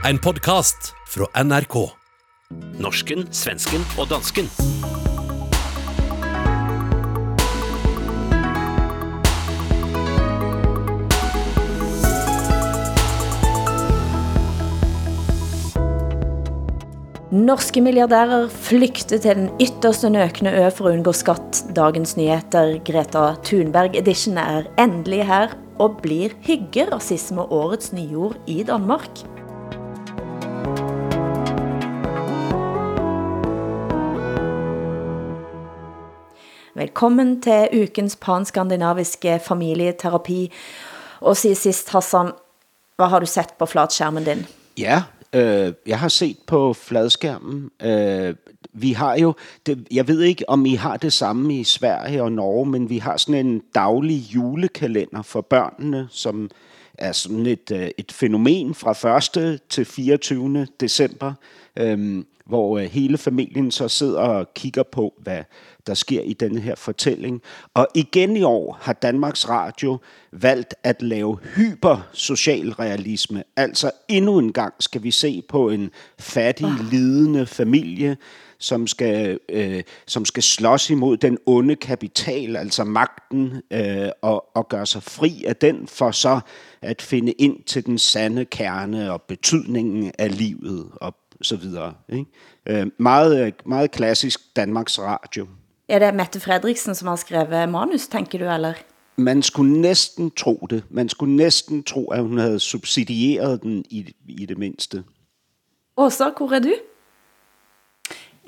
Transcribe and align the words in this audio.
En 0.00 0.16
podkast 0.18 0.94
fra 1.12 1.26
NRK. 1.44 1.74
Norsken, 2.80 3.26
svensken 3.36 3.82
og 4.00 4.06
dansken. 4.08 4.46
Norske 17.30 17.82
milliardærer 17.84 18.48
flykter 18.48 19.20
til 19.20 19.36
den 19.36 19.50
ytterste 19.60 20.08
nøkne 20.08 20.54
ø 20.62 20.70
for 20.72 20.88
å 20.88 20.94
unngå 20.96 21.12
skatt. 21.12 21.60
Dagens 21.76 22.16
nyheter, 22.16 22.78
Greta 22.88 23.34
Thunberg 23.44 24.00
Edition, 24.00 24.40
er 24.40 24.64
endelig 24.80 25.26
her 25.28 25.52
og 25.76 26.00
blir 26.00 26.32
hyggerasisme 26.48 27.44
årets 27.52 27.92
nyord 27.92 28.40
i 28.48 28.62
Danmark. 28.64 29.26
Velkommen 36.80 37.42
til 37.42 37.68
ukens 37.82 38.16
panskandinaviske 38.16 39.40
familieterapi. 39.44 40.52
Og 41.20 41.36
sig 41.36 41.56
sist, 41.56 41.90
Hassan, 41.92 42.30
hvad 42.96 43.06
har 43.06 43.20
du 43.20 43.26
sett 43.26 43.58
på 43.58 43.66
flatskærmen 43.66 44.24
din? 44.24 44.46
Ja, 44.78 45.02
øh, 45.32 45.72
jeg 45.86 45.98
har 45.98 46.08
set 46.08 46.36
på 46.46 46.72
fladskærmen. 46.72 47.70
Øh, 47.82 48.34
vi 48.72 48.92
har 48.92 49.16
jo, 49.16 49.34
det, 49.66 49.86
jeg 49.90 50.08
ved 50.08 50.20
ikke 50.20 50.48
om 50.48 50.66
I 50.66 50.74
har 50.74 50.96
det 50.96 51.12
samme 51.12 51.54
i 51.54 51.64
Sverige 51.64 52.22
og 52.22 52.32
Norge, 52.32 52.66
men 52.66 52.90
vi 52.90 52.98
har 52.98 53.16
sådan 53.16 53.46
en 53.46 53.62
daglig 53.74 54.34
julekalender 54.34 55.22
for 55.22 55.40
børnene, 55.40 56.08
som 56.10 56.50
er 56.94 57.12
sådan 57.12 57.46
et, 57.46 57.72
øh, 57.72 57.88
et 57.98 58.12
fænomen 58.12 58.74
fra 58.74 59.16
1. 59.42 59.60
til 59.68 59.84
24. 59.84 60.66
december, 60.80 61.32
øh, 61.76 62.24
hvor 62.46 62.78
øh, 62.78 62.84
hele 62.84 63.18
familien 63.18 63.70
så 63.70 63.88
sidder 63.88 64.20
og 64.20 64.54
kigger 64.54 64.82
på, 64.82 65.14
hvad 65.18 65.42
der 65.90 65.94
sker 65.94 66.22
i 66.22 66.32
denne 66.32 66.60
her 66.60 66.74
fortælling. 66.74 67.42
Og 67.74 67.88
igen 67.94 68.36
i 68.36 68.42
år 68.42 68.78
har 68.80 68.92
Danmarks 68.92 69.48
Radio 69.48 69.98
valgt 70.32 70.74
at 70.82 71.02
lave 71.02 71.38
hypersocialrealisme. 71.56 73.42
Altså 73.56 73.90
endnu 74.08 74.38
en 74.38 74.52
gang 74.52 74.74
skal 74.80 75.02
vi 75.02 75.10
se 75.10 75.42
på 75.48 75.70
en 75.70 75.90
fattig, 76.18 76.68
lidende 76.90 77.46
familie, 77.46 78.16
som 78.58 78.86
skal, 78.86 79.38
øh, 79.48 79.82
som 80.06 80.24
skal 80.24 80.42
slås 80.42 80.90
imod 80.90 81.16
den 81.16 81.38
onde 81.46 81.76
kapital, 81.76 82.56
altså 82.56 82.84
magten, 82.84 83.62
øh, 83.70 84.08
og, 84.22 84.56
og 84.56 84.68
gøre 84.68 84.86
sig 84.86 85.02
fri 85.02 85.44
af 85.44 85.56
den, 85.56 85.86
for 85.86 86.10
så 86.10 86.40
at 86.82 87.02
finde 87.02 87.32
ind 87.32 87.64
til 87.64 87.86
den 87.86 87.98
sande 87.98 88.44
kerne 88.44 89.12
og 89.12 89.22
betydningen 89.22 90.12
af 90.18 90.38
livet 90.38 90.86
og 90.96 91.14
så 91.42 91.56
videre. 91.56 91.94
Ikke? 92.08 92.26
Øh, 92.66 92.86
meget, 92.98 93.54
meget 93.66 93.90
klassisk 93.90 94.40
Danmarks 94.56 94.98
Radio. 94.98 95.46
Er 95.90 95.98
det 95.98 96.14
Mette 96.14 96.40
Fredriksen, 96.40 96.94
som 96.94 97.08
har 97.08 97.16
skrevet 97.16 97.68
manus, 97.68 98.06
tænker 98.08 98.38
du, 98.38 98.44
eller? 98.50 98.72
Man 99.16 99.42
skulle 99.42 99.80
næsten 99.80 100.30
tro 100.30 100.66
det. 100.70 100.82
Man 100.90 101.08
skulle 101.08 101.36
næsten 101.36 101.82
tro, 101.82 102.10
at 102.10 102.22
hun 102.22 102.38
havde 102.38 102.60
subsidieret 102.60 103.62
den 103.62 103.84
i, 103.90 104.14
i 104.28 104.46
det 104.46 104.58
mindste. 104.58 105.02
Åsa, 105.96 106.30
hvor 106.38 106.52
er 106.54 106.58
du? 106.60 106.72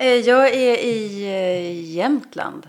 Eh, 0.01 0.27
Jag 0.27 0.49
är 0.53 0.77
i 0.77 1.23
eh, 1.23 1.95
Jämtland. 1.95 2.63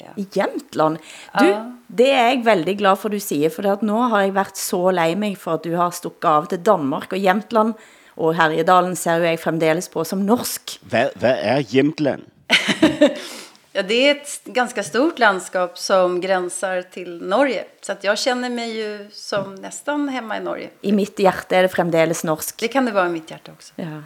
Ja. 0.00 0.10
I 0.16 0.26
Jämtland? 0.36 0.96
Du, 1.40 1.44
Ja. 1.44 1.64
det 1.98 2.10
er 2.12 2.28
jeg 2.28 2.42
veldig 2.44 2.78
glad 2.78 2.96
for, 2.96 3.08
du 3.08 3.18
siger, 3.20 3.48
for 3.50 3.62
at 3.72 3.82
nå 3.82 4.00
har 4.02 4.20
jeg 4.20 4.34
været 4.34 4.58
så 4.58 4.90
lei 4.90 5.14
mig 5.14 5.36
for, 5.38 5.52
at 5.52 5.64
du 5.64 5.74
har 5.76 5.90
stukket 5.90 6.28
av 6.28 6.46
til 6.46 6.58
Danmark 6.66 7.12
og 7.12 7.18
Jämtland, 7.18 7.74
og 8.16 8.34
Herjedalen 8.34 8.96
ser 8.96 9.16
jo 9.16 9.22
jeg 9.24 9.38
fremdeles 9.40 9.88
på 9.88 10.04
som 10.04 10.18
norsk. 10.18 10.78
Hvad, 10.82 11.08
hvad 11.16 11.36
er 11.40 11.62
Jämtland? 11.74 12.22
ja, 13.74 13.82
det 13.82 14.08
är 14.08 14.14
ett 14.14 14.44
ganska 14.44 14.82
stort 14.82 15.18
landskap 15.18 15.78
som 15.78 16.20
gränsar 16.20 16.82
till 16.82 17.22
Norge. 17.22 17.64
Så 17.80 17.92
att 17.92 18.04
jag 18.04 18.18
känner 18.18 18.50
mig 18.50 18.76
ju 18.76 19.08
som 19.12 19.54
nästan 19.54 20.08
hemma 20.08 20.36
i 20.36 20.40
Norge. 20.40 20.70
I 20.80 20.92
mitt 20.92 21.18
hjerte 21.18 21.56
er 21.56 21.66
det 21.66 21.72
fremdeles 21.74 22.24
norsk. 22.24 22.60
Det 22.60 22.68
kan 22.68 22.84
det 22.84 22.92
vara 22.92 23.06
i 23.06 23.10
mitt 23.10 23.30
hjärta 23.30 23.52
också. 23.52 23.72
Ja. 23.76 24.02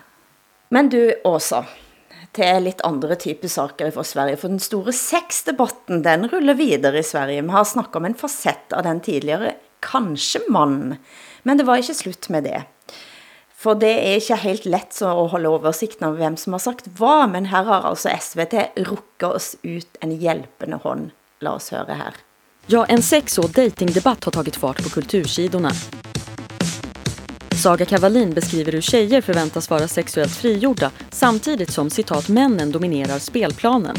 Men 0.68 0.88
du, 0.88 1.20
Åsa, 1.24 1.64
til 2.32 2.64
litt 2.64 2.80
andre 2.84 3.16
type 3.20 3.48
saker 3.48 3.90
fra 3.92 4.04
Sverige, 4.04 4.40
for 4.40 4.48
den 4.48 4.60
store 4.60 4.92
sexdebatten, 4.92 6.02
den 6.02 6.28
ruller 6.28 6.56
videre 6.56 6.98
i 6.98 7.04
Sverige. 7.04 7.42
Vi 7.42 7.56
har 7.56 7.64
snakket 7.64 8.00
om 8.00 8.08
en 8.08 8.16
facett 8.16 8.72
av 8.72 8.82
den 8.88 9.00
tidligere, 9.04 9.52
kanskje 9.84 10.40
mann, 10.48 10.96
men 11.42 11.60
det 11.60 11.68
var 11.68 11.80
ikke 11.80 11.96
slutt 11.96 12.28
med 12.32 12.48
det. 12.48 12.64
For 13.58 13.74
det 13.74 13.90
er 13.90 14.20
ikke 14.20 14.36
helt 14.38 14.66
let 14.70 14.94
så 14.94 15.10
at 15.10 15.30
holde 15.32 15.50
oversigten 15.50 16.06
over 16.06 16.20
hvem 16.20 16.36
som 16.38 16.54
har 16.54 16.62
sagt 16.62 16.86
hvad, 16.98 17.26
men 17.32 17.48
her 17.50 17.64
har 17.66 17.88
altså 17.90 18.12
SVT 18.22 18.54
rukket 18.86 19.26
oss 19.28 19.56
ut 19.64 19.98
en 20.02 20.12
hjælpende 20.14 20.78
hånd. 20.84 21.10
Lad 21.42 21.58
oss 21.58 21.72
høre 21.74 21.94
her. 21.98 22.14
Ja, 22.70 22.84
en 22.88 23.02
sex 23.02 23.38
och 23.38 23.50
datingdebatt 23.50 24.24
har 24.24 24.32
tagit 24.32 24.56
fart 24.56 24.82
på 24.82 24.88
kultursidorna. 24.88 25.70
Saga 27.62 27.84
Kavalin 27.84 28.34
beskriver 28.34 28.72
hur 28.72 28.80
tjejer 28.80 29.20
förväntas 29.20 29.70
vara 29.70 29.88
sexuellt 29.88 30.36
frigjorda 30.36 30.90
samtidigt 31.10 31.72
som 31.72 31.90
citat 31.90 32.28
männen 32.28 32.72
dominerar 32.72 33.18
spelplanen. 33.18 33.96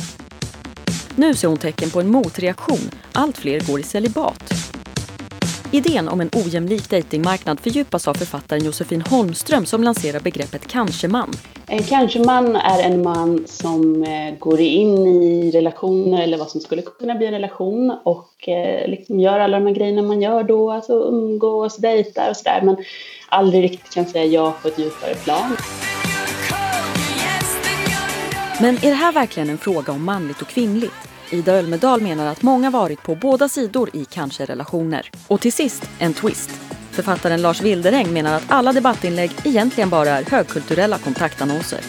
Nu 1.15 1.33
ser 1.35 1.47
hon 1.47 1.57
tecken 1.57 1.89
på 1.89 1.99
en 1.99 2.11
motreaktion. 2.11 2.91
Allt 3.13 3.37
fler 3.37 3.59
går 3.59 3.79
i 3.79 3.83
celibat. 3.83 4.78
Idén 5.71 6.09
om 6.09 6.21
en 6.21 6.29
ojämlik 6.33 6.89
datingmarknad 6.89 7.59
fördjupas 7.59 8.07
av 8.07 8.13
författaren 8.13 8.65
Josefin 8.65 9.01
Holmström 9.01 9.65
som 9.65 9.83
lanserar 9.83 10.19
begreppet 10.19 10.67
kanske-man. 10.67 11.31
En 11.67 11.83
kanske-man 11.83 12.55
är 12.55 12.83
en 12.83 13.03
man 13.03 13.43
som 13.47 14.03
eh, 14.03 14.39
går 14.39 14.59
in 14.59 15.07
i 15.07 15.51
relationer 15.51 16.21
eller 16.21 16.37
vad 16.37 16.49
som 16.49 16.61
skulle 16.61 16.81
kunna 16.81 17.15
bli 17.15 17.25
en 17.25 17.31
relation 17.31 17.97
och 18.03 18.49
eh, 18.49 18.89
liksom 18.89 19.19
gör 19.19 19.39
alla 19.39 19.59
de 19.59 19.65
här 19.65 19.73
grejerna 19.73 20.01
man 20.01 20.21
gör 20.21 20.43
då, 20.43 20.71
alltså 20.71 20.93
umgås, 20.93 21.77
dejtar 21.77 22.29
och 22.29 22.37
sådär 22.37 22.61
men 22.63 22.77
aldrig 23.29 23.63
riktigt 23.63 23.93
kan 23.93 24.05
säga 24.05 24.25
ja 24.25 24.53
på 24.61 24.67
ett 24.67 24.79
djupare 24.79 25.15
plan. 25.15 25.57
Men 28.61 28.75
är 28.75 28.89
det 28.89 28.95
här 28.95 29.11
verkligen 29.11 29.49
en 29.49 29.57
fråga 29.57 29.93
om 29.93 30.05
manligt 30.05 30.41
och 30.41 30.47
kvinnligt? 30.47 31.09
Ida 31.31 31.53
Ölmedal 31.53 32.01
menar 32.01 32.27
att 32.31 32.41
många 32.41 32.69
varit 32.69 33.03
på 33.03 33.15
båda 33.15 33.49
sidor 33.49 33.89
i 33.93 34.05
kanske-relationer. 34.05 35.09
Och 35.27 35.41
till 35.41 35.53
sist, 35.53 35.89
en 35.99 36.13
twist. 36.13 36.49
Författaren 36.91 37.41
Lars 37.41 37.61
Wilderäng 37.61 38.13
menar 38.13 38.35
att 38.37 38.43
alla 38.47 38.73
debattinlägg 38.73 39.31
egentligen 39.43 39.89
bara 39.89 40.09
är 40.09 40.23
högkulturella 40.23 40.97
kontaktannonser. 40.97 41.79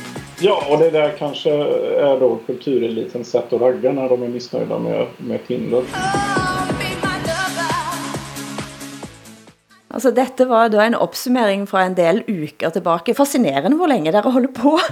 Ja, 0.41 0.65
och 0.71 0.79
det 0.79 0.91
där 0.91 1.17
kanske 1.19 1.51
är 1.51 2.21
då 2.21 2.39
kulturelitens 2.47 3.31
sätt 3.31 3.53
att 3.53 3.61
ragga 3.61 3.93
när 3.93 4.09
de 4.09 4.23
är 4.23 4.29
missnöjda 4.29 4.79
med, 4.79 5.07
med 5.17 5.47
Tinder. 5.47 5.83
Altså, 9.91 10.13
dette 10.15 10.47
var 10.47 10.71
da 10.71 10.85
en 10.87 10.95
opsummering 10.95 11.65
fra 11.67 11.83
en 11.87 11.97
del 11.99 12.23
uker 12.29 12.71
tilbake. 12.77 13.15
Fascinerende 13.19 13.79
hvor 13.79 13.91
længe 13.91 14.13
dere 14.15 14.31
holder 14.31 14.55
på. 14.55 14.79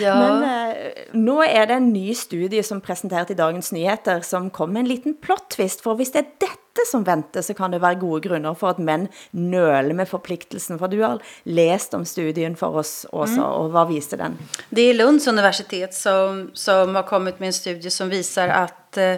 Ja. 0.00 0.14
Men 0.16 0.42
eh, 0.48 1.08
nå 1.12 1.36
er 1.44 1.68
det 1.68 1.76
en 1.76 1.90
ny 1.92 2.14
studie 2.16 2.62
som 2.64 2.80
er 2.80 2.86
presenteret 2.86 3.30
i 3.30 3.36
Dagens 3.36 3.68
Nyheter, 3.74 4.22
som 4.26 4.48
kom 4.50 4.72
med 4.72 4.84
en 4.84 4.88
liten 4.88 5.14
plot-twist, 5.22 5.84
for 5.84 5.98
hvis 5.98 6.14
det 6.14 6.22
er 6.22 6.30
dette 6.46 6.86
som 6.88 7.04
venter, 7.06 7.44
så 7.44 7.54
kan 7.54 7.74
det 7.74 7.82
være 7.82 8.00
gode 8.00 8.22
grunner 8.24 8.56
for 8.58 8.72
at 8.72 8.80
mænd 8.82 9.06
nøler 9.36 9.94
med 9.94 10.08
forpliktelsen. 10.10 10.80
For 10.80 10.90
du 10.90 11.02
har 11.04 11.20
læst 11.44 11.94
om 11.94 12.06
studien 12.08 12.56
for 12.56 12.80
oss 12.80 13.04
også, 13.12 13.44
og 13.44 13.70
hvad 13.76 13.92
viste 13.92 14.18
den? 14.18 14.38
Det 14.70 14.90
är 14.90 14.94
Lunds 14.94 15.28
universitet 15.28 15.94
som, 15.94 16.50
som 16.54 16.94
har 16.94 17.02
kommit 17.02 17.40
med 17.40 17.52
en 17.52 17.52
studie 17.52 17.90
som 17.90 18.08
visar 18.08 18.48
att 18.48 18.96
eh, 18.96 19.16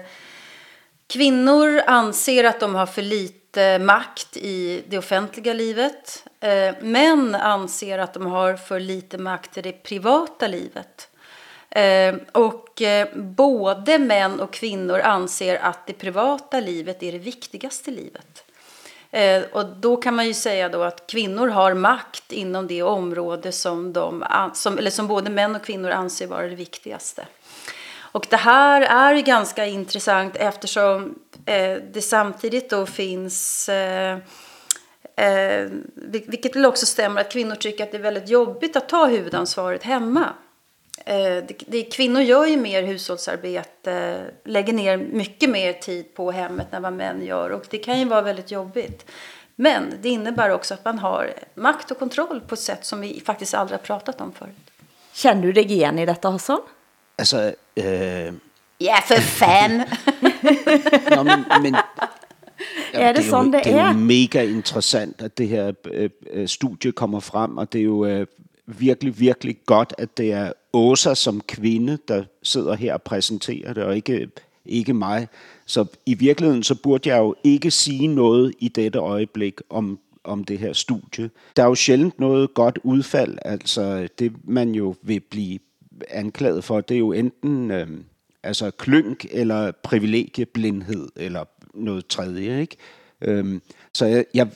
kvinnor 1.07 1.83
anser 1.87 2.45
att 2.45 2.61
de 2.61 2.75
har 2.75 2.87
för 2.87 3.03
lite 3.03 3.79
makt 3.79 4.37
i 4.37 4.83
det 4.89 4.99
offentliga 4.99 5.53
livet. 5.53 6.27
Eh, 6.41 6.75
män 6.81 7.35
anser 7.35 7.99
att 7.99 8.15
de 8.15 8.27
har 8.27 8.57
för 8.57 8.81
lite 8.81 9.19
makt 9.19 9.59
i 9.59 9.63
det 9.63 9.73
privata 9.73 10.47
livet. 10.47 11.11
Eh, 11.71 12.15
och 12.33 12.83
eh, 12.83 13.09
både 13.17 13.99
män 13.99 14.41
och 14.41 14.53
kvinnor 14.53 15.01
anser 15.01 15.57
att 15.57 15.87
det 15.87 15.93
privata 15.93 16.61
livet 16.61 17.03
är 17.03 17.13
det 17.13 17.19
viktigaste 17.19 17.91
livet. 17.91 18.45
Eh, 19.11 19.43
och 19.53 19.67
då 19.67 19.97
kan 19.97 20.15
man 20.15 20.27
ju 20.27 20.35
säga 20.35 20.69
då 20.69 20.83
att 20.83 21.07
kvinnor 21.07 21.49
har 21.49 21.75
makt 21.75 22.33
inom 22.33 22.67
det 22.67 22.83
område 22.83 23.53
som, 23.53 23.93
de, 23.93 24.25
som, 24.55 24.79
eller 24.79 24.91
som 24.91 25.07
både 25.07 25.31
män 25.31 25.57
och 25.57 25.65
kvinnor 25.65 25.91
anser 25.91 26.27
vara 26.27 26.47
det 26.47 26.55
viktigaste. 26.55 27.27
Och 28.17 28.27
det 28.31 28.37
här 28.37 28.83
är 28.83 29.15
ju 29.15 29.23
ganska 29.23 29.67
intressant 29.67 30.37
eftersom 30.37 31.19
eh, 31.47 31.77
det 31.93 32.03
samtidigt 32.03 32.71
då 32.71 32.87
finns 32.87 33.69
eh, 33.69 34.19
Eh, 35.19 35.71
vilket 35.95 36.57
väl 36.57 36.67
också 36.67 36.87
stämmer 36.87 37.21
att 37.21 37.33
kvinnor 37.33 37.55
tycker 37.55 37.85
att 37.85 37.91
det 37.91 37.97
är 37.97 38.03
väldigt 38.03 38.29
jobbigt 38.29 38.77
att 38.77 38.89
ta 38.89 39.07
huvudansvaret 39.07 39.83
hemma. 39.83 40.33
Eh, 41.05 41.17
det, 41.17 41.55
det, 41.67 41.83
kvinnor 41.83 42.23
gör 42.23 42.47
ju 42.47 42.57
mer 42.57 42.83
hushållsarbete, 42.83 44.25
lägger 44.45 44.73
ner 44.73 44.97
mycket 44.97 45.51
mer 45.51 45.73
tid 45.73 46.15
på 46.15 46.31
hemmet 46.31 46.75
än 46.75 46.83
vad 46.83 46.93
män 46.93 47.25
gör 47.25 47.51
och 47.51 47.67
det 47.71 47.79
kan 47.79 47.99
ju 47.99 48.05
vara 48.05 48.23
väldigt 48.23 48.51
jobbigt. 48.51 49.11
Men 49.55 49.95
det 50.03 50.09
innebär 50.09 50.51
också 50.51 50.75
att 50.75 50.85
man 50.85 50.99
har 50.99 51.35
makt 51.55 51.91
och 51.91 51.99
kontroll 51.99 52.41
på 52.41 52.55
ett 52.55 52.61
sätt 52.61 52.85
som 52.85 53.01
vi 53.01 53.23
faktiskt 53.27 53.55
aldrig 53.55 53.79
har 53.79 53.85
pratat 53.85 54.21
om 54.21 54.33
förut. 54.33 54.71
Känner 55.13 55.43
du 55.43 55.53
dig 55.53 55.73
igen 55.73 55.99
i 55.99 56.07
detta 56.07 56.31
Hassan? 56.31 56.61
Altså, 57.19 57.55
øh, 57.77 58.33
Ja, 58.81 58.95
för 59.07 59.21
fan! 59.21 59.71
Nå, 61.17 61.23
men, 61.23 61.45
men, 61.63 61.75
Er 62.93 63.13
det 63.13 63.25
jo, 63.25 63.31
sådan, 63.31 63.53
det 63.53 63.65
det 63.65 63.73
er? 63.73 63.79
er? 63.85 63.93
jo 63.93 63.99
mega 63.99 64.43
interessant, 64.45 65.23
at 65.23 65.39
det 65.39 65.49
her 65.49 65.73
øh, 65.93 66.11
øh, 66.33 66.49
studie 66.49 66.93
kommer 66.93 67.21
frem, 67.21 67.57
og 67.57 67.73
det 67.73 67.79
er 67.79 67.85
jo 67.85 68.07
øh, 68.07 68.27
virkelig, 68.67 69.21
virkelig 69.21 69.57
godt, 69.67 69.95
at 69.99 70.17
det 70.19 70.33
er 70.33 70.53
Åsa 70.73 71.15
som 71.15 71.41
kvinde, 71.41 71.99
der 72.09 72.25
sidder 72.43 72.75
her 72.75 72.93
og 72.95 73.03
præsenterer 73.03 73.73
det, 73.73 73.83
og 73.83 73.97
ikke, 73.97 74.29
ikke 74.67 74.95
mig. 74.95 75.29
Så 75.67 75.85
i 76.07 76.15
virkeligheden, 76.15 76.63
så 76.63 76.75
burde 76.75 77.09
jeg 77.09 77.19
jo 77.19 77.35
ikke 77.45 77.71
sige 77.71 78.07
noget 78.07 78.55
i 78.59 78.69
dette 78.69 78.99
øjeblik 78.99 79.61
om, 79.71 79.99
om 80.25 80.45
det 80.45 80.59
her 80.59 80.73
studie. 80.73 81.31
Der 81.57 81.63
er 81.63 81.67
jo 81.67 81.75
sjældent 81.75 82.21
noget 82.21 82.55
godt 82.55 82.79
udfald, 82.85 83.39
altså 83.45 84.09
det 84.19 84.33
man 84.45 84.75
jo 84.75 84.95
vil 85.03 85.21
blive 85.21 85.59
anklaget 86.09 86.65
for, 86.65 86.81
det 86.81 86.95
er 86.95 86.99
jo 86.99 87.13
enten 87.13 87.71
øh, 87.71 87.89
altså 88.43 88.71
klynk 88.71 89.27
eller 89.31 89.73
privilegieblindhed 89.83 91.09
eller 91.17 91.45
noget 91.75 92.07
tredje, 92.07 92.61
ikke? 92.61 92.77
Øhm, 93.23 93.63
så 93.95 94.07
jeg, 94.07 94.25
jeg, 94.35 94.49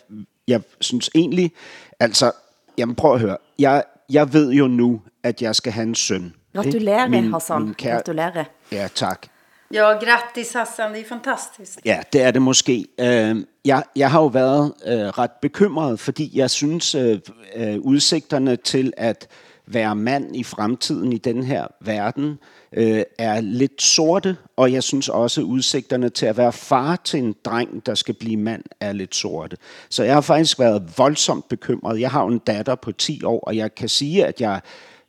jeg 0.49 0.61
synes 0.81 1.11
egentlig, 1.15 1.53
altså, 2.01 2.33
jamen 2.79 2.95
prøv 2.95 3.15
at 3.15 3.21
høre, 3.21 3.37
jeg, 3.59 3.85
jeg 4.11 4.33
ved 4.33 4.51
jo 4.53 4.67
nu, 4.67 5.03
at 5.23 5.43
jeg 5.43 5.55
skal 5.57 5.73
have 5.73 5.83
en 5.87 5.95
søn. 5.95 6.35
Gratulerer, 6.55 7.09
Min- 7.09 7.33
Hassan. 7.33 7.63
min 7.63 7.75
kære- 7.83 7.91
Gratulerer. 7.95 8.45
Ja, 8.73 8.89
tak. 8.95 9.27
Ja, 9.75 9.83
grattis 9.85 10.53
Hassan, 10.53 10.93
det 10.93 11.01
är 11.01 11.09
fantastiskt. 11.09 11.81
Ja, 11.85 12.01
det 12.13 12.23
er 12.23 12.31
det 12.31 12.43
måske. 12.43 12.87
Øh, 13.01 13.45
jeg, 13.65 13.83
jeg 13.97 14.11
har 14.11 14.21
jo 14.21 14.27
været 14.27 14.73
øh, 14.87 14.99
ret 14.99 15.31
bekymret, 15.43 16.01
fordi 16.01 16.39
jeg 16.39 16.51
synes, 16.51 16.95
øh, 16.95 17.19
øh, 17.57 17.79
udsigterne 17.81 18.57
til 18.57 18.93
at 18.97 19.29
være 19.73 19.97
mand 19.97 20.37
i 20.37 20.45
fremtiden 20.45 21.13
i 21.13 21.19
den 21.19 21.43
her 21.43 21.67
verden 21.81 22.39
øh, 22.73 23.03
er 23.19 23.41
lidt 23.41 23.83
sorte, 23.83 24.37
og 24.57 24.73
jeg 24.73 24.83
synes 24.83 25.09
også, 25.09 25.43
udsigterne 25.43 26.09
til 26.09 26.27
at 26.27 26.37
være 26.37 26.53
far 26.53 26.97
til 27.05 27.21
en 27.21 27.35
dreng, 27.45 27.87
der 27.87 27.95
skal 27.95 28.15
blive 28.15 28.37
mand, 28.37 28.63
er 28.81 28.93
lidt 28.93 29.15
sorte. 29.15 29.57
Så 29.89 30.05
jeg 30.05 30.15
har 30.15 30.21
faktisk 30.21 30.59
været 30.59 30.93
voldsomt 30.99 31.49
bekymret. 31.49 32.01
Jeg 32.01 32.11
har 32.11 32.23
jo 32.23 32.29
en 32.29 32.39
datter 32.39 32.75
på 32.75 32.93
10 32.93 33.25
år, 33.25 33.41
og 33.41 33.57
jeg 33.57 33.75
kan 33.75 33.89
sige, 33.89 34.27
at 34.27 34.41
jeg 34.41 34.61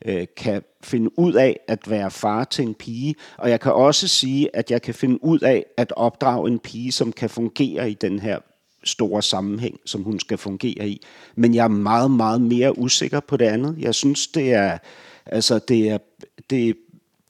øh, 0.04 0.26
kan 0.36 0.62
finde 0.82 1.18
ud 1.18 1.32
af 1.32 1.60
at 1.68 1.90
være 1.90 2.10
far 2.10 2.44
til 2.44 2.64
en 2.64 2.74
pige, 2.74 3.14
og 3.38 3.50
jeg 3.50 3.60
kan 3.60 3.72
også 3.72 4.08
sige, 4.08 4.56
at 4.56 4.70
jeg 4.70 4.82
kan 4.82 4.94
finde 4.94 5.24
ud 5.24 5.40
af 5.40 5.64
at 5.76 5.92
opdrage 5.96 6.48
en 6.48 6.58
pige, 6.58 6.92
som 6.92 7.12
kan 7.12 7.30
fungere 7.30 7.90
i 7.90 7.94
den 7.94 8.18
her 8.18 8.38
store 8.84 9.22
sammenhæng, 9.22 9.80
som 9.84 10.02
hun 10.02 10.20
skal 10.20 10.38
fungere 10.38 10.88
i. 10.88 11.06
Men 11.36 11.54
jeg 11.54 11.64
er 11.64 11.68
meget, 11.68 12.10
meget 12.10 12.40
mere 12.40 12.78
usikker 12.78 13.20
på 13.20 13.36
det 13.36 13.44
andet. 13.44 13.76
Jeg 13.78 13.94
synes, 13.94 14.26
det 14.26 14.52
er, 14.52 14.78
altså 15.26 15.58
det 15.68 15.90
er, 15.90 15.98
det, 16.50 16.76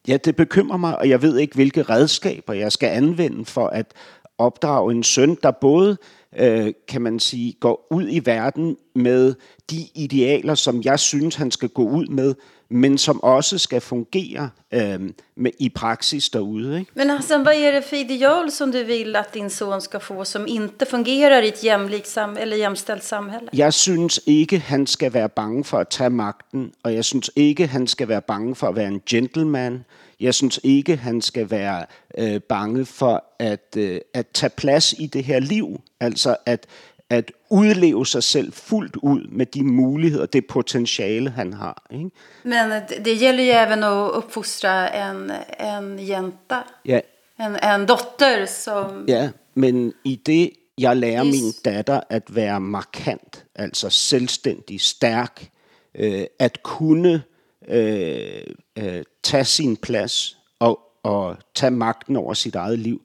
ja, 0.08 0.16
det 0.16 0.36
bekymrer 0.36 0.76
mig, 0.76 0.98
og 0.98 1.08
jeg 1.08 1.22
ved 1.22 1.38
ikke, 1.38 1.54
hvilke 1.54 1.82
redskaber 1.82 2.52
jeg 2.52 2.72
skal 2.72 2.88
anvende 2.88 3.44
for 3.44 3.66
at 3.66 3.94
opdrage 4.38 4.92
en 4.92 5.02
søn, 5.02 5.38
der 5.42 5.50
både, 5.50 5.96
øh, 6.38 6.72
kan 6.88 7.02
man 7.02 7.20
sige, 7.20 7.52
går 7.60 7.86
ud 7.90 8.06
i 8.10 8.26
verden 8.26 8.76
med 8.94 9.34
de 9.70 9.86
idealer, 9.94 10.54
som 10.54 10.82
jeg 10.82 11.00
synes, 11.00 11.34
han 11.34 11.50
skal 11.50 11.68
gå 11.68 11.88
ud 11.88 12.06
med, 12.06 12.34
men 12.72 12.98
som 12.98 13.22
også 13.22 13.58
skal 13.58 13.80
fungere 13.80 14.50
øh, 14.72 15.00
med, 15.36 15.50
i 15.58 15.68
praksis 15.68 16.28
derude. 16.28 16.78
Ikke? 16.78 16.90
Men 16.94 17.10
Hassan, 17.10 17.44
vad 17.44 17.54
är 17.54 17.72
det 17.72 17.84
för 17.84 17.96
ideal 17.96 18.50
som 18.50 18.72
du 18.72 18.84
vill 18.84 19.16
att 19.16 19.34
din 19.34 19.50
son 19.50 19.80
ska 19.80 19.98
få 19.98 20.24
som 20.24 20.46
inte 20.46 20.86
fungerar 20.86 21.42
i 21.42 21.48
ett 21.48 21.64
jämlikt 21.64 22.08
sam 22.08 22.36
eller 22.36 22.56
jämställt 22.56 23.04
samhälle? 23.04 23.48
Jeg 23.52 23.72
synes 23.72 24.20
ikke, 24.26 24.58
han 24.58 24.86
skal 24.86 25.12
være 25.14 25.28
bange 25.28 25.64
for 25.64 25.78
at 25.78 25.88
tage 25.88 26.10
magten, 26.10 26.72
og 26.82 26.94
jeg 26.94 27.04
synes 27.04 27.30
ikke, 27.36 27.66
han 27.66 27.86
skal 27.86 28.08
være 28.08 28.22
bange 28.22 28.54
for 28.54 28.66
at 28.66 28.76
være 28.76 28.88
en 28.88 29.02
gentleman. 29.06 29.84
Jeg 30.20 30.34
synes 30.34 30.60
ikke, 30.62 30.96
han 30.96 31.20
skal 31.20 31.50
være 31.50 31.86
øh, 32.18 32.40
bange 32.40 32.86
for 32.86 33.24
at, 33.38 33.76
øh, 33.76 34.00
at 34.14 34.26
tage 34.34 34.50
plads 34.50 34.94
i 34.98 35.06
det 35.06 35.24
her 35.24 35.40
liv. 35.40 35.80
Altså 36.00 36.36
at, 36.46 36.66
at 37.12 37.32
udleve 37.50 38.06
sig 38.06 38.22
selv 38.22 38.52
fuldt 38.52 38.96
ud 38.96 39.28
med 39.28 39.46
de 39.46 39.62
muligheder, 39.64 40.26
det 40.26 40.46
potentiale, 40.46 41.30
han 41.30 41.52
har. 41.52 41.82
Ikke? 41.90 42.10
Men 42.44 42.70
det- 42.70 43.04
det 43.04 43.14
gäller 43.20 43.44
ju 43.44 43.50
även 43.50 43.82
att 43.84 44.10
uppfostra 44.14 44.88
en, 44.88 45.32
en 45.60 45.98
jänta, 45.98 46.64
Ja, 46.84 47.00
en, 47.40 47.56
en 47.64 47.86
dotter 47.88 48.46
som... 48.46 49.04
Ja, 49.08 49.28
men 49.54 49.92
i 50.04 50.14
det, 50.26 50.50
jeg 50.78 50.96
lærer 50.96 51.24
min 51.24 51.52
datter 51.64 52.00
at 52.10 52.34
være 52.34 52.60
markant, 52.60 53.44
altså 53.54 53.90
selvstændig, 53.90 54.80
stærk, 54.80 55.50
øh, 55.94 56.24
at 56.38 56.62
kunne 56.62 57.22
øh, 57.68 58.42
øh, 58.78 59.02
tage 59.22 59.44
sin 59.44 59.76
plads 59.76 60.36
og, 60.58 60.78
og 61.02 61.36
tage 61.54 61.70
magten 61.70 62.16
over 62.16 62.34
sit 62.34 62.54
eget 62.54 62.78
liv, 62.78 63.00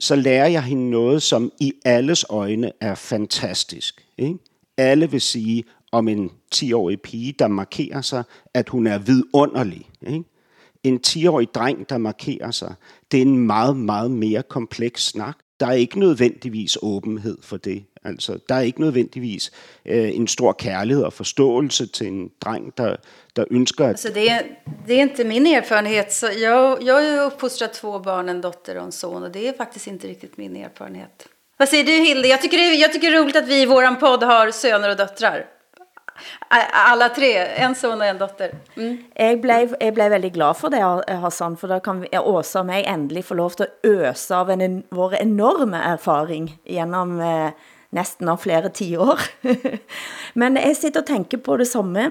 så 0.00 0.16
lærer 0.16 0.46
jeg 0.46 0.62
hende 0.62 0.90
noget, 0.90 1.22
som 1.22 1.52
i 1.60 1.72
alles 1.84 2.24
øjne 2.28 2.72
er 2.80 2.94
fantastisk. 2.94 4.06
Ikke? 4.18 4.38
Alle 4.76 5.10
vil 5.10 5.20
sige 5.20 5.64
om 5.92 6.08
en 6.08 6.30
10-årig 6.54 7.00
pige, 7.00 7.34
der 7.38 7.48
markerer 7.48 8.00
sig, 8.00 8.24
at 8.54 8.68
hun 8.68 8.86
er 8.86 8.98
vidunderlig. 8.98 9.90
Ikke? 10.06 10.24
En 10.82 11.00
10-årig 11.06 11.48
dreng, 11.54 11.88
der 11.88 11.98
markerer 11.98 12.50
sig, 12.50 12.74
det 13.12 13.18
er 13.18 13.22
en 13.22 13.38
meget, 13.38 13.76
meget 13.76 14.10
mere 14.10 14.42
kompleks 14.42 15.06
snak. 15.06 15.38
Der 15.60 15.66
er 15.66 15.72
ikke 15.72 15.98
nødvendigvis 15.98 16.78
åbenhed 16.82 17.38
for 17.42 17.56
det. 17.56 17.84
Altså, 18.04 18.38
der 18.48 18.54
er 18.54 18.60
ikke 18.60 18.80
nødvendigvis 18.80 19.52
øh, 19.86 20.16
en 20.16 20.28
stor 20.28 20.52
kærlighed 20.52 21.04
og 21.04 21.12
forståelse 21.12 21.86
til 21.86 22.06
en 22.06 22.30
dreng, 22.40 22.72
der, 22.76 22.96
der 23.36 23.44
ønsker 23.50 23.84
at 23.84 23.90
Alltså 23.90 24.08
det, 24.08 24.30
är, 24.30 24.42
det 24.86 24.94
är 24.94 25.02
inte 25.02 25.24
min 25.24 25.46
erfarenhet. 25.46 26.12
Så 26.12 26.26
jag, 26.26 26.82
jag 26.82 26.94
har 26.94 27.00
ju 27.00 27.20
uppfostrat 27.20 27.74
två 27.74 27.98
barn, 27.98 28.28
en 28.28 28.40
dotter 28.40 28.76
och 28.76 28.84
en 28.84 28.92
son. 28.92 29.22
Och 29.22 29.30
det 29.30 29.48
är 29.48 29.52
faktiskt 29.52 29.86
inte 29.86 30.08
riktigt 30.08 30.36
min 30.36 30.56
erfarenhet. 30.56 31.28
Vad 31.56 31.68
säger 31.68 31.84
du 31.84 31.92
Hilde? 31.92 32.28
Jag 32.28 32.42
tycker, 32.42 32.58
det, 32.58 32.74
jag 32.74 32.92
tycker 32.92 33.10
det 33.10 33.16
är 33.16 33.22
roligt 33.22 33.36
att 33.36 33.48
vi 33.48 33.62
i 33.62 33.66
våran 33.66 33.98
podd 33.98 34.22
har 34.22 34.50
söner 34.50 34.90
och 34.90 34.96
döttrar. 34.96 35.57
Alla 36.72 37.08
tre, 37.08 37.32
en 37.36 37.74
son 37.74 38.00
och 38.00 38.06
en 38.06 38.18
dotter. 38.18 38.54
Mm. 38.76 38.98
Jeg 39.14 39.40
ble, 39.42 39.56
jeg 39.80 39.94
ble 39.94 40.10
veldig 40.10 40.32
glad 40.34 40.58
for 40.58 40.72
det, 40.72 40.82
Hassan, 41.22 41.56
for 41.56 41.70
da 41.72 41.80
kan 41.84 42.02
vi, 42.02 42.10
Åsa 42.18 42.62
og 42.62 42.68
meg 42.70 42.86
endelig 42.88 43.26
få 43.28 43.38
lov 43.38 43.58
til 43.58 43.68
å 43.68 43.96
øse 44.08 44.36
av 44.36 44.52
en, 44.52 44.64
en, 44.64 44.78
vår 44.94 45.18
enorme 45.22 45.80
erfaring 45.94 46.52
gjennom 46.68 47.18
eh, 47.24 47.50
næsten 47.96 48.28
av 48.28 48.42
flere 48.44 48.72
tiår. 48.74 49.24
Men 50.40 50.60
jeg 50.60 50.76
sitter 50.76 51.04
og 51.04 51.10
tænker 51.10 51.42
på 51.44 51.58
det 51.60 51.68
samme. 51.70 52.10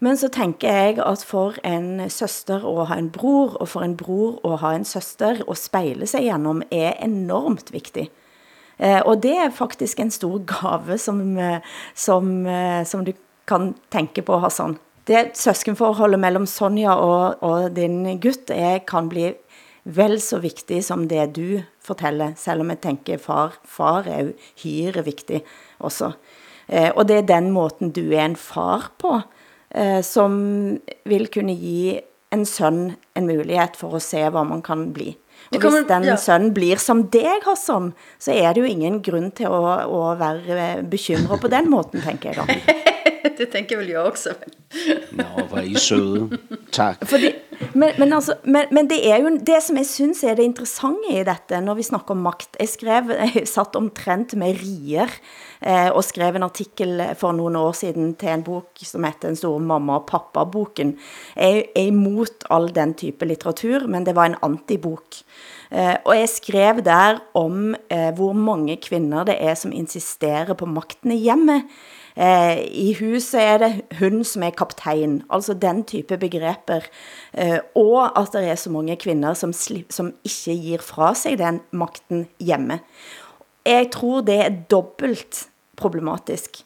Men 0.00 0.16
så 0.16 0.28
tænker 0.28 0.68
jeg 0.68 0.98
at 1.02 1.24
for 1.26 1.58
en 1.66 2.10
søster 2.10 2.62
å 2.62 2.84
ha 2.86 2.98
en 2.98 3.10
bror, 3.10 3.56
og 3.58 3.68
for 3.68 3.82
en 3.82 3.96
bror 3.98 4.38
å 4.46 4.54
ha 4.62 4.76
en 4.76 4.86
søster 4.86 5.42
å 5.46 5.56
spejle 5.58 6.06
sig 6.06 6.28
gjennom, 6.28 6.62
er 6.70 6.94
enormt 7.02 7.72
vigtigt. 7.74 8.14
Eh, 8.78 9.00
og 9.02 9.22
det 9.22 9.34
er 9.34 9.50
faktisk 9.50 10.00
en 10.00 10.10
stor 10.10 10.38
gave, 10.46 10.98
som, 10.98 11.38
eh, 11.38 11.58
som, 11.94 12.46
eh, 12.46 12.84
som 12.84 13.04
du 13.04 13.12
kan 13.48 13.72
tænke 13.92 14.22
på, 14.22 14.38
Hassan. 14.44 14.76
Det 15.08 15.32
søskenforholdet 15.40 16.20
mellem 16.20 16.46
Sonja 16.46 16.92
og, 16.94 17.42
og 17.42 17.70
din 17.76 18.02
gutt 18.20 18.50
er, 18.52 18.78
kan 18.84 19.08
bli 19.08 19.30
vel 19.88 20.18
så 20.20 20.38
vigtig 20.42 20.82
som 20.84 21.06
det 21.08 21.30
du 21.36 21.62
fortæller, 21.84 22.34
selv 22.36 22.60
om 22.60 22.68
jeg 22.74 22.80
tænker 22.84 23.18
far, 23.22 23.56
far 23.64 24.04
er 24.04 24.26
jo 24.26 24.32
hyre 24.62 25.04
vigtig 25.04 25.40
også. 25.80 26.10
Eh, 26.68 26.90
og 26.94 27.08
det 27.08 27.16
er 27.16 27.24
den 27.30 27.50
måten 27.50 27.90
du 27.96 28.10
er 28.12 28.24
en 28.24 28.36
far 28.36 28.90
på, 29.00 29.20
eh, 29.74 30.02
som 30.04 30.76
vil 31.08 31.28
kunne 31.32 31.56
give 31.56 32.00
en 32.32 32.44
søn 32.44 32.92
en 33.16 33.26
mulighed 33.26 33.78
for 33.80 33.96
at 33.96 34.02
se, 34.04 34.28
hvad 34.28 34.44
man 34.44 34.60
kan 34.62 34.92
bli. 34.92 35.16
Og 35.54 35.60
kommer- 35.60 35.80
hvis 35.80 35.88
den 35.88 36.04
ja. 36.04 36.16
sønnen 36.16 36.52
blir 36.54 36.76
som 36.76 37.06
deg, 37.08 37.40
Hassan, 37.46 37.92
så 38.18 38.32
er 38.32 38.52
det 38.52 38.60
jo 38.60 38.66
ingen 38.66 39.02
grund 39.02 39.32
til 39.32 39.44
at, 39.44 39.80
at 39.80 40.18
være 40.48 40.82
bekymret 40.82 41.40
på 41.40 41.48
den 41.48 41.70
måten, 41.70 42.02
tænker 42.02 42.28
jeg 42.30 42.36
da. 42.36 42.44
Det 43.36 43.46
tänker 43.46 43.76
väl 43.76 43.88
jag 43.88 44.06
också. 44.06 44.30
Nå, 45.10 45.24
hvor 45.48 45.58
er 45.58 45.62
I 45.62 45.74
søde. 45.74 46.38
Tak. 46.70 47.08
Fordi, 47.08 47.32
men, 47.72 47.92
men, 47.98 48.12
altså, 48.12 48.34
men, 48.44 48.68
men 48.70 48.88
det 48.90 48.98
er 49.08 49.22
jo 49.22 49.32
det 49.40 49.60
som 49.64 49.78
jeg 49.80 49.88
synes 49.88 50.22
er 50.24 50.36
det 50.36 50.44
interessante 50.46 51.12
i 51.12 51.24
dette, 51.26 51.60
når 51.64 51.78
vi 51.78 51.86
snakker 51.88 52.14
om 52.14 52.22
magt. 52.26 52.58
Jeg 52.60 52.68
skrev, 52.68 53.12
jeg 53.16 53.48
satt 53.48 53.78
omtrent 53.78 54.34
med 54.38 54.60
rier 54.60 55.10
eh, 55.60 55.88
og 55.88 56.04
skrev 56.06 56.36
en 56.36 56.46
artikel 56.46 57.02
for 57.18 57.36
nogle 57.36 57.58
år 57.58 57.76
siden 57.80 58.12
til 58.20 58.34
en 58.34 58.46
bok 58.46 58.84
som 58.84 59.06
heter 59.08 59.32
Den 59.32 59.40
store 59.40 59.60
mamma 59.60 59.98
og 59.98 60.08
pappa-boken. 60.10 60.96
Jeg 61.36 61.68
er 61.74 61.88
imot 61.88 62.46
all 62.50 62.68
den 62.74 62.94
type 62.98 63.26
litteratur, 63.26 63.88
men 63.88 64.06
det 64.06 64.16
var 64.18 64.30
en 64.30 64.40
antibok. 64.42 65.22
Eh, 65.70 65.96
og 66.04 66.14
jeg 66.16 66.28
skrev 66.32 66.82
der 66.84 67.22
om 67.36 67.74
eh, 67.90 68.10
hvor 68.16 68.36
mange 68.36 68.76
kvinder 68.84 69.26
det 69.28 69.36
er 69.40 69.56
som 69.58 69.72
insisterer 69.72 70.54
på 70.56 70.68
magten 70.68 71.12
i 71.12 71.22
hjemmet. 71.24 71.68
Eh, 72.18 72.64
I 72.66 72.94
huset 72.98 73.40
er 73.40 73.58
det 73.62 73.72
hun 74.00 74.24
som 74.26 74.42
er 74.42 74.56
kaptajn, 74.58 75.20
altså 75.30 75.54
den 75.54 75.84
type 75.86 76.18
begreper. 76.18 76.88
Eh, 77.32 77.58
og 77.78 78.10
at 78.18 78.32
det 78.34 78.48
er 78.48 78.58
så 78.58 78.72
mange 78.74 78.96
kvinder 78.98 79.34
som, 79.38 79.52
som 79.52 80.12
ikke 80.24 80.56
giver 80.58 80.82
fra 80.82 81.12
sig 81.14 81.38
den 81.38 81.60
makten 81.70 82.26
hjemme. 82.40 82.80
Jeg 83.66 83.90
tror 83.94 84.24
det 84.26 84.40
er 84.42 84.56
dobbelt 84.70 85.46
problematisk. 85.76 86.64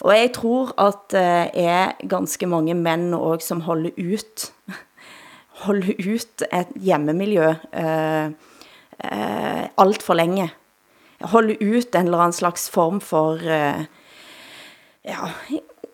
Og 0.00 0.16
jeg 0.16 0.32
tror 0.32 0.72
at 0.80 1.10
det 1.12 1.50
er 1.60 1.92
ganske 2.08 2.46
mange 2.46 2.74
mænd 2.74 3.14
også, 3.14 3.46
som 3.46 3.60
holder 3.60 3.90
ut, 3.98 4.52
holder 5.66 5.92
ut 6.14 6.44
et 6.52 6.72
hjemmemiljø 6.76 7.50
eh, 7.72 8.26
eh, 9.04 9.64
alt 9.78 10.02
for 10.02 10.14
længe. 10.14 10.50
Holder 11.20 11.56
ut 11.60 11.94
en 11.94 12.04
eller 12.04 12.18
anden 12.18 12.32
slags 12.32 12.70
form 12.70 13.00
for, 13.00 13.36
eh, 13.44 13.84
ja, 15.04 15.30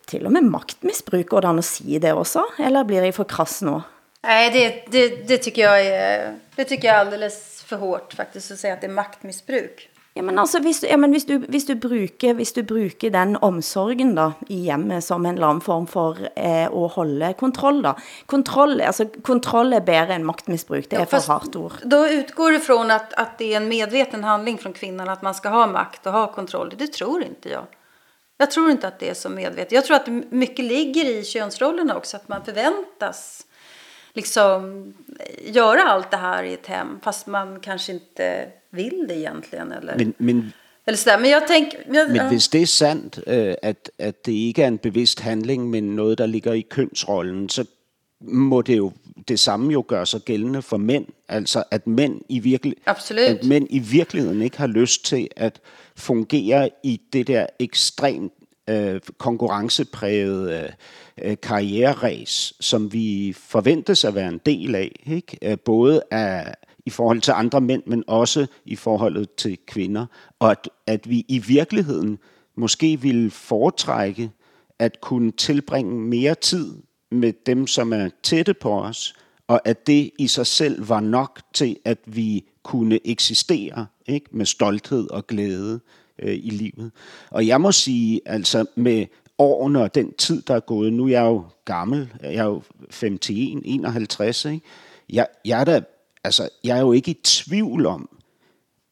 til 0.06 0.26
og 0.26 0.32
med 0.32 0.48
magtmisbruk, 0.50 1.26
går 1.26 1.40
det 1.40 1.48
an 1.48 1.58
at 1.58 1.64
sige 1.64 2.00
det 2.02 2.12
også? 2.12 2.44
Eller 2.58 2.84
blir 2.84 3.02
jeg 3.02 3.14
for 3.14 3.24
krass 3.24 3.62
nu? 3.62 3.80
Nej, 4.26 4.50
det, 4.50 4.92
det, 4.92 5.28
det, 5.28 5.38
tycker 5.38 5.62
jag 5.62 5.86
är, 5.86 6.34
det 6.56 6.64
tycker 6.64 6.88
jag 6.88 6.96
är 6.96 7.00
alldeles 7.00 7.62
för 7.62 7.76
hårt 7.76 8.14
faktiskt 8.14 8.50
att 8.50 8.58
säga 8.58 8.74
att 8.74 8.80
det 8.80 8.86
är 8.86 8.92
maktmissbruk. 8.92 9.90
Ja, 10.16 10.22
men 10.22 10.38
altså, 10.38 10.60
hvis, 10.64 10.84
ja, 10.90 10.96
men 10.96 11.10
hvis, 11.10 11.24
du, 11.24 11.38
hvis, 11.38 11.64
du 11.64 11.74
bruker, 11.74 12.32
hvis 12.34 12.52
du 12.52 12.62
bruker 12.62 13.10
den 13.10 13.36
omsorgen 13.44 14.14
da, 14.16 14.30
i 14.48 14.62
hjemmet 14.64 15.04
som 15.04 15.26
en 15.26 15.34
eller 15.36 15.46
anden 15.46 15.60
form 15.60 15.86
for 15.86 16.16
eh, 16.32 16.64
at 16.64 16.94
holde 16.94 17.34
kontroll, 17.36 17.82
da. 17.84 17.92
Kontroll, 18.26 18.80
altså, 18.80 19.04
kontroll 19.22 19.76
er 19.76 19.84
bedre 19.84 20.16
end 20.16 20.24
magtmisbruk, 20.24 20.88
det 20.90 21.02
er 21.02 21.10
for 21.10 21.20
hardt 21.28 21.56
ord. 21.56 21.76
Då 21.84 22.08
utgår 22.08 22.52
det 22.52 22.60
från 22.60 22.90
att, 22.90 23.12
att 23.12 23.38
det 23.38 23.52
är 23.52 23.56
en 23.56 23.68
medveten 23.68 24.24
handling 24.24 24.58
från 24.58 24.72
kvinnan 24.72 25.08
att 25.08 25.22
man 25.22 25.34
ska 25.34 25.48
ha 25.48 25.66
makt 25.66 26.06
och 26.06 26.12
ha 26.12 26.26
kontroll. 26.32 26.74
Det 26.78 26.86
tror 26.86 27.22
inte 27.22 27.48
jag. 27.48 27.66
Jag 28.38 28.50
tror 28.50 28.70
inte 28.70 28.88
att 28.88 28.98
det 28.98 29.08
är 29.08 29.14
så 29.14 29.28
medvetet. 29.28 29.72
Jag 29.72 29.84
tror 29.84 29.96
att 29.96 30.08
mycket 30.30 30.64
ligger 30.64 31.04
i 31.04 31.24
könsrollerna 31.24 31.96
också, 31.96 32.16
att 32.16 32.28
man 32.28 32.44
förväntas 32.44 33.46
liksom 34.14 34.94
göra 35.44 35.82
allt 35.82 36.10
det 36.10 36.16
här 36.16 36.42
i 36.42 36.52
ett 36.52 36.66
hem 36.66 36.98
fast 37.02 37.26
man 37.26 37.60
kanske 37.60 37.92
inte 37.92 38.48
vill 38.70 39.04
det 39.08 39.14
egentligen 39.14 39.72
eller 39.72 39.96
Men, 39.98 40.14
men, 40.18 40.52
eller 40.86 40.98
sådär. 40.98 41.18
Men 41.18 41.30
jag 41.30 41.48
tänker 41.48 41.78
jag, 41.94 42.10
men 42.10 42.28
hvis 42.28 42.48
det 42.48 42.62
er 42.62 42.66
sandt, 42.66 43.18
øh, 43.26 43.54
at, 43.62 43.90
at 43.98 44.26
det 44.26 44.32
ikke 44.32 44.62
er 44.62 44.68
en 44.68 44.78
bevidst 44.78 45.20
handling, 45.20 45.70
men 45.70 45.96
noget, 45.96 46.18
der 46.18 46.26
ligger 46.26 46.52
i 46.52 46.60
kønsrollen, 46.60 47.48
så 47.48 47.64
må 48.20 48.62
det 48.62 48.76
jo 48.76 48.92
det 49.28 49.40
samme 49.40 49.72
jo 49.72 49.84
gøre 49.88 50.06
sig 50.06 50.20
gældende 50.20 50.62
for 50.62 50.76
mænd. 50.76 51.06
Altså 51.28 51.62
at 51.70 51.86
mænd 51.86 52.20
i, 52.28 52.38
virkelig, 52.38 52.74
Absolut. 52.86 53.24
at 53.24 53.44
mænd 53.44 53.66
i 53.70 53.78
virkeligheden 53.78 54.42
ikke 54.42 54.58
har 54.58 54.66
lyst 54.66 55.04
til 55.04 55.28
at 55.36 55.60
fungerer 55.96 56.68
i 56.82 57.00
det 57.12 57.26
der 57.26 57.46
ekstremt 57.58 58.32
øh, 58.70 59.00
konkurrencepræget 59.18 60.62
øh, 60.62 60.70
øh, 61.22 61.36
karriereræs, 61.42 62.54
som 62.60 62.92
vi 62.92 63.34
forventes 63.38 64.04
at 64.04 64.14
være 64.14 64.28
en 64.28 64.40
del 64.46 64.74
af, 64.74 65.00
ikke? 65.06 65.38
Øh, 65.42 65.58
både 65.58 66.02
af, 66.10 66.54
i 66.86 66.90
forhold 66.90 67.20
til 67.20 67.32
andre 67.36 67.60
mænd, 67.60 67.82
men 67.86 68.04
også 68.06 68.46
i 68.64 68.76
forholdet 68.76 69.34
til 69.34 69.58
kvinder, 69.66 70.06
og 70.38 70.50
at, 70.50 70.70
at 70.86 71.10
vi 71.10 71.24
i 71.28 71.38
virkeligheden 71.38 72.18
måske 72.56 73.00
ville 73.00 73.30
foretrække 73.30 74.30
at 74.78 75.00
kunne 75.00 75.32
tilbringe 75.32 76.00
mere 76.00 76.34
tid 76.34 76.74
med 77.10 77.32
dem, 77.46 77.66
som 77.66 77.92
er 77.92 78.08
tætte 78.22 78.54
på 78.54 78.80
os, 78.80 79.14
og 79.48 79.60
at 79.64 79.86
det 79.86 80.10
i 80.18 80.26
sig 80.26 80.46
selv 80.46 80.88
var 80.88 81.00
nok 81.00 81.40
til, 81.54 81.76
at 81.84 81.98
vi 82.06 82.44
kunne 82.62 82.98
eksistere 83.04 83.86
ikke? 84.08 84.26
med 84.30 84.46
stolthed 84.46 85.10
og 85.10 85.26
glæde 85.26 85.80
øh, 86.18 86.34
i 86.34 86.50
livet. 86.50 86.90
Og 87.30 87.46
jeg 87.46 87.60
må 87.60 87.72
sige, 87.72 88.20
altså 88.26 88.66
med 88.74 89.06
årene 89.38 89.82
og 89.82 89.94
den 89.94 90.12
tid, 90.12 90.42
der 90.42 90.54
er 90.54 90.60
gået, 90.60 90.92
nu 90.92 91.04
er 91.04 91.08
jeg 91.08 91.22
jo 91.22 91.44
gammel, 91.64 92.12
jeg 92.22 92.34
er 92.34 92.44
jo 92.44 92.62
51, 93.02 93.62
51, 93.64 94.44
ikke? 94.44 94.60
Jeg, 95.10 95.26
jeg, 95.44 95.60
er 95.60 95.64
da, 95.64 95.80
altså, 96.24 96.48
jeg 96.64 96.76
er 96.76 96.80
jo 96.80 96.92
ikke 96.92 97.10
i 97.10 97.20
tvivl 97.24 97.86
om, 97.86 98.08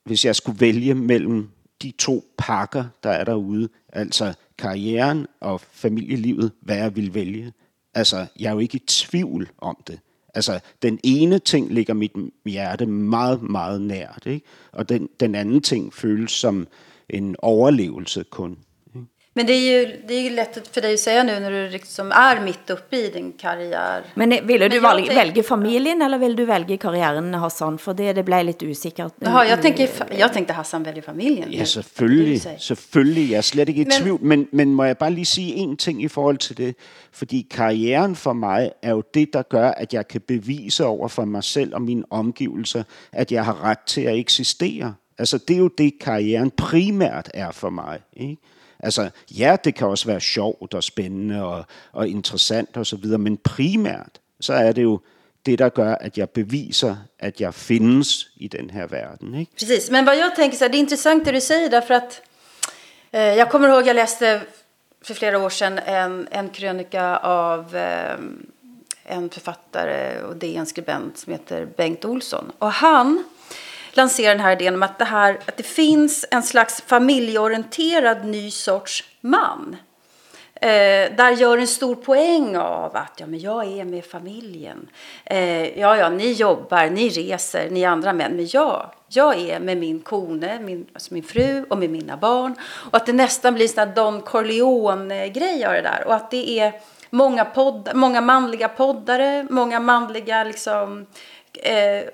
hvis 0.05 0.25
jeg 0.25 0.37
skulle 0.37 0.61
vælge 0.61 0.95
mellem 0.95 1.49
de 1.83 1.93
to 1.99 2.25
pakker, 2.39 2.85
der 3.03 3.11
er 3.11 3.25
derude, 3.25 3.69
altså 3.93 4.35
karrieren 4.59 5.27
og 5.41 5.61
familielivet, 5.61 6.53
hvad 6.61 6.77
jeg 6.77 6.97
vil 6.97 7.15
vælge. 7.15 7.53
Altså, 7.95 8.27
jeg 8.39 8.49
er 8.49 8.53
jo 8.53 8.59
ikke 8.59 8.77
i 8.77 8.87
tvivl 8.87 9.51
om 9.59 9.83
det. 9.87 10.01
Altså, 10.35 10.61
den 10.83 11.01
ene 11.05 11.39
ting 11.39 11.73
ligger 11.73 11.95
mit 11.95 12.13
hjerte 12.45 12.87
meget, 12.87 13.43
meget 13.43 13.81
nært, 13.81 14.23
ikke? 14.27 14.47
og 14.73 14.89
den, 14.89 15.09
den 15.21 15.35
anden 15.35 15.61
ting 15.61 15.95
føles 15.95 16.33
som 16.33 16.67
en 17.09 17.37
overlevelse 17.39 18.25
kun. 18.31 18.59
Men 19.37 19.47
det 19.47 19.53
är 19.53 19.61
ju, 19.79 20.01
det 20.09 20.15
är 20.15 20.21
ju 20.23 20.31
lätt 20.31 20.69
för 20.75 20.81
dig 20.81 20.95
att 20.95 21.01
säga 21.01 21.23
nu 21.23 21.41
när 21.41 21.51
du 21.51 21.69
liksom 21.71 22.13
är 22.13 22.41
mitt 22.41 22.71
uppe 22.71 22.97
i 22.97 23.11
din 23.11 23.33
karriär. 23.33 24.03
Men 24.15 24.33
eh, 24.33 24.43
ville 24.45 24.69
du 24.69 24.81
Men 24.81 24.91
jag 24.91 25.07
tänk- 25.07 25.17
vælge 25.19 25.43
familien, 25.43 26.03
eller 26.03 26.19
ville 26.19 26.37
du 26.37 26.45
vælge 26.45 26.77
karrieren, 26.77 27.35
Hassan? 27.35 27.79
For 27.79 27.93
det, 27.95 28.13
det 28.17 28.23
blev 28.25 28.45
lidt 28.45 28.63
usikkert. 28.63 29.13
Jaha, 29.21 29.45
jag, 29.45 29.63
tänker, 29.63 29.89
jag 30.19 30.33
tänkte 30.33 30.53
Hassan 30.55 30.83
väljer 30.85 31.03
familjen. 31.03 31.53
Ja, 31.53 31.65
selvfølgelig. 31.65 32.41
Selvfølgelig. 32.59 33.31
Jeg 33.31 33.37
er 33.39 33.43
slet 33.43 33.69
ikke 33.69 33.81
i 33.81 33.85
Men- 33.85 33.93
tvivl. 34.03 34.19
Men, 34.25 34.47
men 34.53 34.75
må 34.75 34.85
jeg 34.85 34.99
bare 34.99 35.11
lige 35.11 35.25
sige 35.25 35.55
en 35.55 35.77
ting 35.77 36.03
i 36.03 36.09
forhold 36.09 36.39
til 36.39 36.57
det? 36.57 36.75
Fordi 37.13 37.47
karrieren 37.51 38.17
for 38.17 38.33
mig 38.33 38.71
er 38.83 38.91
jo 38.91 39.03
det, 39.15 39.33
der 39.33 39.43
gør, 39.43 39.71
at 39.71 39.95
jeg 39.95 40.09
kan 40.09 40.21
bevise 40.21 40.85
over 40.85 41.09
for 41.09 41.25
mig 41.25 41.45
selv 41.45 41.75
og 41.75 41.83
mine 41.83 42.03
omgivelser, 42.11 42.83
at 43.13 43.33
jeg 43.33 43.45
har 43.45 43.65
ret 43.65 43.79
til 43.87 44.01
at 44.01 44.19
eksistere. 44.19 44.95
Altså, 45.19 45.39
det 45.39 45.55
er 45.55 45.59
jo 45.59 45.69
det, 45.79 45.93
karrieren 46.01 46.51
primært 46.51 47.31
er 47.35 47.51
for 47.53 47.71
mig. 47.71 47.99
Ikke? 48.17 48.37
Altså, 48.81 49.11
ja, 49.31 49.57
det 49.65 49.75
kan 49.75 49.87
også 49.87 50.07
være 50.07 50.21
sjovt 50.21 50.75
og 50.75 50.85
spændende 50.85 51.45
og, 51.45 51.65
og 51.93 52.09
interessant 52.09 52.77
og 52.77 52.87
så 52.87 52.97
videre, 52.97 53.19
men 53.19 53.37
primært, 53.37 54.21
så 54.41 54.53
er 54.53 54.73
det 54.73 54.83
jo 54.83 55.01
det, 55.47 55.59
der 55.59 55.69
gør, 55.69 55.95
at 55.95 56.19
jeg 56.19 56.31
beviser, 56.31 56.97
at 57.19 57.41
jeg 57.41 57.55
findes 57.55 58.31
i 58.37 58.49
den 58.49 58.71
her 58.71 58.87
verden. 58.87 59.35
Ikke? 59.35 59.53
Precis, 59.53 59.91
men 59.91 60.07
vad 60.07 60.17
jag 60.17 60.35
tänker 60.37 60.57
så 60.57 60.65
här, 60.65 60.69
det 60.73 60.79
är 60.79 60.81
intressant 60.81 61.25
det 61.25 61.33
du 61.33 61.41
säger 61.41 61.71
därför 61.71 61.95
att 61.95 62.23
eh, 63.13 63.31
øh, 63.31 63.37
jag 63.39 63.51
kommer 63.51 63.69
ihåg 63.69 63.87
jag 63.87 63.97
läste 63.97 64.41
för 65.03 65.15
flera 65.15 65.39
år 65.39 65.49
sedan 65.49 65.79
en, 65.79 66.29
en 66.31 66.49
krönika 66.49 67.17
av 67.17 67.77
eh, 67.77 68.19
en 69.05 69.31
författare 69.31 70.23
och 70.23 70.37
DN-skribent 70.37 71.19
som 71.19 71.33
heter 71.33 71.67
Bengt 71.77 72.05
Olsson. 72.05 72.53
Och 72.59 72.73
han 72.73 73.25
lanserar 73.97 74.35
den 74.35 74.45
här 74.45 74.53
idén 74.53 74.75
om 74.75 74.83
att 74.83 74.99
det, 74.99 75.05
här, 75.05 75.39
att 75.47 75.57
det 75.57 75.63
finns 75.63 76.25
en 76.31 76.43
slags 76.43 76.83
familjeorienterad 76.83 78.25
ny 78.25 78.51
sorts 78.51 79.05
man. 79.21 79.77
Eh, 80.65 81.15
där 81.17 81.31
gör 81.31 81.59
en 81.59 81.67
stor 81.67 81.95
poäng 81.95 82.57
av 82.57 82.97
att 82.97 83.13
ja, 83.17 83.27
men 83.27 83.41
jag 83.41 83.79
är 83.79 83.85
med 83.85 84.05
familjen. 84.05 84.89
Eh, 85.25 85.79
ja, 85.81 85.97
ja, 85.97 86.09
ni 86.09 86.33
jobbar, 86.33 86.91
ni 86.91 87.09
reser, 87.09 87.71
ni 87.71 87.85
andra 87.85 88.13
män. 88.13 88.37
Men 88.37 88.47
jag, 88.47 88.91
jag 89.09 89.39
är 89.39 89.61
med 89.61 89.77
min 89.77 90.01
kone, 90.01 90.61
min, 90.61 90.87
alltså 90.93 91.15
min 91.15 91.23
fru 91.23 91.65
och 91.69 91.79
med 91.79 91.91
mina 91.91 92.17
barn. 92.17 92.55
Och 92.91 92.97
att 92.97 93.07
det 93.07 93.13
nästan 93.13 93.55
blir 93.55 93.79
en 93.79 93.95
Don 93.95 94.21
Corleone-grej 94.21 95.65
av 95.65 95.73
det 95.73 95.83
där. 95.83 96.05
Och 96.07 96.15
att 96.15 96.31
det 96.31 96.61
är 96.61 96.73
många, 97.11 97.45
podd, 97.45 97.91
många 97.95 98.21
manliga 98.21 98.69
poddare, 98.69 99.47
många 99.51 99.81
manliga 99.81 100.45
liksom... 100.45 101.07
Eh, 101.63 102.05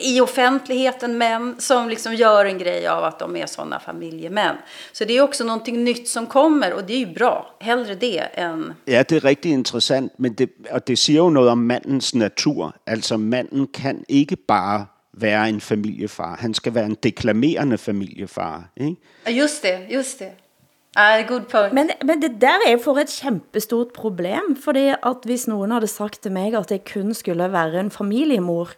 i 0.00 0.20
offentligheten 0.20 1.18
män 1.18 1.56
som 1.58 1.88
liksom 1.88 2.14
gör 2.14 2.44
en 2.44 2.58
grej 2.58 2.86
av 2.86 3.04
att 3.04 3.18
de 3.18 3.36
är 3.36 3.46
sådana 3.46 3.80
familjemän. 3.80 4.56
Så 4.92 5.04
det 5.04 5.16
är 5.16 5.22
också 5.22 5.44
någonting 5.44 5.84
nytt 5.84 6.08
som 6.08 6.26
kommer 6.26 6.72
och 6.72 6.84
det 6.84 6.94
är 6.94 6.98
ju 6.98 7.14
bra. 7.14 7.56
Hellre 7.60 7.94
det 7.94 8.18
än... 8.18 8.74
Ja, 8.84 9.02
det 9.02 9.16
er 9.16 9.20
rigtig 9.20 9.52
interessant, 9.52 10.12
men 10.18 10.34
det, 10.34 10.48
og 10.70 10.86
det 10.86 10.98
siger 10.98 11.18
jo 11.18 11.30
noget 11.30 11.50
om 11.50 11.58
mandens 11.58 12.14
natur. 12.14 12.72
Altså, 12.86 13.16
manden 13.16 13.66
kan 13.66 14.04
ikke 14.08 14.36
bare 14.36 14.86
være 15.12 15.48
en 15.48 15.60
familiefar. 15.60 16.36
Han 16.40 16.54
skal 16.54 16.74
være 16.74 16.86
en 16.86 16.96
deklamerende 17.02 17.78
familiefar. 17.78 18.70
Ikke? 18.76 18.96
Ja, 19.26 19.30
Just 19.30 19.62
det, 19.62 19.78
just 19.90 20.18
det. 20.18 20.28
Ah, 20.96 21.26
good 21.26 21.40
point. 21.50 21.72
Men, 21.72 21.90
men 22.04 22.22
det 22.22 22.40
der 22.40 22.58
er 22.66 22.78
for 22.84 22.98
et 22.98 23.20
kæmpestort 23.22 23.86
problem, 23.94 24.56
fordi 24.64 24.88
at 25.02 25.16
hvis 25.24 25.48
nogen 25.48 25.70
havde 25.70 25.86
sagt 25.86 26.22
til 26.22 26.32
mig, 26.32 26.54
at 26.54 26.70
jeg 26.70 26.80
kun 26.92 27.14
skulle 27.14 27.52
være 27.52 27.80
en 27.80 27.90
familiemor, 27.90 28.70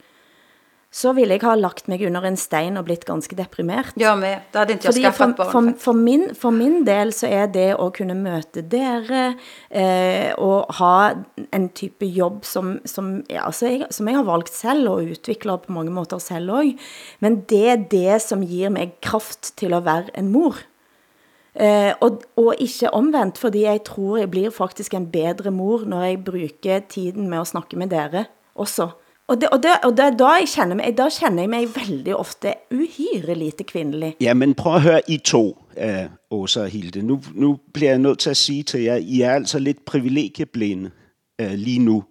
så 0.96 1.12
ville 1.12 1.36
jeg 1.36 1.44
ha 1.44 1.52
lagt 1.58 1.90
mig 1.92 2.00
under 2.08 2.24
en 2.24 2.38
stein 2.40 2.78
og 2.80 2.86
blitt 2.88 3.04
ganske 3.04 3.36
deprimert. 3.36 3.96
Med. 3.96 4.40
Då 4.52 4.58
hade 4.58 4.72
inte 4.72 4.86
jag 4.86 4.94
Fordi 4.94 5.02
skaffat 5.04 5.36
for, 5.36 5.44
barn. 5.44 5.74
for, 5.74 5.80
for, 5.80 5.92
min, 5.92 6.34
for 6.34 6.50
min 6.50 6.84
del 6.84 7.12
så 7.12 7.26
er 7.26 7.50
det 7.52 7.74
at 7.74 7.92
kunne 7.98 8.16
møte 8.16 8.62
dere 8.64 9.34
eh, 9.68 10.32
og 10.40 10.72
ha 10.78 11.12
en 11.52 11.68
type 11.76 12.08
jobb 12.08 12.44
som, 12.48 12.78
som, 12.88 13.20
ja, 13.28 13.44
altså 13.44 13.68
jeg, 13.68 13.90
som 13.90 14.08
jeg 14.08 14.16
har 14.16 14.24
valgt 14.24 14.54
selv 14.54 14.88
og 14.88 15.04
udvikler 15.04 15.60
på 15.66 15.76
mange 15.76 15.92
måter 15.92 16.22
selv 16.22 16.54
også. 16.56 16.88
Men 17.20 17.42
det 17.50 17.64
er 17.68 17.84
det 17.92 18.22
som 18.24 18.46
giver 18.46 18.72
mig 18.72 18.94
kraft 19.04 19.52
til 19.60 19.76
at 19.76 19.84
være 19.84 20.16
en 20.16 20.32
mor. 20.32 20.56
Eh, 21.56 21.92
og, 22.00 22.22
og 22.36 22.54
ikke 22.58 22.94
omvendt, 22.94 23.38
fordi 23.38 23.68
jeg 23.68 23.84
tror 23.84 24.16
jeg 24.24 24.30
blir 24.30 24.50
faktisk 24.50 24.94
en 24.94 25.10
bedre 25.12 25.50
mor, 25.50 25.84
når 25.84 26.02
jeg 26.02 26.24
bruger 26.24 26.80
tiden 26.88 27.28
med 27.28 27.44
at 27.44 27.52
snakke 27.52 27.76
med 27.76 27.92
dere 27.92 28.24
også. 28.54 28.94
Og, 29.28 29.40
det, 29.40 29.48
og, 29.48 29.62
det, 29.62 29.70
og 29.84 29.90
det, 29.90 30.18
da, 30.18 30.26
jeg 30.26 30.48
kender 30.54 30.74
mig, 30.76 30.98
da 30.98 31.08
kender 31.20 31.42
jeg 31.42 31.50
mig 31.50 31.68
veldig 31.76 32.16
ofte 32.16 32.54
uhyre 32.70 33.34
lite 33.34 33.64
kvindelig. 33.64 34.16
Ja, 34.20 34.34
men 34.34 34.54
prøv 34.54 34.74
at 34.74 34.82
høre 34.82 35.00
I 35.08 35.18
to, 35.18 35.58
uh, 35.76 35.84
Åsa 36.30 36.60
og 36.60 36.68
Hilde. 36.68 37.02
Nu, 37.02 37.22
nu 37.34 37.58
bliver 37.74 37.90
jeg 37.90 37.98
nødt 37.98 38.18
til 38.18 38.30
at 38.30 38.36
sige 38.36 38.62
til 38.62 38.82
jer, 38.82 38.96
I 38.96 39.20
er 39.20 39.32
altså 39.32 39.58
lidt 39.58 39.84
privilegieblinde 39.84 40.90
uh, 41.42 41.50
lige 41.50 41.78
nu. 41.78 42.04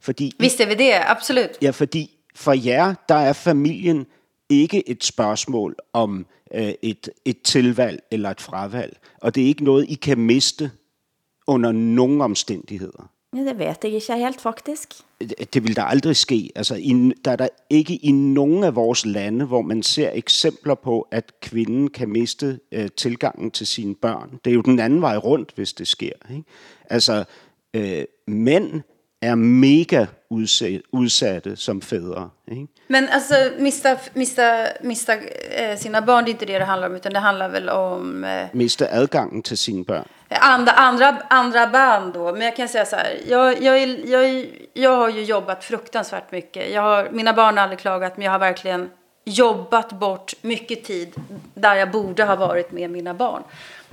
Fordi 0.00 0.32
Visst 0.38 0.60
är 0.60 0.66
vi 0.66 0.74
det, 0.74 0.92
absolut. 0.94 1.50
Ja, 1.62 1.70
fordi 1.70 2.10
for 2.34 2.52
jer, 2.52 2.94
der 3.08 3.14
er 3.14 3.32
familien 3.32 4.06
ikke 4.48 4.88
et 4.88 5.04
spørgsmål 5.04 5.76
om 5.92 6.26
øh, 6.54 6.72
et, 6.82 7.08
et 7.24 7.42
tilvalg 7.42 8.02
eller 8.10 8.30
et 8.30 8.40
fravalg. 8.40 8.96
Og 9.20 9.34
det 9.34 9.42
er 9.42 9.46
ikke 9.46 9.64
noget, 9.64 9.86
I 9.88 9.94
kan 9.94 10.18
miste 10.18 10.70
under 11.46 11.72
nogen 11.72 12.20
omstændigheder. 12.20 13.10
Ja, 13.36 13.40
det 13.40 13.58
vet 13.58 13.78
jeg 13.84 13.92
ikke 13.92 14.14
helt, 14.14 14.40
faktisk. 14.40 14.94
Det, 15.54 15.64
vil 15.64 15.76
der 15.76 15.82
aldrig 15.82 16.16
ske. 16.16 16.50
Altså, 16.54 16.74
i, 16.74 17.12
der 17.24 17.30
er 17.30 17.36
der 17.36 17.48
ikke 17.70 17.94
i 17.94 18.12
nogen 18.12 18.64
af 18.64 18.74
vores 18.74 19.06
lande, 19.06 19.44
hvor 19.44 19.62
man 19.62 19.82
ser 19.82 20.10
eksempler 20.12 20.74
på, 20.74 21.08
at 21.10 21.40
kvinden 21.40 21.90
kan 21.90 22.08
miste 22.08 22.60
øh, 22.72 22.88
tilgangen 22.96 23.50
til 23.50 23.66
sine 23.66 23.94
børn. 23.94 24.38
Det 24.44 24.50
er 24.50 24.54
jo 24.54 24.60
den 24.60 24.78
anden 24.78 25.00
vej 25.00 25.16
rundt, 25.16 25.52
hvis 25.54 25.72
det 25.72 25.88
sker. 25.88 26.12
Ikke? 26.30 26.44
Altså, 26.90 27.24
øh, 27.74 28.04
mænd 28.26 28.80
er 29.22 29.34
mega 29.34 30.06
udsatte 30.92 31.56
som 31.56 31.80
fædre. 31.80 32.30
Ikke? 32.50 32.66
Men 32.88 33.08
alltså 33.08 33.34
mista, 33.58 33.96
mista, 34.14 34.66
mista 34.82 35.12
eh, 35.50 35.78
sina 35.78 36.00
barn, 36.00 36.24
det 36.24 36.30
är 36.30 36.32
inte 36.32 36.46
det 36.46 36.58
det 36.58 36.64
handlar 36.64 36.88
om, 36.88 36.94
utan 36.96 37.12
det 37.12 37.18
handlar 37.20 37.48
väl 37.48 37.68
om... 37.68 38.24
Eh, 38.24 38.46
Miste 38.52 38.88
adgangen 38.92 39.42
til 39.42 39.58
sine 39.58 39.84
børn. 39.84 40.04
andra, 40.30 40.72
andra, 40.72 41.16
andra 41.30 41.66
band 41.66 42.14
då. 42.14 42.32
Men 42.32 42.42
jag 42.42 42.56
kan 42.56 42.68
säga 42.68 42.84
så 42.84 42.96
här, 42.96 43.18
jag, 43.28 43.62
jag, 43.62 43.78
är- 43.82 44.06
jag, 44.10 44.24
är- 44.24 44.46
jag 44.74 44.96
har 44.96 45.08
ju 45.08 45.22
jobbat 45.24 45.64
fruktansvärt 45.64 46.32
mycket. 46.32 46.70
Jag 46.72 46.82
har, 46.82 47.08
mina 47.12 47.32
barn 47.32 47.56
har 47.56 47.62
aldrig 47.62 47.78
klagat, 47.78 48.16
men 48.16 48.24
jag 48.24 48.32
har 48.32 48.38
verkligen 48.38 48.90
jobbat 49.24 49.92
bort 49.92 50.32
mycket 50.42 50.84
tid 50.84 51.14
där 51.54 51.74
jag 51.76 51.90
borde 51.90 52.24
ha 52.24 52.36
varit 52.36 52.72
med 52.72 52.90
mina 52.90 53.14
barn. 53.14 53.42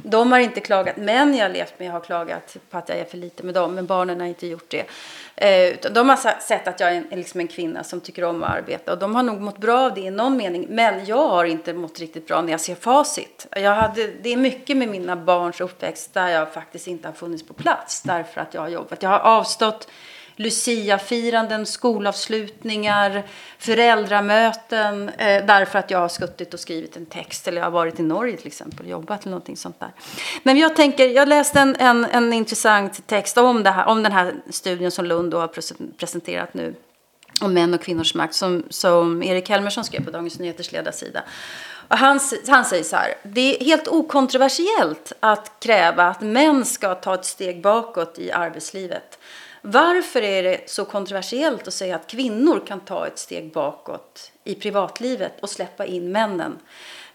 De 0.03 0.31
har 0.31 0.39
inte 0.39 0.59
klagat, 0.59 0.97
men 0.97 1.35
jag 1.35 1.45
har 1.45 1.53
levt 1.53 1.79
med 1.79 1.91
har 1.91 1.99
klagat 1.99 2.57
på 2.69 2.77
att 2.77 2.89
jag 2.89 2.97
är 2.97 3.05
för 3.05 3.17
lite 3.17 3.43
med 3.43 3.53
dem, 3.53 3.75
men 3.75 3.85
barnen 3.85 4.19
har 4.19 4.27
inte 4.27 4.47
gjort 4.47 4.69
det. 4.69 4.85
Eh, 5.35 5.73
utan 5.73 5.93
de 5.93 6.09
har 6.09 6.41
sett 6.41 6.67
att 6.67 6.79
jag 6.79 6.91
är 6.91 6.95
en, 7.11 7.19
liksom 7.19 7.39
en 7.39 7.47
kvinna 7.47 7.83
som 7.83 8.01
tycker 8.01 8.23
om 8.23 8.43
att 8.43 8.49
arbeta 8.49 8.91
och 8.91 8.97
de 8.97 9.15
har 9.15 9.23
nog 9.23 9.41
mått 9.41 9.57
bra 9.57 9.79
av 9.79 9.93
det 9.93 10.01
i 10.01 10.11
någon 10.11 10.37
mening. 10.37 10.65
Men 10.69 11.05
jag 11.05 11.27
har 11.27 11.45
inte 11.45 11.73
mått 11.73 11.99
riktigt 11.99 12.27
bra 12.27 12.41
när 12.41 12.51
jag 12.51 12.61
ser 12.61 12.75
facit. 12.75 13.47
Jag 13.51 13.75
hade, 13.75 14.07
det 14.21 14.33
är 14.33 14.37
mycket 14.37 14.77
med 14.77 14.87
mina 14.87 15.15
barns 15.15 15.61
uppväxt 15.61 16.13
där 16.13 16.27
jag 16.27 16.53
faktiskt 16.53 16.87
inte 16.87 17.07
har 17.07 17.13
funnits 17.13 17.47
på 17.47 17.53
plats 17.53 18.01
därför 18.01 18.41
att 18.41 18.53
jag 18.53 18.61
har 18.61 18.69
jobbat. 18.69 19.03
Jag 19.03 19.09
har 19.09 19.19
avstått 19.19 19.87
Lucia-firanden, 20.39 21.65
skolavslutningar, 21.65 23.23
föräldramöten 23.57 25.09
eh, 25.09 25.45
därför 25.45 25.79
att 25.79 25.91
jag 25.91 25.99
har 25.99 26.07
skuttit 26.07 26.53
och 26.53 26.59
skrivit 26.59 26.97
en 26.97 27.05
text 27.05 27.47
eller 27.47 27.57
jag 27.57 27.65
har 27.65 27.71
varit 27.71 27.99
i 27.99 28.03
Norge 28.03 28.37
till 28.37 28.47
exempel 28.47 28.85
och 28.85 28.91
jobbat 28.91 29.21
eller 29.21 29.31
någonting 29.31 29.57
sånt 29.57 29.79
där. 29.79 29.91
Men 30.43 30.57
jag 30.57 30.75
tänker, 30.75 31.07
jag 31.07 31.27
läste 31.27 31.59
en, 31.59 31.75
en, 31.75 32.05
en 32.05 32.33
intressant 32.33 33.07
text 33.07 33.37
om, 33.37 33.63
det 33.63 33.69
här, 33.69 33.87
om 33.87 34.03
den 34.03 34.11
här 34.11 34.33
studien 34.49 34.91
som 34.91 35.05
Lund 35.05 35.31
då 35.31 35.39
har 35.39 35.47
presenterat 35.97 36.53
nu 36.53 36.75
om 37.41 37.53
män 37.53 37.73
och 37.73 37.81
kvinnors 37.81 38.15
makt 38.15 38.35
som, 38.35 38.63
som 38.69 39.23
Erik 39.23 39.49
Helmersson 39.49 39.83
skrev 39.83 40.05
på 40.05 40.11
Dagens 40.11 40.39
Nyheters 40.39 40.71
ledarsida. 40.71 41.23
Och 41.87 41.97
han, 41.97 42.19
han 42.47 42.65
säger 42.65 42.83
så 42.83 42.95
här, 42.95 43.13
det 43.23 43.61
är 43.61 43.65
helt 43.65 43.87
okontroversiellt 43.87 45.13
att 45.19 45.51
kräva 45.59 46.03
att 46.03 46.21
män 46.21 46.65
ska 46.65 46.95
ta 46.95 47.13
ett 47.13 47.25
steg 47.25 47.61
bakåt 47.61 48.19
i 48.19 48.31
arbetslivet. 48.31 49.19
Varför 49.61 50.21
är 50.21 50.43
det 50.43 50.69
så 50.69 50.85
kontroversiellt 50.85 51.67
att 51.67 51.73
säga 51.73 51.95
att 51.95 52.07
kvinnor 52.07 52.63
kan 52.67 52.79
ta 52.79 53.07
ett 53.07 53.19
steg 53.19 53.53
bakåt 53.53 54.31
i 54.43 54.55
privatlivet 54.55 55.33
och 55.41 55.49
släppa 55.49 55.85
in 55.85 56.11
männen? 56.11 56.59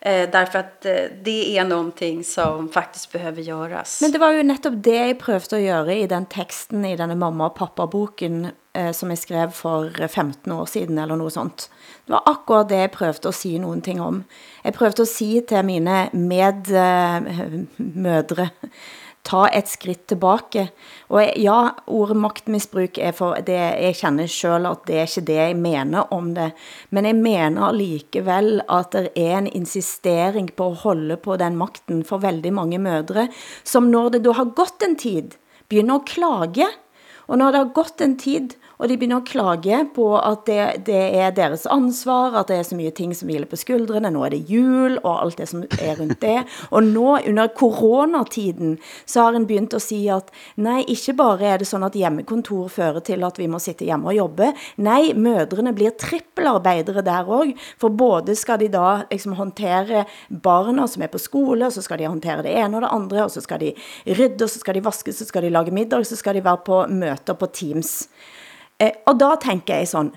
Eh, 0.00 0.30
därför 0.30 0.58
att 0.58 0.86
eh, 0.86 0.94
det 1.22 1.58
är 1.58 1.64
någonting 1.64 2.24
som 2.24 2.68
faktiskt 2.68 3.12
behöver 3.12 3.42
göras. 3.42 4.00
Men 4.00 4.12
det 4.12 4.18
var 4.18 4.32
ju 4.32 4.42
netop 4.42 4.72
det 4.76 5.06
jag 5.06 5.18
prövde 5.18 5.56
att 5.56 5.62
göra 5.62 5.94
i 5.94 6.06
den 6.06 6.26
texten 6.26 6.84
i 6.84 6.96
den 6.96 7.18
mamma- 7.18 7.46
och 7.46 7.54
pappa-boken 7.54 8.48
eh, 8.72 8.92
som 8.92 9.10
jag 9.10 9.18
skrev 9.18 9.50
för 9.50 10.08
15 10.08 10.52
år 10.52 10.66
siden, 10.66 10.98
eller 10.98 11.16
något 11.16 11.32
sånt. 11.32 11.70
Det 12.06 12.12
var 12.12 12.22
akkurat 12.24 12.68
det 12.68 12.76
jag 12.76 12.92
prövde 12.92 13.28
att 13.28 13.34
säga 13.34 13.60
någonting 13.60 14.00
om. 14.00 14.24
Jag 14.62 14.74
prövde 14.74 15.02
att 15.02 15.08
säga 15.08 15.40
till 15.40 15.62
mina 15.62 16.08
mine 16.12 16.62
eh, 16.68 18.38
ta 19.24 19.46
et 19.48 19.68
skridt 19.70 20.04
tilbage. 20.12 20.66
Og 21.08 21.38
ja, 21.40 21.58
ordet 21.88 22.16
magtmisbruk 22.20 22.98
er 23.00 23.14
for 23.16 23.40
det, 23.46 23.56
jeg 23.56 23.96
kender 23.98 24.28
selv 24.30 24.68
at 24.70 24.84
det 24.88 24.98
er 24.98 25.08
ikke 25.08 25.26
det 25.30 25.38
jeg 25.38 25.56
mener 25.58 26.12
om 26.14 26.32
det. 26.36 26.50
Men 26.90 27.08
jeg 27.08 27.18
mener 27.20 27.76
likevel 27.76 28.60
at 28.68 28.92
det 28.92 29.12
er 29.16 29.38
en 29.38 29.50
insistering 29.50 30.50
på 30.56 30.70
at 30.72 30.82
holde 30.84 31.16
på 31.16 31.38
den 31.40 31.56
makten 31.60 32.04
for 32.04 32.22
veldig 32.24 32.52
mange 32.52 32.80
mødre, 32.82 33.28
som 33.64 33.88
når 33.90 34.16
det 34.16 34.24
da 34.26 34.36
har 34.36 34.52
gått 34.56 34.84
en 34.84 34.98
tid, 35.00 35.38
begynder 35.72 36.02
at 36.02 36.10
klage. 36.12 36.68
Og 37.24 37.40
når 37.40 37.52
det 37.52 37.62
har 37.62 37.74
gått 37.80 38.04
en 38.04 38.18
tid, 38.20 38.58
og 38.78 38.88
de 38.88 38.96
begynder 38.96 39.20
at 39.22 39.28
klage 39.28 39.80
på 39.94 40.06
at 40.18 40.46
det, 40.46 40.86
det 40.86 41.02
er 41.18 41.30
deres 41.30 41.66
ansvar, 41.70 42.34
at 42.40 42.48
det 42.48 42.56
er 42.58 42.66
så 42.66 42.76
mye 42.78 42.90
ting 42.90 43.14
som 43.16 43.28
hviler 43.30 43.46
på 43.46 43.56
skuldrene, 43.56 44.10
nu 44.10 44.24
er 44.26 44.34
det 44.34 44.50
jul 44.50 44.98
og 45.02 45.22
alt 45.22 45.38
det 45.38 45.48
som 45.48 45.62
er 45.78 45.94
rundt 46.00 46.20
det. 46.22 46.42
Og 46.70 46.82
nu, 46.82 47.04
under 47.16 47.46
coronatiden, 47.56 48.78
så 49.06 49.22
har 49.22 49.38
en 49.38 49.46
begyndt 49.46 49.74
at 49.74 49.82
sige, 49.82 50.12
at 50.14 50.30
nej, 50.56 50.84
ikke 50.88 51.14
bare 51.16 51.42
er 51.42 51.56
det 51.62 51.66
sådan, 51.66 51.86
at 51.86 51.98
hjemmekontor 51.98 52.68
fører 52.68 53.00
til 53.00 53.24
at 53.24 53.38
vi 53.38 53.46
må 53.46 53.58
sitte 53.58 53.84
hjemme 53.84 54.08
og 54.08 54.16
jobbe. 54.16 54.52
Nej, 54.76 55.12
mødrene 55.14 55.74
blir 55.74 55.94
trippelarbejdere 55.98 57.02
der 57.04 57.24
også, 57.24 57.52
For 57.78 57.88
både 57.88 58.34
skal 58.34 58.60
de 58.60 58.68
da 58.68 59.04
liksom 59.10 59.32
håndtere 59.32 60.04
barna 60.42 60.86
som 60.86 61.02
er 61.02 61.12
på 61.12 61.18
skole, 61.18 61.66
og 61.66 61.72
så 61.72 61.82
skal 61.82 61.98
de 61.98 62.06
håndtere 62.06 62.42
det 62.42 62.54
ene 62.56 62.76
og 62.76 62.82
det 62.82 62.92
andre, 62.92 63.24
og 63.24 63.30
så 63.30 63.40
skal 63.40 63.60
de 63.60 63.72
rydde, 64.06 64.44
og 64.44 64.50
så 64.50 64.58
skal 64.58 64.74
de 64.74 64.84
vaske, 64.84 65.12
så 65.12 65.24
skal 65.24 65.42
de 65.42 65.50
lage 65.50 65.70
middag, 65.70 66.06
så 66.06 66.16
skal 66.16 66.34
de 66.34 66.44
være 66.44 66.64
på 66.64 66.86
møter 66.88 67.34
på 67.34 67.46
Teams. 67.46 68.08
Eh, 68.84 68.92
og 69.06 69.18
da 69.20 69.34
tenker 69.40 69.80
jeg 69.80 69.90
sånn, 69.90 70.12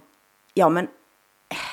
ja, 0.57 0.67
men 0.73 0.89
eh, 1.53 1.65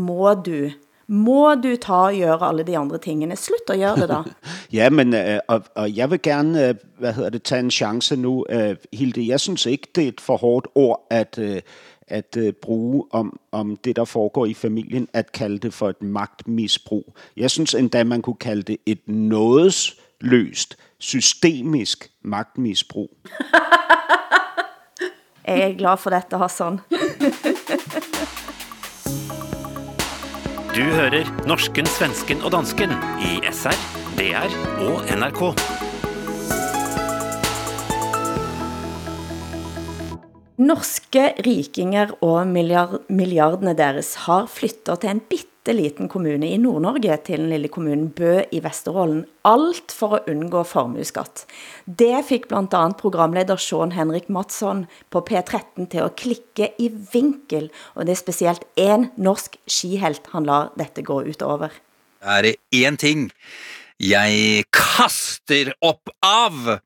må 0.00 0.34
du, 0.34 0.70
må 1.06 1.54
du 1.62 1.70
ta 1.80 2.08
og 2.08 2.18
gjøre 2.18 2.50
alle 2.50 2.64
de 2.66 2.76
andre 2.78 2.98
tingene? 3.02 3.36
Slutt 3.38 3.70
å 3.70 3.78
gjøre 3.78 4.04
det 4.04 4.10
da. 4.12 4.22
Ja, 4.72 4.90
men 4.92 5.14
øh, 5.16 5.38
og, 5.48 5.64
og 5.80 5.96
jeg 5.96 6.10
vil 6.10 6.22
gerne 6.22 6.64
øh, 6.68 6.74
hvad 6.98 7.12
hedder 7.12 7.30
det, 7.30 7.42
tage 7.42 7.60
en 7.60 7.70
chance 7.70 8.16
nu, 8.16 8.46
øh, 8.50 8.76
Hilde. 8.92 9.28
Jeg 9.28 9.40
synes 9.40 9.66
ikke, 9.66 9.88
det 9.94 10.04
er 10.04 10.08
et 10.08 10.20
for 10.20 10.36
hårdt 10.36 10.66
ord 10.74 11.06
at, 11.10 11.38
øh, 11.38 11.62
at 12.08 12.36
øh, 12.36 12.52
bruge 12.52 13.04
om, 13.10 13.40
om 13.52 13.76
det, 13.76 13.96
der 13.96 14.04
foregår 14.04 14.46
i 14.46 14.54
familien, 14.54 15.08
at 15.12 15.32
kalde 15.32 15.58
det 15.58 15.74
for 15.74 15.88
et 15.88 16.02
magtmisbrug. 16.02 17.14
Jeg 17.36 17.50
synes 17.50 17.74
endda, 17.74 18.04
man 18.04 18.22
kunne 18.22 18.36
kalde 18.36 18.62
det 18.62 18.76
et 18.86 19.08
nådesløst, 19.08 20.76
systemisk 20.98 22.10
magtmisbrug. 22.22 23.10
Jeg 25.48 25.62
er 25.64 25.76
glad 25.78 25.96
for 25.96 26.12
dette, 26.12 26.36
Hassan. 26.36 26.74
Du 30.76 30.82
hører 30.92 31.24
norsken, 31.48 31.88
svensken 31.88 32.42
og 32.44 32.52
dansken 32.52 32.92
i 33.24 33.38
SR, 33.48 33.78
DR 34.18 34.52
og 34.84 35.08
NRK. 35.08 35.40
Norske 40.68 41.24
rikinger 41.46 42.12
og 42.20 42.44
milliard, 42.52 42.98
milliardene 43.08 43.72
deres 43.78 44.12
har 44.26 44.50
flyttet 44.52 45.00
til 45.00 45.14
en 45.14 45.24
bitte 45.32 45.57
liten 45.76 46.08
kommune 46.08 46.48
i 46.48 46.58
Nord-Norge 46.60 47.16
til 47.26 47.42
den 47.42 47.50
lille 47.52 47.70
kommunen 47.72 48.08
Bø 48.14 48.40
i 48.54 48.60
Vesterålen. 48.64 49.24
Alt 49.48 49.92
for 49.94 50.16
å 50.16 50.20
unngå 50.30 50.62
formueskatt. 50.68 51.44
Det 51.84 52.24
fikk 52.28 52.48
blandt 52.50 52.76
annet 52.76 53.00
programleder 53.00 53.60
Sean 53.60 53.92
Henrik 53.96 54.30
Mattsson 54.32 54.86
på 55.12 55.22
P13 55.28 55.90
til 55.92 56.06
å 56.06 56.14
klikke 56.16 56.70
i 56.78 56.88
vinkel, 57.12 57.68
og 57.94 58.08
det 58.08 58.16
er 58.16 58.22
spesielt 58.22 58.66
en 58.80 59.10
norsk 59.16 59.58
skihelt 59.68 60.30
han 60.32 60.48
lar 60.48 60.72
dette 60.78 61.04
gå 61.04 61.22
utover. 61.28 61.72
er 62.22 62.42
det 62.42 62.56
én 62.74 62.96
ting 62.98 63.30
jeg 63.98 64.64
kaster 64.70 65.72
opp 65.82 66.10
av, 66.22 66.78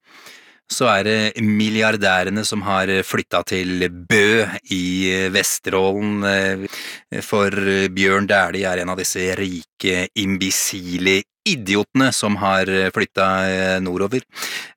så 0.73 0.89
er 0.89 1.05
det 1.07 1.43
milliardærene 1.43 2.45
som 2.47 2.63
har 2.67 2.91
eh, 2.91 3.05
flytta 3.07 3.43
til 3.49 3.89
Bø 3.91 4.45
i 4.73 4.85
eh, 5.11 5.29
Vesterålen. 5.35 6.25
Eh, 6.27 7.21
for 7.25 7.51
Bjørn 7.93 8.29
Dæhlie 8.31 8.69
er 8.69 8.83
en 8.83 8.93
av 8.95 9.01
disse 9.01 9.35
rike, 9.39 10.09
imbisile 10.19 11.21
idiotene 11.49 12.13
som 12.15 12.37
har 12.39 12.71
flytta 12.95 13.81
nordover. 13.83 14.23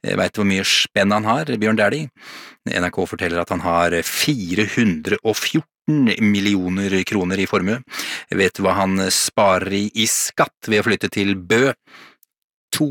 Veit 0.01 0.33
du 0.33 0.41
hvor 0.41 0.49
mye 0.49 0.65
spenn 0.65 1.13
han 1.13 1.27
har, 1.29 1.51
Bjørn 1.61 1.77
Dæhlie? 1.77 2.09
NRK 2.65 2.97
forteller 3.05 3.43
at 3.43 3.53
han 3.53 3.61
har 3.61 3.93
414 4.01 5.61
millioner 6.25 6.97
kroner 7.05 7.37
i 7.37 7.45
formue. 7.45 7.77
Vet 8.33 8.57
du 8.57 8.65
hva 8.65 8.73
han 8.81 8.97
sparer 9.13 9.77
i, 9.77 9.83
i 9.93 10.09
skatt 10.09 10.65
ved 10.71 10.81
å 10.81 10.87
flytte 10.89 11.13
til 11.13 11.35
Bø? 11.37 11.69
To 12.73 12.89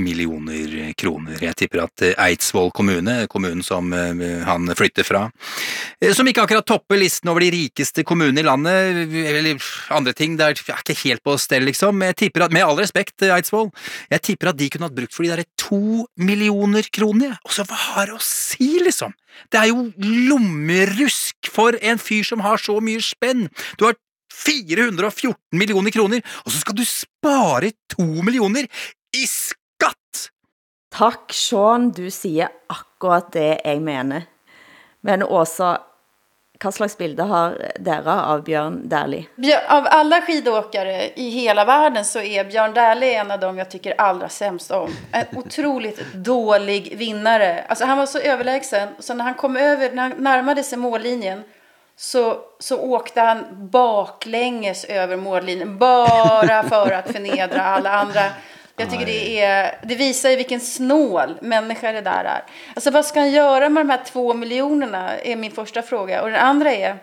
millioner 0.00 0.92
kroner. 0.96 1.36
Jeg 1.42 1.56
tipper 1.58 1.82
at 1.84 2.04
eh, 2.04 2.14
Eidsvoll 2.24 2.70
kommune, 2.74 3.26
kommunen 3.32 3.62
som 3.66 3.92
eh, 3.92 4.40
han 4.46 4.70
flytter 4.76 5.06
fra, 5.06 5.26
eh, 6.00 6.14
som 6.16 6.28
ikke 6.28 6.46
akkurat 6.46 6.66
topper 6.68 7.00
listen 7.00 7.28
over 7.32 7.44
de 7.44 7.50
rikeste 7.52 8.04
kommunene 8.08 8.40
i 8.40 8.46
landet, 8.46 9.12
eller 9.20 9.66
andre 9.92 10.14
ting, 10.16 10.38
det 10.38 10.46
er 10.46 10.62
ikke 10.80 10.96
helt 11.04 11.24
på 11.24 11.36
stell, 11.40 11.66
liksom. 11.68 12.00
Jeg 12.08 12.18
tipper 12.24 12.46
at, 12.46 12.54
med 12.56 12.64
all 12.64 12.80
respekt, 12.80 13.18
Eidsvoll, 13.26 13.68
jeg 14.12 14.24
tipper 14.30 14.52
at 14.52 14.60
de 14.60 14.70
kunne 14.72 14.88
hatt 14.88 14.96
bruk 14.96 15.12
for 15.12 15.26
de 15.26 15.34
derre 15.34 15.48
to 15.60 16.06
millioner 16.20 16.88
kroner, 16.92 17.36
og 17.44 17.52
så 17.52 17.66
hva 17.68 17.80
har 17.92 18.08
det 18.08 18.16
å 18.16 18.24
si, 18.24 18.70
liksom? 18.82 19.12
Det 19.52 19.60
er 19.60 19.70
jo 19.72 19.90
lommerusk 20.30 21.52
for 21.52 21.76
en 21.80 22.00
fyr 22.00 22.24
som 22.28 22.42
har 22.44 22.60
så 22.60 22.78
mye 22.84 23.00
spenn. 23.04 23.46
Du 23.80 23.86
har 23.88 23.96
414 24.32 25.36
millioner 25.56 25.92
kroner, 25.94 26.22
og 26.44 26.52
så 26.52 26.62
skal 26.62 26.76
du 26.78 26.84
spare 26.88 27.74
to 27.92 28.06
millioner 28.24 28.68
i! 29.12 29.26
Tak, 30.92 31.32
Sean, 31.32 31.90
du 31.90 32.10
siger 32.10 32.48
akkurat 32.66 33.32
det 33.32 33.60
jeg 33.64 33.80
mener. 33.80 34.22
Men 35.00 35.22
Åsa, 35.22 35.80
hvad 36.62 36.74
slags 36.74 36.98
bilder 36.98 37.24
har 37.24 37.56
dere 37.80 38.22
av 38.22 38.42
Björn 38.44 38.88
Dählie? 38.88 39.24
Av 39.68 39.86
alla 39.86 40.20
skidåkare 40.20 41.10
i 41.14 41.30
hela 41.30 41.64
världen 41.64 42.04
så 42.04 42.20
är 42.20 42.44
Björn 42.44 42.74
Dählie 42.74 43.20
en 43.20 43.30
av 43.30 43.40
dem 43.40 43.58
jag 43.58 43.70
tycker 43.70 44.00
allra 44.00 44.28
sämst 44.28 44.70
om. 44.70 44.90
En 45.12 45.26
otroligt 45.36 46.12
dålig 46.14 46.98
vinnare. 46.98 47.64
Alltså 47.68 47.84
han 47.84 47.98
var 47.98 48.06
så 48.06 48.18
överlägsen. 48.18 48.88
Så 48.98 49.14
när 49.14 49.24
han 49.24 49.34
kom 49.34 49.56
över, 49.56 49.92
när 49.92 50.02
han 50.02 50.12
närmade 50.18 50.62
sig 50.62 50.78
mållinjen 50.78 51.44
så, 51.96 52.36
så 52.58 52.78
åkte 52.78 53.20
han 53.20 53.44
baklänges 53.50 54.84
över 54.84 55.16
mållinjen. 55.16 55.78
Bara 55.78 56.62
för 56.62 56.90
att 56.90 57.12
förnedra 57.12 57.62
alla 57.62 57.90
andra. 57.90 58.22
Jag 58.76 58.90
tycker 58.90 59.06
det, 59.06 59.40
är, 59.40 59.78
det 59.82 59.94
visar 59.94 60.30
ju 60.30 60.36
vilken 60.36 60.60
snål 60.60 61.38
människa 61.40 61.92
det 61.92 62.00
där 62.00 62.24
är. 62.24 62.44
Alltså 62.74 62.90
vad 62.90 63.06
ska 63.06 63.20
han 63.20 63.30
göra 63.32 63.68
med 63.68 63.86
de 63.86 63.90
här 63.90 64.00
två 64.04 64.34
miljonerna? 64.34 65.18
Är 65.18 65.36
min 65.36 65.50
första 65.50 65.82
fråga. 65.82 66.22
Och 66.22 66.30
den 66.30 66.40
andra 66.40 66.72
är, 66.72 66.98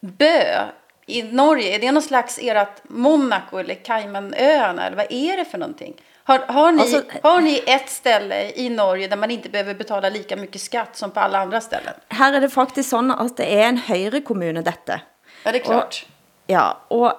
Bö 0.00 0.64
i 1.06 1.22
Norge, 1.22 1.74
är 1.74 1.78
det 1.78 1.92
någon 1.92 2.02
slags 2.02 2.38
ert 2.42 2.82
Monaco 2.82 3.58
eller 3.58 3.74
Caymanöarna 3.74 4.86
eller 4.86 4.96
vad 4.96 5.12
är 5.12 5.36
det 5.36 5.44
för 5.44 5.58
någonting? 5.58 5.94
Har, 6.24 6.38
har, 6.38 6.72
ni, 6.72 6.82
Alltså- 6.82 7.02
har 7.22 7.40
ni 7.40 7.62
ett 7.66 7.88
ställe 7.90 8.50
i 8.54 8.68
Norge 8.68 9.08
där 9.08 9.16
man 9.16 9.30
inte 9.30 9.48
behöver 9.48 9.74
betala 9.74 10.08
lika 10.08 10.36
mycket 10.36 10.60
skatt 10.60 10.96
som 10.96 11.10
på 11.10 11.20
alla 11.20 11.38
andra 11.38 11.60
ställen? 11.60 11.94
Her 12.08 12.32
er 12.34 12.40
det 12.40 12.50
faktisk 12.50 12.88
sånn 12.90 13.10
at 13.10 13.36
det 13.36 13.46
er 13.46 13.66
en 13.68 13.78
højre 13.78 14.20
kommune 14.20 14.62
dette. 14.62 15.00
Ja, 15.44 15.52
det 15.52 15.58
är 15.58 15.64
klart. 15.64 16.06
Ja, 16.46 16.80
og 16.88 17.12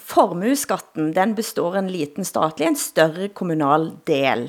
formueskatten, 0.00 1.12
den 1.14 1.34
består 1.34 1.78
en 1.78 1.90
liten 1.92 2.26
statlig, 2.26 2.66
en 2.66 2.78
større 2.78 3.28
kommunal 3.28 3.92
del. 4.08 4.48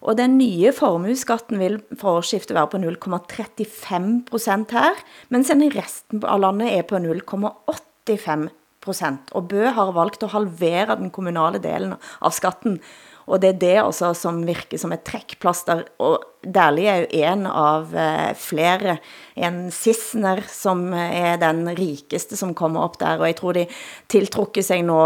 Og 0.00 0.16
den 0.16 0.38
nye 0.38 0.72
formueskatten 0.72 1.60
vil 1.60 1.76
fra 2.00 2.16
årsskiftet 2.20 2.56
være 2.56 2.72
på 2.72 2.80
0,35 2.80 4.14
procent 4.30 4.72
her, 4.72 4.96
mens 5.28 5.52
den 5.52 5.66
i 5.66 5.72
resten 5.74 6.24
av 6.24 6.40
landet 6.40 6.72
er 6.72 6.86
på 6.88 7.00
0,85 7.02 8.48
procent. 8.80 9.28
Og 9.36 9.50
Bø 9.52 9.68
har 9.76 9.92
valgt 9.96 10.24
å 10.24 10.32
halvere 10.32 10.96
den 11.02 11.12
kommunale 11.12 11.60
delen 11.60 11.92
av 11.98 12.32
skatten, 12.32 12.80
og 13.26 13.40
det 13.42 13.54
er 13.54 13.60
det 13.60 13.76
også 13.82 14.12
som 14.18 14.40
virker 14.46 14.80
som 14.80 14.92
et 14.94 15.04
trækplaster. 15.06 15.84
Og 16.02 16.24
Dali 16.40 16.86
er 16.88 17.02
jo 17.04 17.24
en 17.28 17.46
av 17.46 17.94
eh, 17.94 18.30
flere, 18.38 18.98
en 19.36 19.62
Sissner, 19.74 20.42
som 20.48 20.88
eh, 20.96 21.32
er 21.32 21.40
den 21.42 21.66
rikeste 21.76 22.38
som 22.40 22.54
kommer 22.58 22.86
op 22.86 22.98
der, 23.02 23.20
og 23.20 23.28
jeg 23.28 23.38
tror 23.40 23.58
de 23.58 23.66
tiltrukker 24.10 24.64
sig 24.66 24.84
nå 24.86 25.02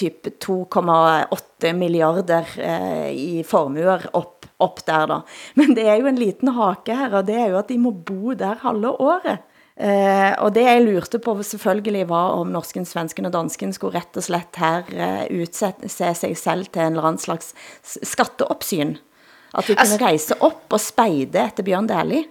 typ 0.00 0.30
2,8 0.40 1.74
milliarder 1.76 2.48
eh, 2.56 3.10
i 3.12 3.42
formuer 3.44 4.06
op, 4.16 4.46
op 4.62 4.80
der 4.86 5.06
da. 5.10 5.20
Men 5.58 5.74
det 5.76 5.86
er 5.88 6.00
jo 6.00 6.08
en 6.10 6.20
liten 6.20 6.54
hake 6.56 6.96
her, 6.96 7.18
og 7.20 7.28
det 7.28 7.36
er 7.36 7.52
jo 7.52 7.60
at 7.60 7.68
de 7.72 7.78
må 7.82 7.92
bo 7.92 8.34
der 8.38 8.62
halve 8.64 8.94
året. 9.00 9.44
Eh, 9.80 10.32
og 10.44 10.52
det 10.52 10.62
jeg 10.66 10.82
lurte 10.84 11.18
på 11.24 11.32
selvfølgelig 11.42 12.02
var 12.10 12.34
om 12.36 12.50
norsken, 12.52 12.84
svensken 12.84 13.24
og 13.26 13.32
dansken 13.32 13.72
skulle 13.72 13.96
rett 13.96 14.16
og 14.20 14.26
slett 14.26 14.58
her 14.60 14.84
eh, 14.92 15.22
utsette 15.40 15.88
se 15.88 16.10
seg 16.18 16.34
selv 16.36 16.68
til 16.68 16.82
en 16.82 16.92
eller 16.92 17.06
annen 17.08 17.22
slags 17.22 17.54
s- 17.80 17.96
skatteoppsyn. 18.10 18.98
At 19.54 19.70
vi 19.70 19.74
kunne 19.74 19.96
reise 19.98 20.34
upp 20.40 20.72
och 20.72 20.80
spejde 20.80 21.40
efter 21.40 21.62
Björn 21.62 21.86
Dählie. 21.86 22.24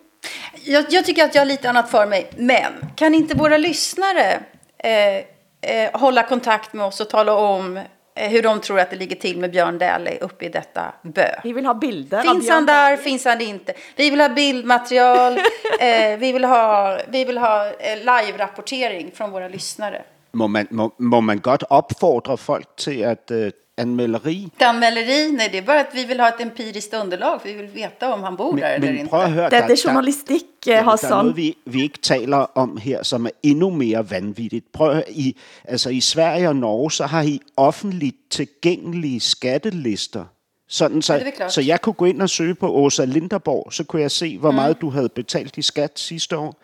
Jag, 0.64 0.86
jag 0.90 1.06
tycker 1.06 1.24
att 1.26 1.36
jag 1.36 1.42
har 1.42 1.46
lite 1.46 1.70
annat 1.70 1.90
för 1.92 2.06
mig. 2.06 2.30
Men 2.38 2.74
kan 2.96 3.14
inte 3.14 3.36
våra 3.36 3.58
lyssnare 3.58 4.44
eh, 4.84 5.18
eh, 5.62 5.90
hålla 6.00 6.24
kontakt 6.24 6.74
med 6.74 6.86
oss 6.86 7.00
och 7.02 7.10
tala 7.10 7.34
om 7.34 7.80
hur 8.28 8.42
de 8.42 8.62
tror 8.62 8.80
att 8.80 8.90
det 8.90 8.96
ligger 8.96 9.16
till 9.16 9.40
med 9.40 9.52
Björn 9.52 9.78
Dählie 9.78 10.20
uppe 10.20 10.46
i 10.46 10.50
detta 10.50 10.94
bö? 11.02 11.28
Vi 11.44 11.54
vill 11.54 11.66
ha 11.66 11.74
bilder 11.74 12.18
av 12.18 12.24
Finns 12.24 12.46
Björn 12.46 12.56
han 12.56 12.66
där? 12.66 12.98
Finns 12.98 13.26
han 13.26 13.42
inte? 13.42 13.74
Vi 13.96 14.10
vill 14.10 14.22
ha 14.22 14.30
bildmaterial. 14.30 15.34
eh, 15.80 16.18
vi 16.20 16.32
vill 16.32 16.44
ha, 16.44 16.98
vi 17.08 17.26
vill 17.26 17.38
ha 17.38 17.66
eh, 17.68 17.98
live-rapportering 17.98 19.12
från 19.14 19.32
våra 19.32 19.48
lyssnare. 19.48 20.02
Må 20.32 20.48
man, 20.48 20.68
må, 20.70 20.92
må 20.98 21.22
man 21.22 21.40
godt 21.40 21.64
opfordre 21.70 22.38
folk 22.38 22.76
til 22.78 23.02
at 23.02 23.32
øh, 23.32 23.52
anmelderi? 23.80 24.50
Anmäleri, 24.60 25.32
nej 25.32 25.50
det 25.52 25.58
är 25.58 25.62
bara 25.62 25.80
att 25.80 25.94
vi 25.96 26.06
vill 26.06 26.20
ha 26.20 26.28
ett 26.30 26.42
empiriskt 26.42 26.94
underlag. 26.94 27.42
För 27.42 27.50
vi 27.50 27.56
vill 27.56 27.68
veta 27.68 28.14
om 28.14 28.24
han 28.24 28.36
bor 28.36 28.58
där 28.58 28.64
eller 28.76 28.80
Men, 28.88 28.96
men 28.96 29.00
inte. 29.06 29.16
at 29.18 29.32
høre, 29.32 29.50
Dette 29.50 29.74
er 29.74 29.78
journalistik, 29.88 30.44
der, 30.66 30.72
der 30.72 30.80
er 30.80 30.84
Hassan. 30.84 31.10
noget, 31.10 31.38
vi, 31.38 31.58
vi 31.66 31.82
ikke 31.82 31.98
taler 32.02 32.38
om 32.58 32.78
her, 32.78 33.04
som 33.04 33.26
er 33.26 33.30
endnu 33.44 33.70
mere 33.70 34.12
vanvittigt. 34.12 34.72
Prøv 34.72 34.90
at 34.90 34.96
høre, 34.96 35.12
i, 35.12 35.38
altså 35.64 35.90
i 35.90 36.00
Sverige 36.02 36.48
og 36.50 36.56
Norge, 36.56 36.92
så 36.92 37.06
har 37.06 37.22
I 37.24 37.40
offentligt 37.58 38.16
tilgængelige 38.30 39.20
skattelister. 39.20 40.26
Sådan 40.72 41.02
så, 41.02 41.14
Ja, 41.14 41.20
det 41.20 41.34
er 41.40 41.48
så 41.50 41.62
jeg 41.62 41.82
kunne 41.82 41.94
gå 41.94 42.06
ind 42.06 42.22
og 42.22 42.30
søge 42.30 42.56
på 42.56 42.68
Åsa 42.76 43.06
Linderborg, 43.06 43.74
så 43.74 43.84
kunne 43.84 44.02
jeg 44.02 44.12
se, 44.12 44.38
hvor 44.38 44.52
meget 44.52 44.82
du 44.82 44.90
havde 44.90 45.10
betalt 45.10 45.58
i 45.58 45.62
skat 45.62 46.00
sidste 46.00 46.38
år. 46.38 46.56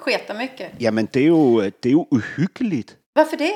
Sketa 0.00 0.32
mycket. 0.32 0.66
Jamen, 0.80 1.06
det 1.14 1.22
er 1.22 1.26
jo, 1.26 1.60
det 1.62 1.86
er 1.86 1.90
jo 1.90 2.06
uhyggeligt. 2.10 2.96
Varför 3.16 3.36
det? 3.36 3.52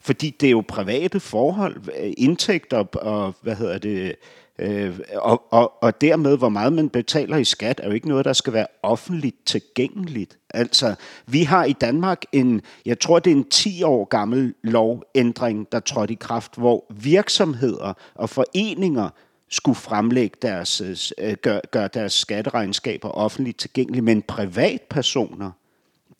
Fordi 0.00 0.30
det 0.40 0.46
er 0.46 0.50
jo 0.50 0.64
private 0.68 1.20
forhold, 1.20 1.76
øh, 2.00 2.12
indtægter 2.16 2.84
og, 2.96 3.34
hvad 3.42 3.56
hedder 3.56 3.78
det, 3.78 4.16
øh, 4.58 5.00
og, 5.14 5.42
og, 5.52 5.82
og 5.82 6.00
dermed, 6.00 6.38
hvor 6.38 6.48
meget 6.48 6.72
man 6.72 6.88
betaler 6.88 7.36
i 7.36 7.44
skat, 7.44 7.80
er 7.80 7.86
jo 7.86 7.94
ikke 7.94 8.08
noget, 8.08 8.24
der 8.24 8.32
skal 8.32 8.52
være 8.52 8.66
offentligt 8.82 9.46
tilgængeligt. 9.46 10.38
Altså, 10.50 10.94
vi 11.26 11.42
har 11.42 11.64
i 11.64 11.72
Danmark 11.72 12.22
en, 12.32 12.62
jeg 12.86 13.00
tror, 13.00 13.18
det 13.18 13.30
er 13.30 13.36
en 13.36 13.48
10 13.48 13.82
år 13.82 14.04
gammel 14.04 14.54
lovændring, 14.62 15.72
der 15.72 15.80
trådte 15.80 16.12
i 16.12 16.18
kraft, 16.20 16.56
hvor 16.56 16.84
virksomheder 16.90 17.92
og 18.14 18.30
foreninger 18.30 19.08
skulle 19.48 19.76
fremlægge 19.76 20.36
deres, 20.42 20.82
øh, 21.18 21.36
gør, 21.42 21.60
gør 21.70 21.88
deres 21.88 22.12
skatteregnskaber 22.12 23.08
offentligt 23.08 23.58
tilgængelige, 23.58 24.02
men 24.02 24.22
privatpersoner, 24.22 25.50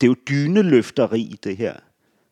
det 0.00 0.06
er 0.06 0.10
jo 0.10 0.16
dyneløfteri, 0.28 1.36
det 1.44 1.56
her. 1.56 1.74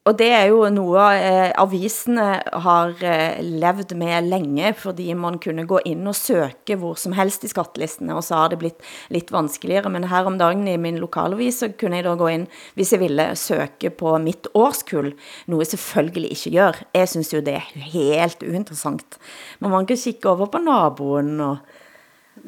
Og 0.09 0.14
det 0.16 0.29
er 0.33 0.47
jo 0.49 0.62
noe 0.73 1.03
eh, 1.21 1.51
avisene 1.61 2.27
har 2.64 2.92
eh, 3.05 3.40
levd 3.44 3.92
med 4.01 4.29
længe, 4.31 4.71
fordi 4.79 5.12
man 5.12 5.37
kunne 5.42 5.66
gå 5.68 5.81
ind 5.85 6.09
og 6.09 6.16
søke 6.16 6.79
hvor 6.81 6.97
som 6.97 7.12
helst 7.18 7.44
i 7.44 7.51
skattelistene, 7.53 8.14
og 8.16 8.25
så 8.25 8.38
har 8.38 8.53
det 8.55 8.61
blitt 8.62 8.87
lidt 9.12 9.33
vanskeligere. 9.35 9.92
Men 9.92 10.07
her 10.09 10.31
om 10.31 10.38
dagen 10.40 10.64
i 10.68 10.79
min 10.81 10.97
lokalavis, 11.03 11.61
så 11.61 11.68
kunne 11.81 12.01
jeg 12.01 12.07
da 12.07 12.14
gå 12.16 12.31
ind, 12.33 12.47
hvis 12.79 12.92
jeg 12.94 13.03
ville 13.03 13.27
søke 13.37 13.90
på 13.90 14.14
mitt 14.23 14.49
årskull, 14.57 15.12
noe 15.47 15.66
jeg 15.66 15.75
selvfølgelig 15.75 16.33
ikke 16.33 16.55
gør. 16.57 16.81
Jeg 16.97 17.12
synes 17.12 17.35
jo 17.35 17.42
det 17.44 17.59
er 17.59 17.90
helt 17.92 18.47
uinteressant. 18.49 19.21
Men 19.61 19.77
man 19.77 19.87
kan 19.87 20.01
kigge 20.01 20.31
over 20.31 20.47
på 20.47 20.62
naboen 20.64 21.40
og... 21.40 21.57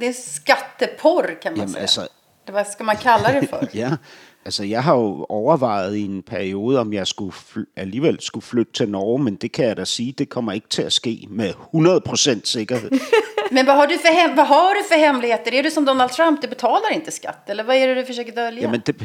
Det 0.00 0.06
är 0.06 0.12
skatteporr 0.12 1.34
kan 1.42 1.52
man 1.52 1.58
Jamen, 1.58 1.68
säga. 1.68 1.82
altså, 1.82 2.08
Det, 2.44 2.52
vad 2.52 2.66
ska 2.66 2.84
man 2.84 2.96
kalla 2.96 3.32
det 3.32 3.46
för? 3.46 3.68
Ja, 3.72 3.96
altså 4.44 4.64
jeg 4.64 4.84
har 4.84 4.94
jo 4.94 5.26
overvejet 5.28 5.96
i 5.96 6.04
en 6.04 6.22
periode, 6.22 6.80
om 6.80 6.92
jeg 6.92 7.06
skulle 7.06 7.32
fly- 7.32 7.68
alligevel 7.76 8.20
skulle 8.20 8.44
flytte 8.44 8.72
til 8.72 8.88
Norge, 8.88 9.22
men 9.22 9.34
det 9.34 9.52
kan 9.52 9.64
jeg 9.64 9.76
da 9.76 9.84
sige, 9.84 10.12
det 10.12 10.28
kommer 10.28 10.52
ikke 10.52 10.68
til 10.68 10.82
at 10.82 10.92
ske 10.92 11.26
med 11.30 11.52
100% 11.74 12.40
sikkerhed. 12.44 12.90
Men 13.52 13.66
vad 13.66 13.76
har, 13.76 13.86
du 13.86 13.98
för 13.98 14.08
hem, 14.08 14.38
har 14.38 14.74
du 14.74 14.88
för 14.88 14.94
hemligheter? 14.94 15.54
Är 15.54 15.62
du 15.62 15.70
som 15.70 15.84
Donald 15.84 16.10
Trump, 16.10 16.42
du 16.42 16.48
betalar 16.48 16.92
inte 16.92 17.10
skatt? 17.10 17.50
Eller 17.50 17.64
vad 17.64 17.76
är 17.76 17.88
det 17.88 17.94
du 17.94 18.04
försöker 18.04 18.32
dölja? 18.32 18.62
Jamen, 18.62 18.82
det, 18.86 18.96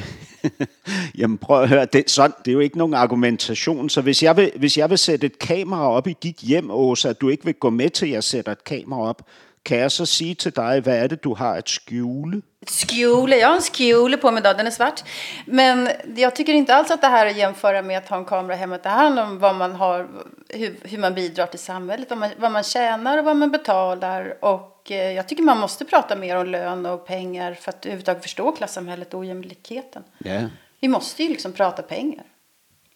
jamen 1.13 1.37
prøv 1.37 1.63
at 1.63 1.69
høre, 1.69 1.85
det, 1.85 2.09
sådan, 2.09 2.33
det 2.45 2.51
er 2.51 2.53
jo 2.53 2.59
ikke 2.59 2.77
nogen 2.77 2.93
argumentation, 2.93 3.89
så 3.89 4.01
hvis 4.01 4.23
jeg, 4.23 4.37
vil, 4.37 4.51
hvis 4.55 4.77
jeg 4.77 4.89
vil 4.89 4.97
sætte 4.97 5.25
et 5.25 5.39
kamera 5.39 5.89
op 5.89 6.07
i 6.07 6.15
dit 6.23 6.37
hjem, 6.37 6.71
Åsa, 6.71 7.09
at 7.09 7.21
du 7.21 7.29
ikke 7.29 7.45
vil 7.45 7.53
gå 7.53 7.69
med 7.69 7.89
til, 7.89 8.05
at 8.05 8.11
jeg 8.11 8.23
sætter 8.23 8.51
et 8.51 8.63
kamera 8.63 9.09
op, 9.09 9.21
kan 9.65 9.78
jeg 9.78 9.91
så 9.91 10.06
sige 10.06 10.36
til 10.36 10.56
dig, 10.56 10.80
hvad 10.80 11.04
er 11.04 11.08
det, 11.08 11.23
du 11.23 11.34
har 11.34 11.54
at 11.54 11.69
skjule? 11.69 12.41
Skjole, 12.67 13.36
jag 13.36 13.47
har 13.47 13.56
en 13.56 13.62
skjole 13.62 14.17
på 14.17 14.32
mig 14.32 14.39
idag, 14.39 14.58
den 14.58 14.67
är 14.67 14.71
svart. 14.71 15.04
Men 15.45 15.89
jag 16.15 16.36
tycker 16.36 16.54
inte 16.54 16.75
alls 16.75 16.91
att 16.91 17.01
det 17.01 17.08
här 17.08 17.25
är 17.25 17.30
att 17.30 17.38
jämföra 17.38 17.82
med 17.82 17.97
att 17.97 18.10
ha 18.10 18.17
en 18.17 18.25
kamera 18.25 18.56
hemma. 18.56 18.78
Det 18.78 18.89
här 18.89 19.04
handlar 19.04 19.23
om 19.23 19.39
vad 19.39 19.56
man 19.56 19.75
har, 19.75 20.08
hur, 20.49 20.75
hur 20.82 20.97
man 20.97 21.13
bidrar 21.13 21.45
till 21.45 21.60
samhället, 21.60 22.10
vad 22.10 22.19
man, 22.19 22.30
vad 22.38 22.51
man 22.51 22.63
tjänar 22.63 23.17
och 23.17 23.25
vad 23.25 23.38
man 23.38 23.51
betalar. 23.51 24.38
Och 24.41 24.91
eh, 24.91 25.12
jag 25.12 25.28
tycker 25.28 25.43
man 25.43 25.58
måste 25.58 25.86
prata 25.86 26.15
mer 26.15 26.38
om 26.38 26.45
lön 26.45 26.86
och 26.86 27.08
pengar 27.08 27.54
för 27.54 27.69
att 27.69 27.86
överhuvudtaget 27.86 28.23
förstå 28.23 28.51
klassamhället 28.51 29.13
och 29.13 29.19
ojämlikheten. 29.19 30.04
Ja, 30.17 30.41
Vi 30.80 30.88
måste 30.88 31.23
ju 31.23 31.30
liksom 31.30 31.54
prata 31.54 31.82
pengar. 31.82 32.25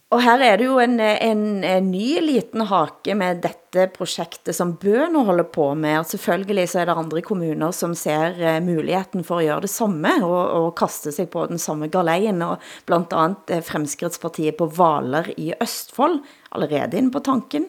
Og 0.09 0.23
her 0.25 0.41
er 0.41 0.55
det 0.57 0.65
jo 0.65 0.79
en, 0.81 0.95
en, 0.97 1.41
en 1.61 1.89
ny 1.91 2.17
liten 2.23 2.63
hake 2.65 3.13
med 3.13 3.43
dette 3.43 3.83
projektet, 3.93 4.55
som 4.57 4.71
Bø 4.81 5.03
nå 5.13 5.21
holder 5.27 5.45
på 5.53 5.67
med. 5.77 5.99
Og 5.99 6.07
selvfølgelig 6.09 6.63
så 6.71 6.79
er 6.81 6.89
det 6.89 6.95
andre 6.97 7.21
kommuner 7.21 7.75
som 7.77 7.93
ser 7.93 8.39
eh, 8.41 8.57
muligheten 8.65 9.21
for 9.27 9.37
at 9.37 9.45
gøre 9.45 9.61
det 9.67 9.69
samme, 9.69 10.15
og, 10.25 10.39
og 10.57 10.71
kaste 10.79 11.13
sig 11.13 11.27
på 11.29 11.43
den 11.51 11.61
samme 11.61 11.91
galeien. 11.93 12.41
Og 12.41 12.57
blandt 12.89 13.13
andet 13.13 13.53
eh, 13.53 14.53
på 14.57 14.65
Valer 14.79 15.29
i 15.37 15.53
Østfold, 15.61 16.23
allerede 16.51 16.97
inde 16.97 17.11
på 17.13 17.19
tanken. 17.19 17.67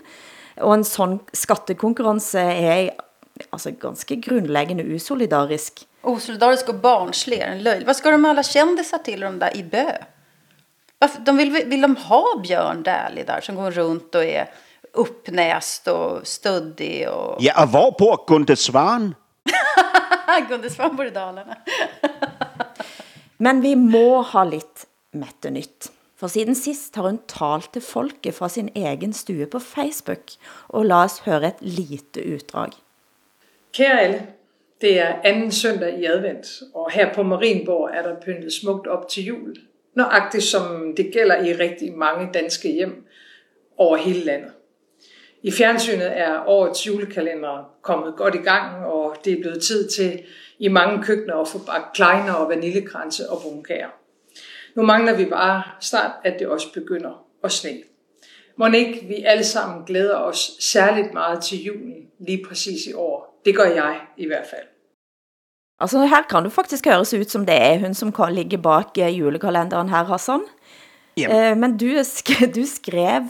Og 0.56 0.74
en 0.74 0.84
sådan 0.84 1.20
skattekonkurrence 1.32 2.40
er 2.40 2.88
altså 3.52 3.70
ganske 3.70 4.16
grundlæggende 4.16 4.94
usolidarisk. 4.94 5.84
Osolidarisk 6.02 6.68
och 6.68 6.74
barnslig, 6.80 7.40
en 7.40 7.62
løgn. 7.62 7.84
Vad 7.86 7.96
ska 7.96 8.10
de 8.10 8.24
alla 8.24 8.42
kändisar 8.42 8.98
till 8.98 9.20
de 9.20 9.38
där 9.38 9.56
i 9.56 9.62
Bö? 9.62 9.92
Varför, 11.00 11.20
de 11.20 11.36
vill, 11.36 11.50
vill 11.50 11.80
de 11.80 11.96
ha 11.96 12.40
Björn 12.42 12.82
Dählie 12.82 13.24
där 13.24 13.40
som 13.40 13.56
går 13.56 13.70
runt 13.70 14.14
och 14.14 14.24
är 14.24 14.50
uppnäst 14.92 15.88
och 15.88 16.26
stöddig 16.26 17.08
och... 17.08 17.36
Ja, 17.38 17.66
hvor 17.66 17.94
bor 17.98 18.24
Gunde 18.26 18.56
Svan? 18.56 19.14
Gunde 20.48 20.70
Svan 20.70 20.96
bor 20.96 21.06
i 21.06 21.10
Dalarna. 21.10 21.56
Men 23.36 23.60
vi 23.60 23.76
må 23.76 24.22
ha 24.22 24.44
litt 24.44 24.86
Mette 25.12 25.50
Nytt. 25.50 25.88
For 26.20 26.28
siden 26.28 26.54
sist 26.54 26.96
har 27.00 27.08
hun 27.08 27.22
talt 27.32 27.70
til 27.72 27.82
folket 27.82 28.36
fra 28.36 28.50
sin 28.52 28.68
egen 28.76 29.14
stue 29.16 29.46
på 29.48 29.58
Facebook, 29.58 30.36
og 30.68 30.84
la 30.84 31.06
os 31.06 31.22
høre 31.24 31.54
et 31.54 31.62
lite 31.64 32.20
utdrag. 32.34 32.76
Kære 33.72 34.00
alle, 34.04 34.20
det 34.84 34.98
er 35.00 35.24
anden 35.24 35.50
søndag 35.50 35.96
i 35.96 36.04
advent, 36.04 36.46
og 36.74 36.90
her 36.92 37.14
på 37.14 37.22
Marienborg 37.22 37.90
er 37.96 38.02
der 38.02 38.20
pyntet 38.20 38.52
smukt 38.52 38.86
op 38.86 39.08
til 39.08 39.24
jul. 39.32 39.56
Nøjagtigt 39.94 40.44
som 40.44 40.94
det 40.96 41.10
gælder 41.12 41.44
i 41.44 41.52
rigtig 41.52 41.92
mange 41.92 42.30
danske 42.34 42.72
hjem 42.72 43.06
over 43.76 43.96
hele 43.96 44.24
landet. 44.24 44.52
I 45.42 45.50
fjernsynet 45.50 46.18
er 46.18 46.44
årets 46.46 46.86
julekalender 46.86 47.76
kommet 47.82 48.16
godt 48.16 48.34
i 48.34 48.38
gang, 48.38 48.84
og 48.86 49.16
det 49.24 49.32
er 49.32 49.40
blevet 49.40 49.62
tid 49.62 49.88
til 49.88 50.22
i 50.58 50.68
mange 50.68 51.02
køkkener 51.02 51.36
at 51.36 51.48
få 51.48 51.58
bagt 51.58 51.94
kleiner 51.94 52.32
og 52.32 52.48
vaniljekranse 52.48 53.30
og 53.30 53.40
brunkager. 53.42 53.88
Nu 54.74 54.82
mangler 54.82 55.16
vi 55.16 55.24
bare 55.24 55.62
snart, 55.80 56.10
at 56.24 56.38
det 56.38 56.46
også 56.46 56.72
begynder 56.72 57.26
at 57.44 57.52
sne. 57.52 57.82
Må 58.56 58.66
ikke 58.66 59.04
vi 59.08 59.24
alle 59.26 59.44
sammen 59.44 59.84
glæder 59.84 60.16
os 60.16 60.50
særligt 60.60 61.12
meget 61.14 61.42
til 61.42 61.64
julen 61.64 62.08
lige 62.18 62.44
præcis 62.48 62.86
i 62.86 62.92
år. 62.92 63.40
Det 63.44 63.56
gør 63.56 63.64
jeg 63.64 64.00
i 64.16 64.26
hvert 64.26 64.46
fald. 64.50 64.66
Altså 65.80 66.06
her 66.06 66.22
kan 66.30 66.44
det 66.44 66.52
faktisk 66.52 66.86
høres 66.86 67.14
ut 67.14 67.30
som 67.30 67.46
det 67.46 67.56
er 67.56 67.78
hun 67.80 67.94
som 67.94 68.12
kan 68.12 68.34
ligge 68.34 68.58
bak 68.58 68.98
eh, 68.98 69.18
julekalenderen 69.18 69.88
her, 69.88 70.04
Hassan. 70.04 70.40
Jamen. 71.16 71.36
Eh, 71.36 71.56
Men 71.56 71.76
du, 71.78 71.86
sk 72.04 72.30
du 72.56 72.64
skrev 72.66 73.22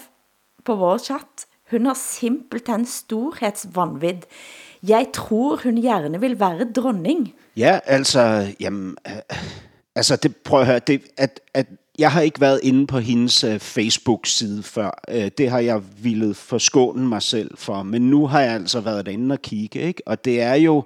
på 0.65 0.75
vår 0.75 0.99
chat, 0.99 1.47
hun 1.71 1.87
har 1.87 1.95
simpelthen 1.95 2.87
storhedsvanvid. 2.87 4.27
Jeg 4.83 5.07
tror 5.15 5.61
hun 5.63 5.83
gerne 5.83 6.21
vil 6.21 6.41
være 6.41 6.73
dronning. 6.77 7.35
Ja, 7.57 7.79
altså, 7.85 8.47
jamen, 8.61 8.97
øh, 9.07 9.39
altså 9.97 10.17
det, 10.17 10.37
prøv 10.37 10.61
at 10.61 10.67
høre, 10.67 10.79
det, 10.79 11.03
at, 11.17 11.41
at 11.55 11.67
jeg 11.99 12.13
har 12.13 12.21
ikke 12.21 12.41
været 12.41 12.61
inde 12.63 12.87
på 12.87 12.99
hendes 12.99 13.45
øh, 13.45 13.59
Facebook-side 13.59 14.63
før. 14.63 15.01
Øh, 15.09 15.31
det 15.39 15.51
har 15.51 15.59
jeg 15.59 15.83
ville 16.03 16.35
forskåne 16.35 17.09
mig 17.09 17.23
selv 17.23 17.51
for, 17.57 17.83
men 17.83 18.11
nu 18.11 18.27
har 18.27 18.41
jeg 18.41 18.53
altså 18.53 18.81
været 18.81 19.07
derinde 19.07 19.33
og 19.33 19.43
kigge, 19.43 19.81
ikke? 19.81 20.03
Og 20.07 20.25
det 20.25 20.41
er 20.41 20.55
jo, 20.55 20.85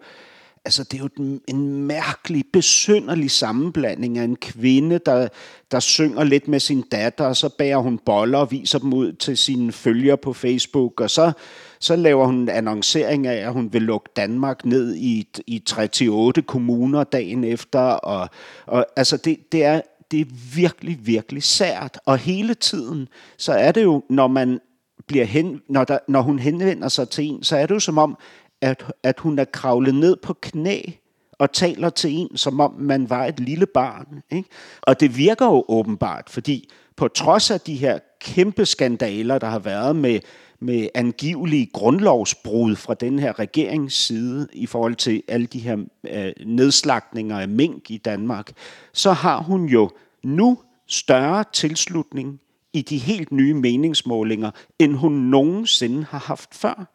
altså 0.64 0.84
det 0.84 0.94
er 0.94 1.02
jo 1.02 1.24
en, 1.24 1.40
en 1.48 1.86
mærkelig, 1.86 2.44
besynderlig 2.52 3.30
sammenblanding 3.30 4.18
af 4.18 4.24
en 4.24 4.36
kvinde, 4.36 4.98
der, 5.06 5.28
der 5.70 5.80
synger 5.80 6.24
lidt 6.24 6.48
med 6.48 6.60
sin 6.60 6.84
datter, 6.92 7.24
og 7.24 7.36
så 7.36 7.48
bærer 7.48 7.78
hun 7.78 7.98
boller 7.98 8.38
og 8.38 8.50
viser 8.50 8.78
dem 8.78 8.92
ud 8.92 9.12
til 9.12 9.38
sine 9.38 9.72
følgere 9.72 10.16
på 10.16 10.32
Facebook, 10.32 11.00
og 11.00 11.10
så, 11.10 11.32
så 11.78 11.96
laver 11.96 12.26
hun 12.26 12.34
en 12.34 12.48
annoncering 12.48 13.26
af, 13.26 13.46
at 13.46 13.52
hun 13.52 13.72
vil 13.72 13.82
lukke 13.82 14.10
Danmark 14.16 14.64
ned 14.64 14.94
i, 14.94 15.28
i 15.46 15.62
38 15.68 16.42
kommuner 16.42 17.04
dagen 17.04 17.44
efter, 17.44 17.80
og, 17.80 18.28
og 18.66 18.86
altså 18.96 19.16
det, 19.16 19.52
det 19.52 19.64
er 19.64 19.80
det 20.10 20.20
er 20.20 20.54
virkelig, 20.54 20.98
virkelig 21.02 21.42
sært. 21.42 21.98
Og 22.06 22.18
hele 22.18 22.54
tiden, 22.54 23.08
så 23.36 23.52
er 23.52 23.72
det 23.72 23.82
jo, 23.82 24.02
når 24.10 24.26
man 24.26 24.60
bliver 25.06 25.24
hen, 25.24 25.60
når, 25.68 25.84
der, 25.84 25.98
når 26.08 26.22
hun 26.22 26.38
henvender 26.38 26.88
sig 26.88 27.08
til 27.08 27.24
en, 27.24 27.42
så 27.42 27.56
er 27.56 27.66
det 27.66 27.74
jo 27.74 27.80
som 27.80 27.98
om, 27.98 28.18
at, 28.64 28.84
at 29.02 29.20
hun 29.20 29.38
er 29.38 29.44
kravlet 29.44 29.94
ned 29.94 30.16
på 30.16 30.32
knæ 30.42 30.80
og 31.38 31.52
taler 31.52 31.90
til 31.90 32.10
en, 32.12 32.36
som 32.36 32.60
om 32.60 32.74
man 32.78 33.10
var 33.10 33.26
et 33.26 33.40
lille 33.40 33.66
barn. 33.66 34.22
Ikke? 34.30 34.48
Og 34.82 35.00
det 35.00 35.16
virker 35.16 35.46
jo 35.46 35.64
åbenbart, 35.68 36.30
fordi 36.30 36.68
på 36.96 37.08
trods 37.08 37.50
af 37.50 37.60
de 37.60 37.74
her 37.74 37.98
kæmpe 38.20 38.66
skandaler, 38.66 39.38
der 39.38 39.46
har 39.46 39.58
været 39.58 39.96
med, 39.96 40.20
med 40.60 40.88
angivelige 40.94 41.66
grundlovsbrud 41.66 42.76
fra 42.76 42.94
den 42.94 43.18
her 43.18 43.38
regerings 43.38 43.94
side 43.94 44.48
i 44.52 44.66
forhold 44.66 44.94
til 44.94 45.22
alle 45.28 45.46
de 45.46 45.58
her 45.58 45.76
øh, 46.10 46.32
nedslagninger 46.46 47.40
af 47.40 47.48
mink 47.48 47.90
i 47.90 47.96
Danmark, 47.96 48.52
så 48.92 49.12
har 49.12 49.42
hun 49.42 49.64
jo 49.64 49.90
nu 50.22 50.58
større 50.86 51.44
tilslutning 51.52 52.40
i 52.72 52.82
de 52.82 52.98
helt 52.98 53.32
nye 53.32 53.54
meningsmålinger, 53.54 54.50
end 54.78 54.94
hun 54.94 55.12
nogensinde 55.12 56.04
har 56.04 56.18
haft 56.18 56.54
før. 56.54 56.93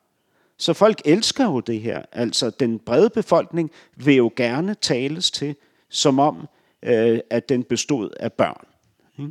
Så 0.59 0.73
folk 0.73 1.01
elsker 1.05 1.43
jo 1.43 1.59
det 1.59 1.79
her. 1.79 2.01
Altså, 2.11 2.49
den 2.49 2.79
brede 2.79 3.09
befolkning 3.09 3.71
vil 3.95 4.15
jo 4.15 4.31
gerne 4.35 4.75
tales 4.75 5.31
til, 5.31 5.55
som 5.89 6.19
om, 6.19 6.47
øh, 6.83 7.19
at 7.29 7.49
den 7.49 7.63
bestod 7.63 8.09
af 8.19 8.33
børn. 8.33 8.65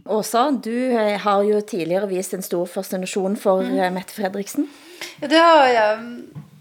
Åsa, 0.07 0.51
du 0.51 0.71
eh, 0.71 1.21
har 1.21 1.43
jo 1.43 1.61
tidligere 1.61 2.09
vist 2.09 2.35
en 2.35 2.43
stor 2.43 2.67
fascination 2.67 3.37
for 3.37 3.61
mm. 3.61 3.93
Mette 3.95 4.15
Fredriksen. 4.15 4.69
Ja, 5.21 5.27
det 5.27 5.39
har 5.39 5.67
jag. 5.67 5.99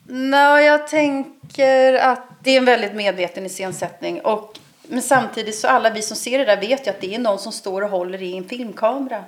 Nå, 0.10 0.58
jag 0.58 0.88
tänker 0.88 1.94
att 1.94 2.22
det 2.44 2.52
är 2.52 2.58
en 2.58 2.66
väldigt 2.66 2.94
medveten 2.94 3.46
iscensättning. 3.46 4.22
Och, 4.22 4.60
men 4.88 5.02
samtidigt 5.02 5.56
så 5.56 5.68
alla 5.68 5.90
vi 5.90 6.02
som 6.02 6.18
ser 6.18 6.38
det 6.38 6.46
där 6.46 6.62
vet 6.62 6.88
ju 6.88 6.92
att 6.92 7.02
det 7.02 7.16
är 7.16 7.20
någon 7.20 7.40
som 7.40 7.52
står 7.52 7.82
och 7.82 7.90
håller 7.90 8.22
i 8.22 8.38
en 8.38 8.44
filmkamera 8.44 9.24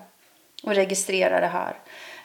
och 0.64 0.76
registrerar 0.76 1.42
det 1.42 1.48
här. 1.48 1.76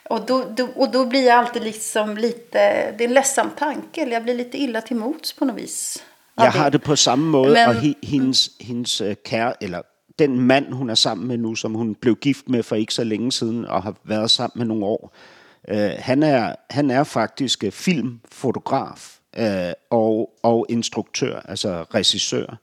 Och 0.09 0.25
då, 0.25 0.43
då, 0.57 0.67
och 0.75 0.91
då 0.91 1.05
blir 1.05 1.25
jag 1.25 1.37
alltid 1.37 1.63
liksom 1.63 2.17
lite, 2.17 2.91
det 2.97 3.03
är 3.03 3.07
en 3.07 3.13
ledsam 3.13 3.49
tanke, 3.57 4.01
eller 4.01 4.13
jag 4.13 4.23
blir 4.23 4.35
lite 4.35 4.57
illa 4.57 4.81
till 4.81 4.97
mots 4.97 5.33
på 5.33 5.45
något 5.45 5.55
vis. 5.55 6.03
av 6.37 6.45
Jeg 6.45 6.51
har 6.51 6.69
det 6.69 6.81
på 6.81 6.95
samme 6.95 7.25
måde, 7.25 7.53
Men- 7.53 7.67
og 7.67 7.75
he, 7.75 7.95
hendes, 8.03 8.51
hendes 8.61 9.01
øh, 9.01 9.15
kære, 9.25 9.63
eller 9.63 9.81
den 10.19 10.39
mand, 10.39 10.73
hun 10.73 10.89
er 10.89 10.95
sammen 10.95 11.27
med 11.27 11.37
nu, 11.37 11.55
som 11.55 11.73
hun 11.73 11.95
blev 11.95 12.15
gift 12.15 12.49
med 12.49 12.63
for 12.63 12.75
ikke 12.75 12.93
så 12.93 13.03
længe 13.03 13.31
siden, 13.31 13.65
og 13.65 13.83
har 13.83 13.95
været 14.03 14.31
sammen 14.31 14.59
med 14.59 14.65
nogle 14.65 14.85
år, 14.85 15.15
øh, 15.67 15.91
han, 15.99 16.23
er, 16.23 16.55
han 16.69 16.91
er 16.91 17.03
faktisk 17.03 17.63
øh, 17.63 17.71
filmfotograf 17.71 19.17
øh, 19.37 19.73
og, 19.89 20.29
og 20.43 20.65
instruktør, 20.69 21.39
altså 21.39 21.85
regissør. 21.93 22.57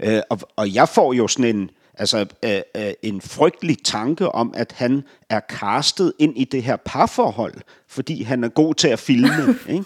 Øh, 0.00 0.22
og, 0.30 0.38
og 0.56 0.74
jeg 0.74 0.88
får 0.88 1.12
jo 1.12 1.28
sådan 1.28 1.56
en, 1.56 1.70
altså, 1.94 2.26
øh, 2.44 2.60
øh, 2.76 2.92
en 3.02 3.20
frygtelig 3.20 3.76
tanke 3.84 4.28
om, 4.28 4.54
at 4.56 4.72
han 4.76 5.04
er 5.30 5.40
castet 5.48 6.12
ind 6.18 6.32
i 6.38 6.44
det 6.44 6.62
her 6.62 6.76
parforhold, 6.76 7.54
fordi 7.88 8.22
han 8.22 8.44
er 8.44 8.48
god 8.48 8.74
til 8.74 8.88
at 8.88 8.98
filme. 8.98 9.54
ikke? 9.68 9.84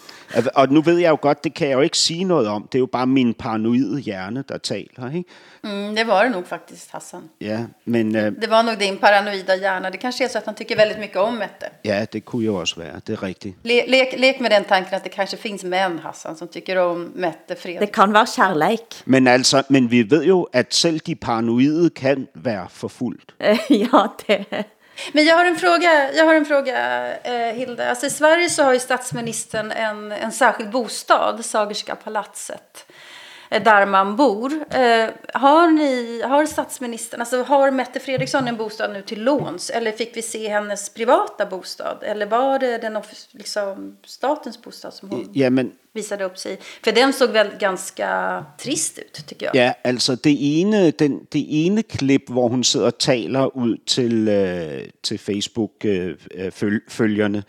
Og 0.54 0.68
nu 0.72 0.80
ved 0.80 0.98
jeg 0.98 1.10
jo 1.10 1.18
godt, 1.20 1.44
det 1.44 1.54
kan 1.54 1.68
jeg 1.68 1.74
jo 1.74 1.80
ikke 1.80 1.98
sige 1.98 2.24
noget 2.24 2.48
om. 2.48 2.62
Det 2.72 2.78
er 2.78 2.80
jo 2.80 2.86
bare 2.86 3.06
min 3.06 3.34
paranoide 3.34 4.00
hjerne, 4.00 4.44
der 4.48 4.58
taler. 4.58 5.10
Ikke? 5.14 5.30
Mm, 5.64 5.96
det 5.96 6.06
var 6.06 6.22
det 6.22 6.32
nog 6.32 6.46
faktiskt, 6.46 6.90
Hassan. 6.90 7.20
Ja, 7.40 7.58
men 7.84 8.16
øh, 8.16 8.32
Det 8.42 8.50
var 8.50 8.62
nog 8.62 8.80
din 8.80 8.98
paranoida 8.98 9.56
hjärna. 9.56 9.90
Det 9.90 10.00
kanske 10.00 10.24
är 10.24 10.28
så 10.28 10.38
att 10.38 10.46
han 10.46 10.54
tycker 10.54 10.76
väldigt 10.76 10.98
mycket 11.00 11.16
om 11.16 11.34
Mette. 11.34 11.66
ja, 11.84 12.04
det 12.12 12.24
kunne 12.24 12.44
jo 12.44 12.56
også 12.56 12.76
være. 12.76 13.00
Det 13.06 13.12
er 13.12 13.22
rigtigt. 13.22 13.54
Le 13.64 13.86
lek, 13.86 14.14
lek 14.18 14.40
med 14.40 14.50
den 14.50 14.64
tanken 14.64 14.94
att 14.94 15.04
det 15.04 15.12
kanske 15.12 15.36
finns 15.36 15.64
män, 15.64 15.98
Hassan, 15.98 16.36
som 16.36 16.48
tycker 16.48 16.76
om 16.78 17.12
Mette 17.14 17.56
Fredrik. 17.56 17.80
Det 17.80 17.92
kan 17.92 18.12
være 18.12 18.26
kærleik. 18.36 19.02
Men 19.04 19.26
altså, 19.26 19.62
men 19.68 19.90
vi 19.90 20.10
ved 20.10 20.24
jo, 20.24 20.42
at 20.52 20.74
selv 20.74 21.00
de 21.00 21.14
paranoide 21.14 21.90
kan 21.90 22.28
være 22.34 22.66
forfulgt. 22.70 23.34
Ja, 23.70 24.06
det... 24.26 24.64
Men 25.12 25.24
jag 25.24 25.36
har 25.36 25.44
en 25.44 25.56
fråga, 25.56 26.12
jag 26.12 26.24
har 26.24 26.34
en 26.34 26.46
fråga 26.46 27.06
eh, 27.22 27.54
Hilda. 27.54 27.90
Alltså, 27.90 28.06
I 28.06 28.10
Sverige 28.10 28.50
så 28.50 28.62
har 28.62 28.72
ju 28.72 28.78
statsministern 28.78 29.72
en, 29.72 30.12
en 30.12 30.32
särskild 30.32 30.70
bostad, 30.70 31.44
Sagerska 31.44 31.94
palatset, 31.94 32.89
där 33.58 33.86
man 33.86 34.16
bor. 34.16 34.52
Eh, 34.52 35.08
har, 35.34 35.70
ni, 35.70 36.22
har 36.22 36.46
statsministern, 36.46 37.20
alltså 37.20 37.42
har 37.42 37.70
Mette 37.70 38.00
Fredriksson 38.00 38.48
en 38.48 38.56
bostad 38.56 38.92
nu 38.92 39.02
till 39.02 39.22
låns? 39.22 39.70
Eller 39.70 39.92
fick 39.92 40.16
vi 40.16 40.22
se 40.22 40.48
hennes 40.48 40.94
privata 40.94 41.46
bostad? 41.46 41.98
Eller 42.02 42.26
var 42.26 42.58
det 42.58 42.78
den 42.78 42.98
liksom, 43.32 43.96
statens 44.04 44.62
bostad 44.62 44.94
som 44.94 45.10
hon 45.10 45.30
Jamen, 45.32 45.72
visade 45.92 46.24
upp 46.24 46.38
sig? 46.38 46.58
För 46.84 46.92
den 46.92 47.12
såg 47.12 47.30
väl 47.30 47.50
ganska 47.60 48.44
trist 48.58 48.98
ut, 48.98 49.26
tycker 49.26 49.46
jag. 49.46 49.56
Ja, 49.56 49.74
altså 49.84 50.14
det 50.14 50.36
ene, 50.40 50.90
den, 50.90 51.26
det 51.32 51.46
ene 51.50 51.82
klip, 51.82 52.30
hvor 52.30 52.48
hun 52.48 52.64
sidder 52.64 52.86
og 52.86 52.98
taler 52.98 53.56
ud 53.56 53.76
til, 53.86 54.28
øh, 54.28 54.82
til 55.02 55.18
Facebook-følgerne, 55.18 57.42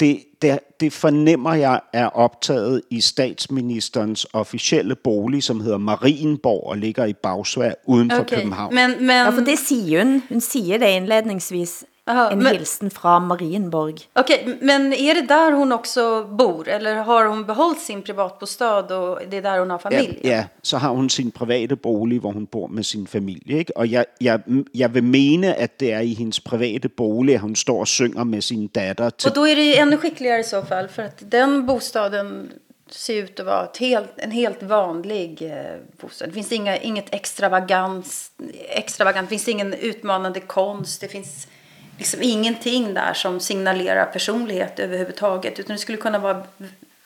det, 0.00 0.24
det, 0.42 0.58
det 0.80 0.92
fornemmer 0.92 1.54
jeg 1.54 1.80
er 1.92 2.06
optaget 2.06 2.82
i 2.90 3.00
statsministerens 3.00 4.26
officielle 4.32 4.94
bolig, 4.94 5.42
som 5.42 5.60
hedder 5.60 5.78
Marienborg 5.78 6.66
og 6.66 6.78
ligger 6.78 7.04
i 7.04 7.12
Bagsvær 7.12 7.72
uden 7.86 8.10
for 8.10 8.22
København. 8.22 8.74
Men, 8.74 8.90
men, 8.98 9.10
Ja, 9.10 9.28
for 9.28 9.40
det 9.40 9.58
siger 9.58 10.04
hun. 10.04 10.22
Hun 10.28 10.40
siger 10.40 10.78
det 10.78 10.86
indledningsvis. 10.86 11.84
Aha, 12.06 12.30
en 12.30 12.38
men- 12.38 12.56
hilsen 12.56 12.90
fra 12.90 13.18
Marienborg. 13.18 13.94
Okej, 14.12 14.58
men 14.60 14.92
är 14.92 15.14
det 15.14 15.20
där 15.20 15.52
hon 15.52 15.72
också 15.72 16.24
bor? 16.24 16.68
Eller 16.68 16.94
har 16.94 17.24
hon 17.24 17.44
behållit 17.44 17.80
sin 17.80 18.02
privatbostad 18.02 18.98
och 18.98 19.20
det 19.28 19.36
är 19.36 19.42
där 19.42 19.58
hon 19.58 19.70
har 19.70 19.78
familj? 19.78 20.18
Ja, 20.22 20.30
ja, 20.30 20.44
så 20.62 20.76
har 20.76 20.94
hun 20.94 21.10
sin 21.10 21.30
private 21.30 21.76
bolig, 21.76 22.20
hvor 22.20 22.32
hun 22.32 22.46
bor 22.46 22.68
med 22.68 22.86
sin 22.86 23.06
familie. 23.06 23.58
Ikke? 23.58 23.76
Og 23.76 23.86
jeg, 23.86 24.04
jeg, 24.20 24.40
jeg 24.74 24.94
vil 24.94 25.04
mene, 25.04 25.54
at 25.54 25.80
det 25.80 25.92
er 25.92 26.00
i 26.00 26.14
hendes 26.14 26.40
private 26.40 26.88
bolig, 26.88 27.34
at 27.34 27.40
hun 27.40 27.56
står 27.56 27.80
og 27.80 27.88
synger 27.88 28.24
med 28.24 28.42
sin 28.42 28.66
datter 28.66 29.10
til 29.10 29.28
Och 29.30 29.34
då 29.34 29.48
är 29.48 29.56
det 29.56 29.78
ännu 29.78 29.96
skickligare 29.96 30.40
i 30.40 30.44
så 30.44 30.62
fall. 30.62 30.88
För 30.88 31.02
att 31.02 31.30
den 31.30 31.66
bostaden 31.66 32.50
ser 32.90 33.14
ut 33.14 33.40
att 33.40 33.46
vara 33.46 33.64
ett 33.64 33.76
helt, 33.76 34.12
en 34.16 34.30
helt 34.30 34.62
vanlig 34.62 35.42
eh, 35.42 35.76
bostad. 36.00 36.28
Det 36.28 36.32
finns 36.32 36.52
inga, 36.52 36.76
inget 36.76 37.14
extravagans, 37.14 38.30
extravagant, 38.68 39.28
det 39.28 39.30
finns 39.30 39.48
ingen 39.48 39.74
utmanande 39.74 40.40
konst, 40.40 41.00
det 41.00 41.08
finns 41.08 41.48
liksom 41.98 42.22
ingenting 42.22 42.94
där 42.94 43.14
som 43.14 43.40
signalerar 43.40 44.06
personlighet 44.06 44.78
överhuvudtaget. 44.78 45.58
Utan 45.58 45.76
det 45.76 45.80
skulle 45.80 45.98
kunna 45.98 46.18
vara 46.18 46.46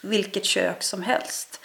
vilket 0.01 0.45
kök 0.45 0.83
som 0.83 1.03
helst. 1.03 1.61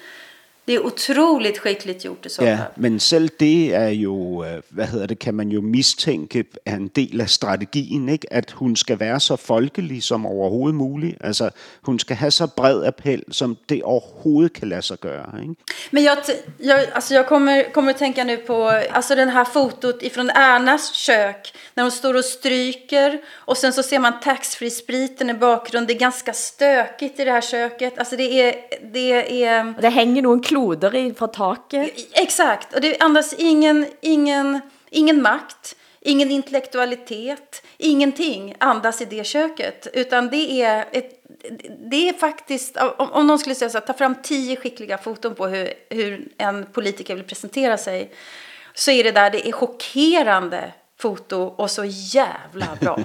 Det 0.67 0.73
är 0.73 0.85
otroligt 0.85 1.57
skickligt 1.57 2.03
gjort 2.03 2.25
i 2.25 2.29
så 2.29 2.43
Ja, 2.43 2.57
men 2.75 2.99
selv 2.99 3.29
det 3.39 3.75
er 3.75 3.89
jo, 3.89 4.43
øh, 4.43 4.61
hvad 4.69 4.85
hedder 4.85 5.07
det, 5.07 5.19
kan 5.19 5.33
man 5.33 5.49
jo 5.49 5.61
mistænke 5.61 6.45
er 6.65 6.75
en 6.75 6.87
del 6.87 7.21
af 7.21 7.29
strategien, 7.29 8.09
ikke? 8.09 8.33
At 8.33 8.51
hun 8.51 8.75
skal 8.75 8.99
være 8.99 9.19
så 9.19 9.35
folkelig 9.35 10.03
som 10.03 10.25
overhovedet 10.25 10.75
muligt. 10.75 11.17
Altså, 11.21 11.49
hun 11.81 11.99
skal 11.99 12.15
have 12.15 12.31
så 12.31 12.47
bred 12.47 12.83
appel, 12.83 13.23
som 13.31 13.57
det 13.69 13.83
overhovedet 13.83 14.53
kan 14.53 14.67
lade 14.67 14.81
sig 14.81 14.97
gøre, 14.97 15.41
ikke? 15.41 15.55
Men 15.91 16.03
jag, 16.03 16.17
jag, 16.59 16.79
alltså 16.95 17.13
jag 17.13 17.27
kommer, 17.27 17.63
kommer 17.73 17.91
att 17.91 17.99
tänka 17.99 18.23
nu 18.23 18.37
på 18.37 18.67
alltså 18.67 19.15
den 19.15 19.29
här 19.29 19.45
fotot 19.45 20.01
ifrån 20.01 20.29
Ernas 20.29 20.93
kök. 20.93 21.53
När 21.75 21.83
hon 21.83 21.91
står 21.91 22.13
och 22.13 22.25
stryker 22.25 23.19
och 23.33 23.57
sen 23.57 23.73
så 23.73 23.83
ser 23.83 23.99
man 23.99 24.13
taxfree-spriten 24.21 25.29
i 25.29 25.33
bakgrunden. 25.33 25.87
Det 25.87 25.93
är 25.93 25.99
ganska 25.99 26.33
stökigt 26.33 27.19
i 27.19 27.23
det 27.25 27.31
här 27.31 27.41
köket. 27.41 27.99
Alltså 27.99 28.15
det 28.15 28.41
är... 28.41 28.55
Det 28.93 29.43
är 29.43 29.81
det 29.81 29.89
henger 29.89 30.21
noen 30.21 30.41
kloder 30.53 30.95
i 30.95 31.13
fra 31.13 31.27
taket. 31.27 31.91
Exakt, 32.11 32.73
och 32.73 32.81
det 32.81 32.99
andas 32.99 33.33
ingen, 33.33 33.85
ingen, 34.01 34.59
ingen 34.89 35.21
makt, 35.21 35.75
ingen 35.99 36.31
intellektualitet, 36.31 37.63
ingenting 37.77 38.55
andas 38.59 39.01
i 39.01 39.05
det 39.05 39.23
köket. 39.23 39.87
Utan 39.93 40.29
det 40.29 40.61
är, 40.61 40.85
ett, 40.91 41.23
det 41.89 42.09
är 42.09 42.13
faktiskt, 42.13 42.77
om, 42.77 43.11
om 43.11 43.27
någon 43.27 43.39
skulle 43.39 43.55
säga 43.55 43.69
så 43.69 43.77
här, 43.77 43.85
ta 43.85 43.93
fram 43.93 44.15
tio 44.23 44.55
skickliga 44.55 44.97
foton 44.97 45.35
på 45.35 45.47
hur, 45.47 45.73
hur 45.89 46.27
en 46.37 46.65
politiker 46.65 47.15
vill 47.15 47.23
presentera 47.23 47.77
sig. 47.77 48.11
Så 48.73 48.91
är 48.91 49.03
det 49.03 49.11
där, 49.11 49.29
det 49.29 49.47
är 49.47 49.51
chockerande 49.51 50.71
foto 51.03 51.37
och 51.57 51.71
så 51.71 51.85
jävla 51.85 52.77
bra. 52.81 52.99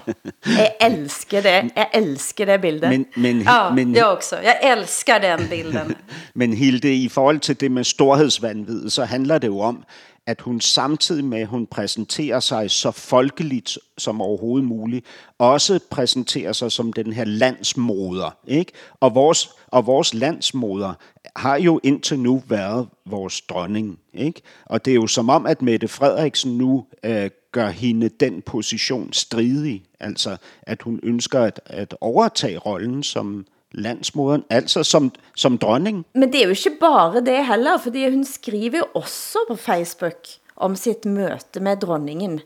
Jeg 0.46 0.76
elsker 0.80 1.42
det. 1.42 1.70
Jeg 1.76 1.88
elsker 1.94 2.46
det 2.46 2.60
bildet. 2.60 2.90
Men, 2.90 3.06
men, 3.16 3.40
Ja, 3.40 3.70
men, 3.74 3.94
jag 3.94 4.12
också. 4.12 4.36
Jag 4.36 4.72
älskar 4.72 5.18
den 5.20 5.48
bilden. 5.48 5.94
Men 6.34 6.52
Hilde, 6.52 6.94
i 6.94 7.08
forhold 7.08 7.40
til 7.40 7.60
det 7.60 7.70
med 7.70 7.84
storhedsvandvid, 7.84 8.90
så 8.90 9.04
handler 9.04 9.38
det 9.38 9.46
jo 9.46 9.60
om, 9.60 9.84
at 10.26 10.40
hun 10.40 10.60
samtidig 10.60 11.24
med, 11.24 11.40
at 11.40 11.46
hun 11.46 11.66
præsenterer 11.66 12.40
sig 12.40 12.70
så 12.70 12.90
folkeligt 12.90 13.78
som 13.98 14.20
overhovedet 14.20 14.68
muligt, 14.68 15.06
også 15.38 15.78
præsenterer 15.90 16.52
sig 16.52 16.72
som 16.72 16.92
den 16.92 17.12
her 17.12 17.24
landsmoder. 17.24 18.36
Ikke? 18.46 18.72
Og, 19.00 19.14
vores, 19.14 19.50
og 19.66 19.86
vores 19.86 20.14
landsmoder 20.14 20.92
har 21.36 21.58
jo 21.58 21.80
indtil 21.82 22.18
nu 22.18 22.42
været 22.48 22.88
vores 23.06 23.40
dronning. 23.40 23.98
Ikke? 24.14 24.42
Og 24.64 24.84
det 24.84 24.90
er 24.90 24.94
jo 24.94 25.06
som 25.06 25.28
om, 25.28 25.46
at 25.46 25.62
Mette 25.62 25.88
Frederiksen 25.88 26.58
nu 26.58 26.84
øh, 27.04 27.30
gør 27.52 27.68
hende 27.68 28.08
den 28.08 28.42
position 28.42 29.12
stridig. 29.12 29.84
Altså, 30.00 30.36
at 30.62 30.82
hun 30.82 31.00
ønsker 31.02 31.40
at, 31.40 31.60
at 31.66 31.94
overtage 32.00 32.58
rollen 32.58 33.02
som 33.02 33.46
landsmoderen, 33.72 34.44
altså 34.50 34.82
som, 34.82 35.12
som 35.36 35.58
dronning. 35.58 36.06
Men 36.14 36.32
det 36.32 36.40
er 36.40 36.44
jo 36.44 36.50
ikke 36.50 36.80
bare 36.80 37.20
det 37.20 37.46
heller, 37.46 37.78
fordi 37.78 38.10
hun 38.10 38.24
skriver 38.24 38.78
jo 38.78 38.86
også 38.94 39.38
på 39.48 39.56
Facebook 39.56 40.26
om 40.56 40.76
sitt 40.76 41.04
møte 41.04 41.60
med 41.60 41.76
dronningen. 41.76 42.40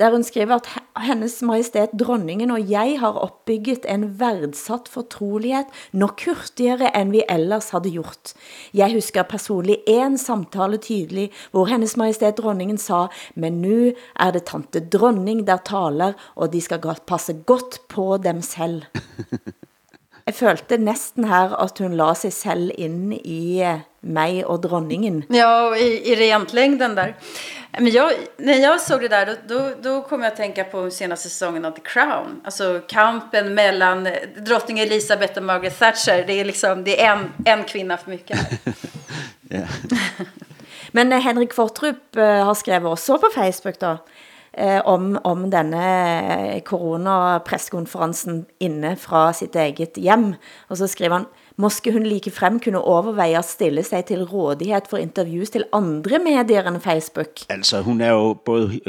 Der 0.00 0.10
hun 0.10 0.22
skriver 0.24 0.56
at 0.56 1.02
hennes 1.04 1.42
majestæt 1.44 1.92
dronningen 2.00 2.50
og 2.54 2.70
jeg 2.70 2.94
har 3.00 3.12
opbygget 3.20 3.84
en 3.84 4.06
verdsatt 4.20 4.88
fortrolighed 4.88 5.68
nok 5.92 6.24
hurtigere 6.24 6.88
end 6.96 7.12
vi 7.12 7.22
ellers 7.28 7.68
havde 7.70 7.90
gjort. 7.90 8.32
Jeg 8.74 8.94
husker 8.94 9.22
personligt 9.28 9.84
en 9.86 10.18
samtale 10.18 10.80
tydelig, 10.80 11.28
hvor 11.52 11.68
hennes 11.68 11.96
majestæt 12.00 12.38
dronningen 12.40 12.78
sa, 12.78 13.06
men 13.34 13.60
nu 13.60 13.92
er 14.16 14.30
det 14.30 14.44
tante 14.48 14.80
dronning 14.80 15.46
der 15.46 15.60
taler, 15.68 16.12
og 16.34 16.52
de 16.52 16.60
skal 16.60 16.80
godt 16.80 17.04
passe 17.06 17.36
godt 17.46 17.80
på 17.88 18.16
dem 18.24 18.40
selv. 18.40 18.82
Jeg 20.26 20.34
følte 20.34 20.78
næsten 20.78 21.24
her 21.24 21.54
at 21.62 21.78
hun 21.78 21.94
la 21.94 22.14
sig 22.14 22.32
selv 22.32 22.70
ind 22.78 23.14
i 23.24 23.60
eh, 23.62 23.80
mig 24.02 24.46
og 24.46 24.62
dronningen. 24.62 25.24
Ja, 25.30 25.74
i, 25.74 26.12
i 26.12 26.14
rentlängden 26.14 26.94
där. 26.94 27.14
Men 27.78 27.90
jag, 27.90 28.12
när 28.36 28.54
jag 28.54 28.80
såg 28.80 29.00
det 29.00 29.08
där, 29.08 29.26
då, 29.26 29.58
då, 29.58 29.74
då 29.82 30.02
kom 30.02 30.22
jag 30.22 30.30
att 30.30 30.36
tänka 30.36 30.64
på 30.64 30.90
senaste 30.90 31.28
säsongen 31.28 31.64
av 31.64 31.70
The 31.70 31.80
Crown. 31.80 32.40
Alltså 32.44 32.80
kampen 32.88 33.54
mellan 33.54 34.06
eh, 34.06 34.12
drottning 34.36 34.78
Elizabeth 34.78 35.38
och 35.38 35.44
Margaret 35.44 35.78
Thatcher. 35.78 36.24
Det 36.26 36.32
är 36.32 36.44
liksom, 36.44 36.84
det 36.84 37.02
är 37.04 37.12
en, 37.12 37.32
en 37.44 37.64
kvinna 37.64 37.96
för 37.96 38.10
mycket 38.10 38.36
här. 38.36 38.58
Ja. 39.52 39.60
Men 40.92 41.12
eh, 41.12 41.20
Henrik 41.20 41.52
Fortrup 41.54 42.14
har 42.16 42.54
skrevet 42.54 42.88
også 42.88 43.18
på 43.18 43.30
Facebook 43.34 43.80
da, 43.80 43.96
eh, 44.58 44.80
om, 44.84 45.18
om 45.24 45.50
denne 45.50 46.60
coronapresskonferensen 46.66 48.44
inne 48.60 48.96
fra 48.96 49.32
sitt 49.32 49.56
eget 49.56 49.96
hjem. 49.96 50.34
Og 50.68 50.76
så 50.76 50.86
skriver 50.86 51.22
han, 51.22 51.28
Måske 51.60 51.92
hun 51.92 52.02
like 52.02 52.30
frem 52.30 52.60
kunne 52.60 52.78
overveje 52.78 53.38
at 53.38 53.44
stille 53.44 53.82
sig 53.82 54.04
til 54.04 54.24
rådighed 54.24 54.88
for 54.90 54.96
interviews 54.96 55.50
til 55.50 55.64
andre 55.72 56.18
medier 56.18 56.68
end 56.68 56.80
Facebook. 56.80 57.28
Altså, 57.48 57.82
hun 57.82 58.00
er 58.00 58.10
jo 58.10 58.34
både, 58.34 58.80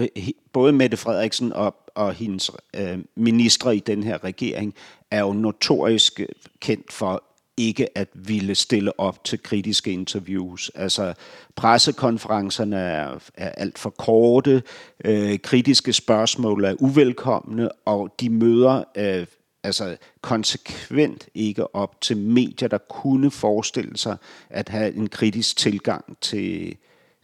både 0.54 0.72
Mette 0.72 0.98
Frederiksen 0.98 1.54
og, 1.54 1.76
og 1.96 2.14
hendes 2.14 2.52
øh, 2.76 3.00
ministre 3.16 3.76
i 3.76 3.80
den 3.80 4.04
her 4.04 4.24
regering, 4.24 4.74
er 5.12 5.20
jo 5.20 5.34
notorisk 5.34 6.22
kendt 6.60 6.94
for 6.94 7.24
ikke 7.68 7.98
at 7.98 8.08
ville 8.14 8.56
stille 8.56 9.00
op 9.00 9.24
til 9.24 9.44
kritiske 9.44 9.92
interviews. 9.92 10.72
Altså, 10.76 11.14
pressekonferencerne 11.56 12.78
er, 12.78 13.20
er 13.34 13.50
alt 13.50 13.80
for 13.80 13.90
korte, 13.90 14.64
øh, 15.06 15.40
kritiske 15.40 15.94
spørgsmål 15.94 16.64
er 16.64 16.76
uvelkomne, 16.80 17.70
og 17.86 18.16
de 18.20 18.30
møder 18.30 18.84
øh, 18.98 19.26
altså 19.64 19.98
konsekvent 20.22 21.28
ikke 21.34 21.76
op 21.76 22.02
til 22.02 22.18
medier, 22.18 22.68
der 22.68 22.78
kunne 22.78 23.32
forestille 23.32 23.98
sig 23.98 24.18
at 24.50 24.70
have 24.70 24.94
en 24.94 25.10
kritisk 25.10 25.58
tilgang 25.58 26.18
til, 26.22 26.76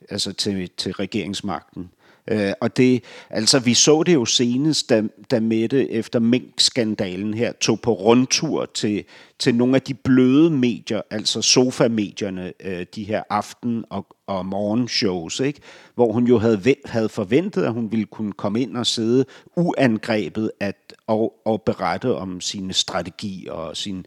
altså 0.09 0.33
til, 0.33 0.69
til 0.77 0.93
regeringsmagten. 0.93 1.89
Øh, 2.27 2.53
og 2.61 2.77
det, 2.77 3.03
altså 3.29 3.59
vi 3.59 3.73
så 3.73 4.03
det 4.03 4.13
jo 4.13 4.25
senest, 4.25 4.89
da, 4.89 5.03
da 5.31 5.39
Mette 5.39 5.91
efter 5.91 6.19
Mink-skandalen 6.19 7.33
her 7.33 7.51
tog 7.51 7.81
på 7.81 7.93
rundtur 7.93 8.65
til, 8.65 9.03
til 9.39 9.55
nogle 9.55 9.75
af 9.75 9.81
de 9.81 9.93
bløde 9.93 10.49
medier, 10.49 11.01
altså 11.11 11.41
sofamedierne, 11.41 12.53
øh, 12.59 12.85
de 12.95 13.03
her 13.03 13.23
aften- 13.29 13.85
og, 13.89 14.05
og 14.27 14.45
morgenshows, 14.45 15.39
ikke? 15.39 15.59
hvor 15.95 16.11
hun 16.11 16.27
jo 16.27 16.37
havde, 16.37 16.75
havde 16.85 17.09
forventet, 17.09 17.63
at 17.63 17.73
hun 17.73 17.91
ville 17.91 18.05
kunne 18.05 18.33
komme 18.33 18.61
ind 18.61 18.77
og 18.77 18.87
sidde 18.87 19.25
uangrebet 19.55 20.51
at, 20.59 20.93
og, 21.07 21.33
og 21.45 21.61
berette 21.61 22.15
om 22.15 22.41
sine 22.41 22.73
strategier 22.73 23.51
og 23.51 23.77
sin 23.77 24.05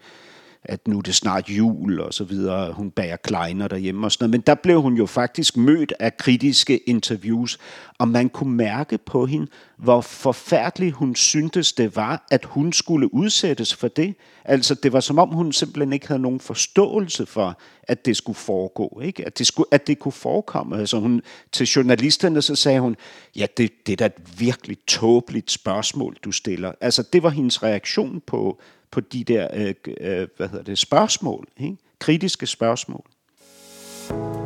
at 0.64 0.88
nu 0.88 0.98
er 0.98 1.02
det 1.02 1.14
snart 1.14 1.48
jul 1.48 2.00
og 2.00 2.14
så 2.14 2.24
videre, 2.24 2.72
hun 2.72 2.90
bager 2.90 3.16
kleiner 3.16 3.68
derhjemme 3.68 4.06
og 4.06 4.12
sådan 4.12 4.24
noget. 4.24 4.30
Men 4.30 4.40
der 4.40 4.54
blev 4.54 4.82
hun 4.82 4.94
jo 4.94 5.06
faktisk 5.06 5.56
mødt 5.56 5.92
af 5.98 6.16
kritiske 6.16 6.78
interviews, 6.78 7.58
og 7.98 8.08
man 8.08 8.28
kunne 8.28 8.54
mærke 8.54 8.98
på 8.98 9.26
hende, 9.26 9.46
hvor 9.76 10.00
forfærdeligt 10.00 10.94
hun 10.94 11.14
syntes 11.14 11.72
det 11.72 11.96
var, 11.96 12.26
at 12.30 12.44
hun 12.44 12.72
skulle 12.72 13.14
udsættes 13.14 13.74
for 13.74 13.88
det. 13.88 14.14
Altså 14.44 14.74
det 14.74 14.92
var 14.92 15.00
som 15.00 15.18
om 15.18 15.28
hun 15.28 15.52
simpelthen 15.52 15.92
ikke 15.92 16.08
havde 16.08 16.22
nogen 16.22 16.40
forståelse 16.40 17.26
for, 17.26 17.58
at 17.82 18.04
det 18.06 18.16
skulle 18.16 18.36
foregå, 18.36 19.00
ikke? 19.04 19.26
At, 19.26 19.38
det 19.38 19.46
skulle, 19.46 19.66
at 19.70 19.86
det 19.86 19.98
kunne 19.98 20.12
forekomme. 20.12 20.78
Altså 20.78 21.00
hun, 21.00 21.22
til 21.52 21.66
journalisterne 21.66 22.42
så 22.42 22.56
sagde 22.56 22.80
hun, 22.80 22.96
ja 23.36 23.46
det, 23.56 23.86
det 23.86 23.92
er 23.92 23.96
da 23.96 24.06
et 24.06 24.40
virkelig 24.40 24.76
tåbeligt 24.86 25.50
spørgsmål, 25.50 26.16
du 26.24 26.32
stiller. 26.32 26.72
Altså 26.80 27.02
det 27.12 27.22
var 27.22 27.30
hendes 27.30 27.62
reaktion 27.62 28.22
på, 28.26 28.60
på 28.90 29.00
de 29.00 29.24
der 29.24 29.48
øh, 29.54 29.74
øh, 30.00 30.28
hvad 30.36 30.48
hedder 30.48 30.64
det, 30.64 30.78
spørgsmål, 30.78 31.46
ikke? 31.56 31.76
kritiske 31.98 32.46
spørgsmål. 32.46 33.04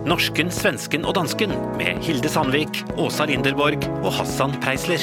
Norsken, 0.07 0.51
svensken 0.51 1.05
og 1.05 1.15
dansken 1.15 1.49
med 1.49 2.03
Hilde 2.05 2.29
Sandvik, 2.29 2.85
Åsa 2.99 3.25
Linderborg 3.25 3.89
og 4.05 4.13
Hassan 4.13 4.53
Preisler. 4.61 5.01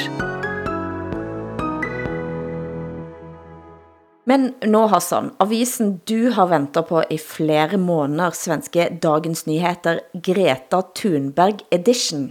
Men 4.25 4.51
nå 4.69 4.83
Hassan, 4.87 5.31
avisen 5.41 5.95
du 6.09 6.29
har 6.31 6.45
ventet 6.51 6.85
på 6.85 7.01
i 7.09 7.17
flere 7.17 7.77
måneder, 7.77 8.35
svenske 8.37 8.85
Dagens 9.03 9.47
Nyheter, 9.47 9.99
Greta 10.13 10.81
Thunberg 10.95 11.65
Edition, 11.71 12.29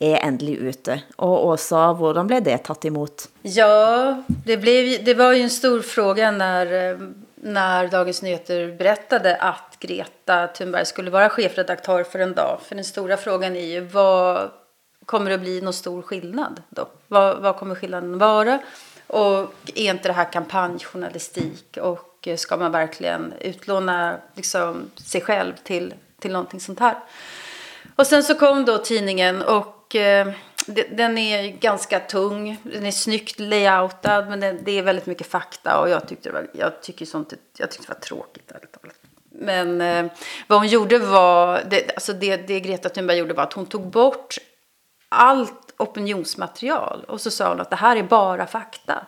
är 0.00 0.16
ändlig 0.16 0.54
ute. 0.54 1.02
Och 1.16 1.46
Åsa, 1.46 1.92
hvordan 1.92 2.26
blev 2.26 2.42
det 2.42 2.58
tatt 2.58 2.84
emot? 2.84 3.28
Ja, 3.42 4.22
det, 4.44 4.56
blev, 4.56 5.04
det 5.04 5.14
var 5.14 5.32
ju 5.32 5.42
en 5.42 5.50
stor 5.50 5.80
fråga 5.80 6.30
när, 6.30 6.90
eh, 6.90 6.98
när 7.34 7.88
Dagens 7.88 8.22
Nyheter 8.22 8.76
berättade 8.78 9.36
att 9.36 9.76
Greta 9.78 10.46
Thunberg 10.46 10.86
skulle 10.86 11.10
vara 11.10 11.28
chefredaktör 11.28 12.04
för 12.04 12.18
en 12.18 12.34
dag. 12.34 12.58
För 12.64 12.74
den 12.74 12.84
stora 12.84 13.16
frågan 13.16 13.56
är 13.56 13.66
ju 13.66 13.80
vad 13.80 14.50
kommer 15.06 15.30
det 15.30 15.34
att 15.34 15.40
bli 15.40 15.60
någon 15.60 15.72
stor 15.72 16.02
skillnad 16.02 16.62
då? 16.68 16.88
Vad, 17.08 17.38
vad 17.38 17.56
kommer 17.56 17.74
skillnaden 17.74 18.18
vara? 18.18 18.58
Och 19.06 19.54
är 19.74 19.90
inte 19.90 20.08
det 20.08 20.12
här 20.12 20.32
kampanjjournalistik? 20.32 21.78
Och 21.82 22.28
ska 22.36 22.56
man 22.56 22.72
verkligen 22.72 23.34
utlåna 23.40 24.16
liksom, 24.34 24.90
sig 24.94 25.20
själv 25.20 25.52
till, 25.62 25.94
till 26.18 26.32
någonting 26.32 26.60
sånt 26.60 26.80
här? 26.80 26.96
Och 27.96 28.06
sen 28.06 28.22
så 28.22 28.34
kom 28.34 28.64
då 28.64 28.78
tidningen 28.78 29.42
och 29.42 29.77
och 29.88 29.94
eh, 29.94 30.32
den 30.90 31.18
är 31.18 31.48
ganska 31.48 32.00
tung. 32.00 32.58
Den 32.62 32.86
är 32.86 32.90
snyggt 32.90 33.40
layoutad 33.40 34.24
men 34.24 34.40
det, 34.40 34.52
det 34.52 34.78
är 34.78 34.82
väldigt 34.82 35.06
mycket 35.06 35.26
fakta 35.26 35.80
och 35.80 35.88
jag 35.88 36.08
tyckte 36.08 36.28
det 36.28 36.32
var, 36.32 36.46
jag 36.52 36.82
tycker 36.82 37.06
sånt, 37.06 37.32
jag 37.58 37.70
tyckte 37.70 37.86
det 37.86 37.94
var 37.94 38.00
tråkigt. 38.00 38.52
Men 39.30 39.80
eh, 39.80 40.12
vad 40.46 40.58
hon 40.58 40.68
gjorde 40.68 40.98
var, 40.98 41.62
det, 41.70 41.94
alltså 41.94 42.12
det, 42.12 42.36
det 42.36 42.60
Greta 42.60 42.88
Thunberg 42.88 43.18
gjorde 43.18 43.34
var 43.34 43.42
att 43.42 43.52
hon 43.52 43.66
tog 43.66 43.90
bort 43.90 44.36
allt 45.08 45.74
opinionsmaterial 45.78 47.04
och 47.08 47.20
så 47.20 47.30
sa 47.30 47.48
hon 47.48 47.60
att 47.60 47.70
det 47.70 47.76
här 47.76 47.96
är 47.96 48.02
bara 48.02 48.46
fakta. 48.46 49.06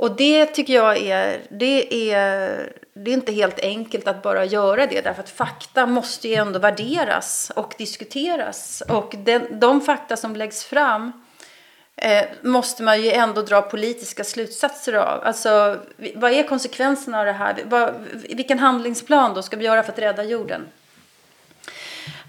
Och 0.00 0.16
det 0.16 0.46
tycker 0.46 0.74
jag 0.74 0.98
är, 0.98 1.40
det 1.50 2.12
är, 2.12 2.72
det 2.94 3.10
är 3.10 3.14
inte 3.14 3.32
helt 3.32 3.60
enkelt 3.60 4.08
att 4.08 4.22
bara 4.22 4.44
göra 4.44 4.86
det 4.86 5.00
därför 5.00 5.22
att 5.22 5.30
fakta 5.30 5.86
måste 5.86 6.28
ju 6.28 6.34
ändå 6.34 6.58
värderas 6.58 7.52
och 7.56 7.74
diskuteras. 7.78 8.82
Och 8.88 9.14
den, 9.18 9.60
de 9.60 9.80
fakta 9.80 10.16
som 10.16 10.36
läggs 10.36 10.64
fram 10.64 11.12
eh, 11.96 12.24
måste 12.42 12.82
man 12.82 13.02
ju 13.02 13.10
ändå 13.10 13.42
dra 13.42 13.62
politiska 13.62 14.24
slutsatser 14.24 14.92
av. 14.92 15.24
Alltså, 15.24 15.78
vad 16.14 16.32
är 16.32 16.42
konsekvenserna 16.42 17.18
av 17.18 17.26
det 17.26 17.32
här? 17.32 17.56
Vad, 17.64 17.94
vilken 18.12 18.58
handlingsplan 18.58 19.34
då 19.34 19.42
ska 19.42 19.56
vi 19.56 19.64
göra 19.64 19.82
för 19.82 19.92
att 19.92 19.98
rädda 19.98 20.24
jorden? 20.24 20.66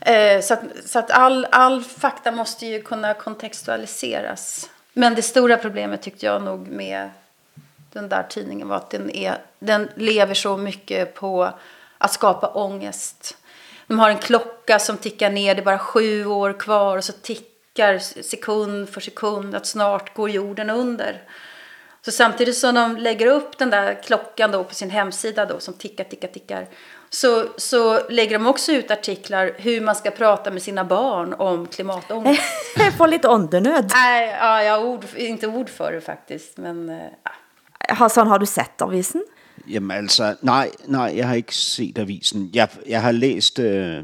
Eh, 0.02 0.42
så 0.42 0.54
att, 0.54 0.62
så 0.86 1.00
att 1.00 1.12
all, 1.12 1.48
all 1.52 1.84
fakta 1.84 2.32
måste 2.32 2.66
ju 2.66 2.82
kunna 2.82 3.14
kontextualiseras. 3.14 4.70
Men 4.94 5.16
det 5.16 5.22
stora 5.22 5.58
problemet 5.58 6.02
tyckte 6.02 6.26
jag 6.26 6.42
nog 6.42 6.68
med 6.68 7.10
den 7.94 8.10
där 8.10 8.24
tidningen 8.24 8.68
var 8.68 8.76
att 8.76 8.90
den, 8.90 9.10
är, 9.10 9.38
den 9.60 9.90
lever 9.96 10.34
så 10.34 10.58
mycket 10.58 11.16
på 11.16 11.54
att 11.98 12.14
skapa 12.14 12.48
ångest. 12.48 13.38
De 13.88 14.00
har 14.00 14.10
en 14.10 14.20
klocka 14.20 14.80
som 14.80 14.98
tickar 14.98 15.30
ner, 15.30 15.56
det 15.56 15.62
är 15.62 15.66
bara 15.66 15.80
sju 15.80 16.26
år 16.26 16.60
kvar 16.60 16.98
och 16.98 17.04
så 17.04 17.14
tickar 17.14 18.00
sekund 18.00 18.90
för 18.90 19.02
sekund 19.02 19.56
att 19.56 19.66
snart 19.66 20.16
går 20.16 20.30
jorden 20.30 20.70
under. 20.70 21.22
Så 22.02 22.12
samtidigt 22.12 22.58
som 22.58 22.76
de 22.76 22.98
lägger 22.98 23.28
upp 23.28 23.58
den 23.58 23.70
där 23.70 24.04
klockan 24.04 24.52
då 24.52 24.64
på 24.64 24.76
sin 24.76 24.90
hemsida 24.90 25.46
då 25.46 25.60
som 25.60 25.74
tickar, 25.74 26.04
tickar, 26.04 26.28
tickar 26.28 26.68
så, 27.14 27.46
så 27.58 28.10
lägger 28.10 28.40
de 28.40 28.48
också 28.48 28.72
ut 28.72 28.92
artiklar 28.92 29.52
hur 29.58 29.82
man 29.82 29.96
ska 29.96 30.12
prata 30.12 30.52
med 30.52 30.62
sina 30.62 30.84
barn 30.84 31.34
om 31.34 31.68
klimatångest. 31.68 32.42
Jag 32.76 32.94
får 32.94 33.08
lite 33.08 33.28
åndenöd. 33.28 33.92
Nej, 33.96 34.38
ja, 34.40 34.64
jag 34.64 34.74
har 34.74 34.86
ord, 34.86 35.06
inte 35.16 35.48
ord 35.48 35.70
för 35.70 35.92
det 35.92 36.02
faktiskt. 36.02 36.58
Men, 36.58 36.90
ja. 37.24 37.32
Hassan, 37.90 38.28
har 38.28 38.38
du 38.38 38.46
sett 38.46 38.82
avisen? 38.82 39.22
Jamen 39.70 39.98
altså, 39.98 40.36
nej, 40.42 40.72
nej, 40.88 41.14
jeg 41.16 41.28
har 41.28 41.36
ikke 41.36 41.56
set 41.56 41.98
avisen. 41.98 42.50
Jeg, 42.54 42.68
jeg 42.88 43.02
har 43.02 43.12
læst, 43.12 43.60
øh, 43.60 44.04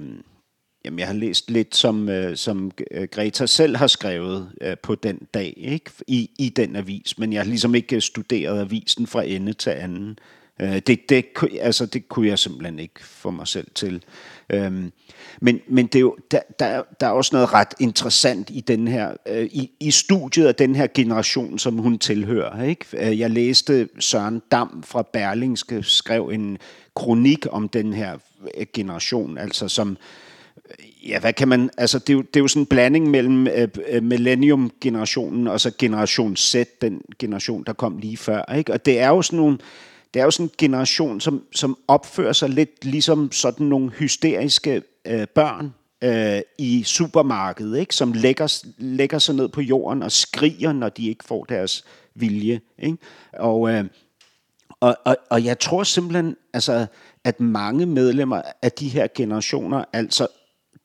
jamen, 0.85 0.99
jeg 0.99 1.07
har 1.07 1.13
læst 1.13 1.51
lidt, 1.51 1.75
som, 1.75 2.09
øh, 2.09 2.37
som 2.37 2.71
øh, 2.91 3.07
Greta 3.11 3.45
selv 3.45 3.75
har 3.75 3.87
skrevet 3.87 4.51
øh, 4.61 4.77
på 4.83 4.95
den 4.95 5.19
dag, 5.33 5.53
ikke? 5.57 5.91
I, 6.07 6.29
i 6.39 6.49
den 6.49 6.75
avis, 6.75 7.17
men 7.19 7.33
jeg 7.33 7.39
har 7.39 7.45
ligesom 7.45 7.75
ikke 7.75 7.95
øh, 7.95 8.01
studeret 8.01 8.59
avisen 8.59 9.07
fra 9.07 9.23
ende 9.23 9.53
til 9.53 9.69
anden. 9.69 10.19
Øh, 10.61 10.79
det, 10.79 11.09
det, 11.09 11.25
altså, 11.59 11.85
det 11.85 12.09
kunne 12.09 12.27
jeg 12.27 12.39
simpelthen 12.39 12.79
ikke 12.79 13.05
få 13.05 13.31
mig 13.31 13.47
selv 13.47 13.67
til. 13.75 14.03
Øh, 14.49 14.83
men, 15.41 15.59
men 15.67 15.87
det 15.87 15.95
er 15.95 16.01
jo, 16.01 16.17
der, 16.31 16.39
der, 16.59 16.83
der 16.99 17.07
er 17.07 17.11
også 17.11 17.35
noget 17.35 17.53
ret 17.53 17.73
interessant 17.79 18.49
i 18.49 18.61
den 18.61 18.87
her, 18.87 19.11
øh, 19.25 19.45
i, 19.45 19.71
i 19.79 19.91
studiet 19.91 20.47
af 20.47 20.55
den 20.55 20.75
her 20.75 20.87
generation, 20.93 21.59
som 21.59 21.77
hun 21.77 21.99
tilhører. 21.99 22.63
Ikke? 22.63 22.85
Øh, 22.93 23.19
jeg 23.19 23.29
læste 23.29 23.89
Søren 23.99 24.41
Dam 24.51 24.83
fra 24.87 25.01
Berlingske 25.13 25.83
skrev 25.83 26.29
en 26.33 26.57
kronik 26.95 27.45
om 27.49 27.69
den 27.69 27.93
her 27.93 28.17
øh, 28.57 28.65
generation, 28.73 29.37
altså 29.37 29.67
som 29.67 29.89
øh, 29.91 29.97
Ja, 31.07 31.19
hvad 31.19 31.33
kan 31.33 31.47
man, 31.47 31.69
altså 31.77 31.99
det 31.99 32.09
er 32.09 32.13
jo, 32.13 32.21
det 32.21 32.35
er 32.35 32.39
jo 32.39 32.47
sådan 32.47 32.61
en 32.61 32.65
blanding 32.65 33.09
mellem 33.09 33.47
øh, 33.47 34.03
millennium-generationen 34.03 35.47
og 35.47 35.59
så 35.59 35.71
generation 35.77 36.35
Z, 36.35 36.55
den 36.81 37.01
generation, 37.19 37.63
der 37.63 37.73
kom 37.73 37.97
lige 37.97 38.17
før, 38.17 38.53
ikke? 38.57 38.73
Og 38.73 38.85
det 38.85 38.99
er 38.99 39.07
jo 39.07 39.21
sådan 39.21 39.37
nogle, 39.37 39.57
det 40.17 40.21
er 40.21 40.25
jo 40.25 40.31
sådan 40.31 40.45
en 40.45 40.51
generation, 40.57 41.21
som, 41.21 41.43
som 41.55 41.77
opfører 41.87 42.33
sig 42.33 42.49
lidt 42.49 42.85
ligesom 42.85 43.31
sådan 43.31 43.67
nogle 43.67 43.91
hysteriske 43.91 44.81
øh, 45.07 45.27
børn 45.27 45.73
øh, 46.03 46.41
i 46.57 46.83
supermarkedet, 46.83 47.79
ikke? 47.79 47.95
som 47.95 48.13
lægger, 48.13 48.63
lægger 48.77 49.19
sig 49.19 49.35
ned 49.35 49.47
på 49.47 49.61
jorden 49.61 50.03
og 50.03 50.11
skriger, 50.11 50.73
når 50.73 50.89
de 50.89 51.07
ikke 51.07 51.23
får 51.23 51.43
deres 51.43 51.85
vilje. 52.15 52.61
Ikke? 52.79 52.97
Og, 53.33 53.69
øh, 53.69 53.85
og, 54.79 54.97
og, 55.05 55.17
og 55.29 55.45
jeg 55.45 55.59
tror 55.59 55.83
simpelthen, 55.83 56.35
altså, 56.53 56.85
at 57.23 57.39
mange 57.39 57.85
medlemmer 57.85 58.41
af 58.61 58.71
de 58.71 58.89
her 58.89 59.07
generationer, 59.15 59.83
altså 59.93 60.27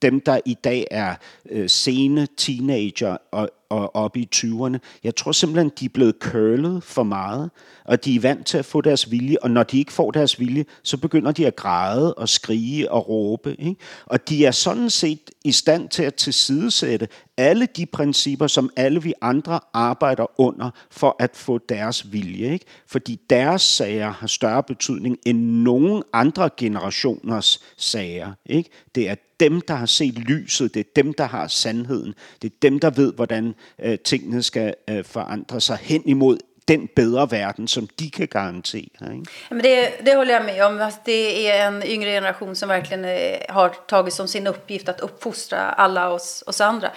dem, 0.02 0.20
der 0.20 0.40
i 0.44 0.54
dag 0.64 0.86
er 0.90 1.14
øh, 1.50 1.68
sene 1.68 2.28
teenager 2.36 3.16
og, 3.30 3.50
og 3.72 3.96
op 3.96 4.16
i 4.16 4.28
20'erne, 4.34 4.78
jeg 5.04 5.16
tror 5.16 5.32
simpelthen, 5.32 5.72
de 5.80 5.84
er 5.84 5.88
blevet 5.88 6.14
curlet 6.20 6.82
for 6.82 7.02
meget, 7.02 7.50
og 7.84 8.04
de 8.04 8.16
er 8.16 8.20
vant 8.20 8.46
til 8.46 8.58
at 8.58 8.64
få 8.64 8.80
deres 8.80 9.10
vilje, 9.10 9.36
og 9.42 9.50
når 9.50 9.62
de 9.62 9.78
ikke 9.78 9.92
får 9.92 10.10
deres 10.10 10.40
vilje, 10.40 10.64
så 10.82 10.96
begynder 10.96 11.32
de 11.32 11.46
at 11.46 11.56
græde 11.56 12.14
og 12.14 12.28
skrige 12.28 12.92
og 12.92 13.08
råbe. 13.08 13.56
Ikke? 13.58 13.76
Og 14.06 14.28
de 14.28 14.46
er 14.46 14.50
sådan 14.50 14.90
set 14.90 15.30
i 15.44 15.52
stand 15.52 15.88
til 15.88 16.02
at 16.02 16.14
tilsidesætte 16.14 17.08
alle 17.36 17.66
de 17.76 17.86
principper, 17.86 18.46
som 18.46 18.70
alle 18.76 19.02
vi 19.02 19.12
andre 19.20 19.60
arbejder 19.72 20.40
under 20.40 20.70
for 20.90 21.16
at 21.18 21.30
få 21.34 21.58
deres 21.58 22.12
vilje. 22.12 22.52
Ikke? 22.52 22.64
Fordi 22.86 23.20
deres 23.30 23.62
sager 23.62 24.10
har 24.10 24.26
større 24.26 24.62
betydning 24.62 25.18
end 25.26 25.38
nogen 25.38 26.02
andre 26.12 26.50
generationers 26.56 27.60
sager. 27.76 28.32
Ikke? 28.46 28.70
Det 28.94 29.08
er 29.08 29.14
dem, 29.40 29.60
der 29.60 29.74
har 29.74 29.86
set 29.86 30.18
lyset, 30.18 30.74
det 30.74 30.80
er 30.80 31.02
dem, 31.02 31.14
der 31.14 31.24
har 31.24 31.46
sandheden, 31.48 32.14
det 32.42 32.52
er 32.52 32.56
dem, 32.62 32.78
der 32.78 32.90
ved, 32.90 33.12
hvordan 33.12 33.54
øh, 33.82 33.98
tingene 33.98 34.42
skal 34.42 34.74
øh, 34.90 35.04
forandre 35.04 35.60
sig 35.60 35.76
hen 35.76 36.02
imod 36.04 36.38
den 36.68 36.88
bedre 36.96 37.30
verden 37.30 37.68
som 37.68 37.88
de 37.98 38.10
kan 38.10 38.28
garantere. 38.28 39.14
Ikke? 39.14 39.24
Men 39.50 39.64
det, 39.64 39.88
det 40.06 40.16
håller 40.16 40.34
jag 40.34 40.44
med 40.44 40.60
om. 40.62 40.80
Att 40.80 41.04
det 41.04 41.50
är 41.50 41.68
en 41.68 41.82
yngre 41.82 42.10
generation 42.10 42.54
som 42.56 42.68
verkligen 42.68 43.04
øh, 43.04 43.38
har 43.48 43.74
tagit 43.88 44.14
som 44.14 44.28
sin 44.28 44.46
uppgift 44.46 44.88
att 44.88 45.00
uppfostra 45.00 45.56
alla 45.56 46.08
oss, 46.08 46.44
oss 46.46 46.60
andra. 46.60 46.90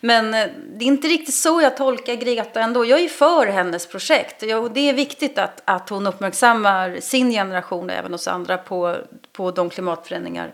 Men 0.00 0.24
øh, 0.24 0.48
det 0.78 0.84
är 0.84 0.86
inte 0.86 1.08
riktigt 1.08 1.34
så 1.34 1.60
jag 1.60 1.76
tolkar 1.76 2.14
Greta 2.14 2.60
ändå. 2.60 2.84
Jag 2.84 3.00
är 3.00 3.08
för 3.08 3.46
hennes 3.46 3.86
projekt. 3.86 4.42
Och 4.42 4.70
det 4.70 4.88
är 4.88 4.92
viktigt 4.94 5.38
att, 5.38 5.62
att 5.64 5.88
hon 5.88 6.06
uppmärksammar 6.06 7.00
sin 7.00 7.30
generation 7.30 7.90
och 7.90 7.96
även 7.96 8.14
oss 8.14 8.28
andra 8.28 8.58
på, 8.58 8.96
på 9.32 9.50
de 9.50 9.70
klimatförändringar 9.70 10.52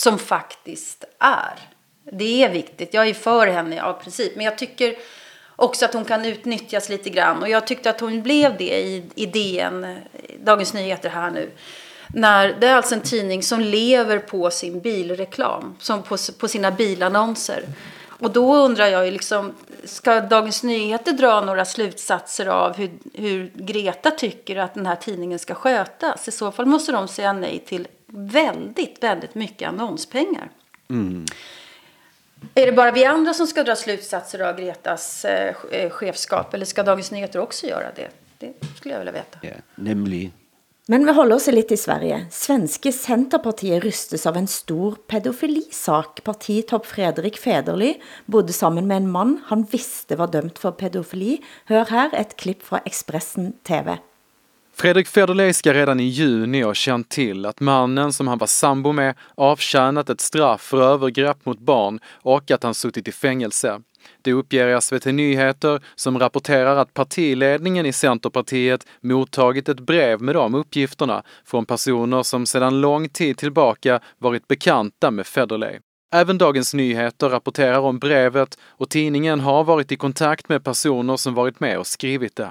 som 0.00 0.18
faktiskt 0.18 1.04
är. 1.18 1.77
Det 2.12 2.44
är 2.44 2.50
viktigt. 2.50 2.94
Jag 2.94 3.08
är 3.08 3.14
för 3.14 3.46
henne 3.46 3.82
av 3.82 3.92
princip. 3.92 4.36
Men 4.36 4.44
jag 4.44 4.58
tycker 4.58 4.94
också 5.56 5.84
att 5.84 5.94
hon 5.94 6.04
kan 6.04 6.24
utnyttjas 6.24 6.88
lite 6.88 7.10
grann. 7.10 7.42
Och 7.42 7.48
jag 7.48 7.66
tyckte 7.66 7.90
att 7.90 8.00
hon 8.00 8.22
blev 8.22 8.56
det 8.56 8.78
i, 8.78 9.04
i 9.14 9.26
DN, 9.26 9.96
Dagens 10.40 10.74
Nyheter 10.74 11.10
här 11.10 11.30
nu. 11.30 11.50
När, 12.14 12.56
det 12.60 12.66
är 12.66 12.76
alltså 12.76 12.94
en 12.94 13.00
tidning 13.00 13.42
som 13.42 13.60
lever 13.60 14.18
på 14.18 14.50
sin 14.50 14.80
bilreklam, 14.80 15.76
som 15.80 16.02
på, 16.02 16.16
på 16.38 16.48
sina 16.48 16.70
bilannonser. 16.70 17.64
Och 18.20 18.30
då 18.30 18.56
undrar 18.56 18.86
jag 18.86 19.04
ju 19.04 19.10
liksom, 19.10 19.54
ska 19.84 20.20
Dagens 20.20 20.62
Nyheter 20.62 21.12
dra 21.12 21.40
några 21.40 21.64
slutsatser 21.64 22.46
av 22.46 22.76
hur, 22.76 22.90
hur 23.14 23.52
Greta 23.54 24.10
tycker 24.10 24.56
att 24.56 24.74
den 24.74 24.86
här 24.86 24.96
tidningen 24.96 25.38
ska 25.38 25.54
skötas? 25.54 26.28
I 26.28 26.30
så 26.30 26.52
fall 26.52 26.66
måste 26.66 26.92
de 26.92 27.08
säga 27.08 27.32
nej 27.32 27.64
till 27.66 27.88
väldigt, 28.06 29.02
väldigt 29.02 29.34
mycket 29.34 29.68
annonspengar. 29.68 30.50
Mm. 30.90 31.24
Är 32.54 32.66
det 32.66 32.72
bara 32.72 32.92
vi 32.92 33.04
andra 33.04 33.34
som 33.34 33.46
ska 33.46 33.62
dra 33.62 33.76
slutsatser 33.76 34.40
av 34.40 34.56
Gretas 34.56 35.24
eh, 35.24 35.54
eh, 35.70 35.90
chefskap 35.90 36.54
eller 36.54 36.64
ska 36.64 36.82
Dagens 36.82 37.10
Nyheter 37.10 37.38
också 37.38 37.66
göra 37.66 37.86
det? 37.96 38.08
Det 38.38 38.52
skulle 38.76 38.94
jag 38.94 38.98
vilja 38.98 39.12
veta. 39.12 39.38
Ja, 39.42 39.50
nämligen. 39.74 40.32
Men 40.90 41.06
vi 41.06 41.12
holder 41.12 41.36
oss 41.36 41.46
litt 41.46 41.72
i 41.72 41.76
Sverige. 41.76 42.26
Svenske 42.30 42.92
Senterpartiet 42.92 43.84
rystes 43.84 44.26
av 44.26 44.36
en 44.36 44.46
stor 44.48 44.94
pedofilisak. 45.06 46.24
Partitopp 46.24 46.86
Fredrik 46.86 47.36
Federly 47.38 47.94
bodde 48.26 48.52
sammen 48.52 48.86
med 48.86 48.96
en 48.96 49.10
mann 49.10 49.34
han 49.46 49.66
visste 49.68 50.16
var 50.16 50.32
dømt 50.32 50.58
for 50.58 50.72
pedofili. 50.72 51.42
Hør 51.68 51.84
her 51.92 52.16
et 52.16 52.32
klipp 52.40 52.64
fra 52.64 52.80
Expressen 52.88 53.52
TV. 53.68 53.98
Fredrik 54.80 55.08
Federley 55.08 55.52
ska 55.52 55.74
redan 55.74 56.00
i 56.00 56.04
juni 56.04 56.62
ha 56.62 56.74
känt 56.74 57.08
till 57.08 57.46
att 57.46 57.60
mannen 57.60 58.12
som 58.12 58.28
han 58.28 58.38
var 58.38 58.46
sambo 58.46 58.92
med 58.92 59.14
avtjänat 59.34 60.10
ett 60.10 60.20
straff 60.20 60.60
för 60.60 60.82
övergrepp 60.82 61.46
mot 61.46 61.58
barn 61.58 62.00
och 62.12 62.50
att 62.50 62.62
han 62.62 62.74
suttit 62.74 63.08
i 63.08 63.12
fängelse. 63.12 63.80
Det 64.22 64.32
uppger 64.32 64.80
SVT 64.80 65.04
Nyheter 65.04 65.80
som 65.94 66.18
rapporterar 66.18 66.76
att 66.76 66.94
partiledningen 66.94 67.86
i 67.86 67.92
Centerpartiet 67.92 68.86
mottagit 69.00 69.68
ett 69.68 69.80
brev 69.80 70.22
med 70.22 70.34
de 70.34 70.54
uppgifterna 70.54 71.22
från 71.44 71.66
personer 71.66 72.22
som 72.22 72.46
sedan 72.46 72.80
lång 72.80 73.08
tid 73.08 73.38
tillbaka 73.38 74.00
varit 74.18 74.48
bekanta 74.48 75.10
med 75.10 75.26
Federley. 75.26 75.78
Även 76.14 76.38
Dagens 76.38 76.74
Nyheter 76.74 77.28
rapporterar 77.28 77.78
om 77.78 77.98
brevet 77.98 78.58
och 78.62 78.90
tidningen 78.90 79.40
har 79.40 79.64
varit 79.64 79.92
i 79.92 79.96
kontakt 79.96 80.48
med 80.48 80.64
personer 80.64 81.16
som 81.16 81.34
varit 81.34 81.60
med 81.60 81.78
och 81.78 81.86
skrivit 81.86 82.36
det. 82.36 82.50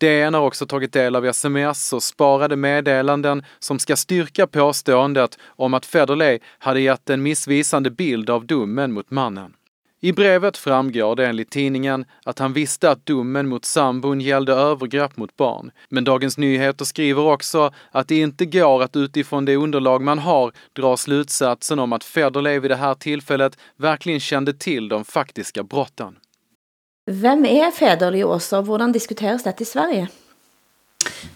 DN 0.00 0.34
har 0.34 0.40
också 0.40 0.66
tagit 0.66 0.92
del 0.92 1.16
av 1.16 1.26
sms 1.26 1.92
och 1.92 2.02
sparade 2.02 2.56
meddelanden 2.56 3.44
som 3.58 3.78
ska 3.78 3.96
styrka 3.96 4.46
påståendet 4.46 5.38
om 5.46 5.74
att 5.74 5.86
Federley 5.86 6.38
hade 6.58 6.80
gett 6.80 7.10
en 7.10 7.22
missvisande 7.22 7.90
bild 7.90 8.30
av 8.30 8.46
domen 8.46 8.92
mot 8.92 9.10
mannen. 9.10 9.54
I 10.02 10.12
brevet 10.12 10.56
framgår 10.56 11.16
det 11.16 11.26
enligt 11.26 11.50
tidningen 11.50 12.04
att 12.24 12.38
han 12.38 12.52
visste 12.52 12.90
att 12.90 13.06
domen 13.06 13.48
mot 13.48 13.64
sambon 13.64 14.20
gällde 14.20 14.52
övergrepp 14.52 15.16
mot 15.16 15.36
barn. 15.36 15.70
Men 15.88 16.04
Dagens 16.04 16.38
Nyheter 16.38 16.84
skriver 16.84 17.22
också 17.22 17.72
att 17.90 18.08
det 18.08 18.20
inte 18.20 18.46
går 18.46 18.82
att 18.82 18.96
utifrån 18.96 19.44
det 19.44 19.56
underlag 19.56 20.02
man 20.02 20.18
har 20.18 20.52
dra 20.72 20.96
slutsatsen 20.96 21.78
om 21.78 21.92
att 21.92 22.04
Federley 22.04 22.58
vid 22.58 22.70
det 22.70 22.76
här 22.76 22.94
tillfället 22.94 23.58
verkligen 23.76 24.20
kände 24.20 24.52
till 24.52 24.88
de 24.88 25.04
faktiska 25.04 25.62
brotten. 25.62 26.16
Vem 27.06 27.44
är 27.44 27.70
Federley 27.70 28.22
också 28.22 28.56
og 28.56 28.64
hvordan 28.64 28.92
diskuteras 28.92 29.42
det 29.42 29.60
i 29.60 29.64
Sverige? 29.64 30.08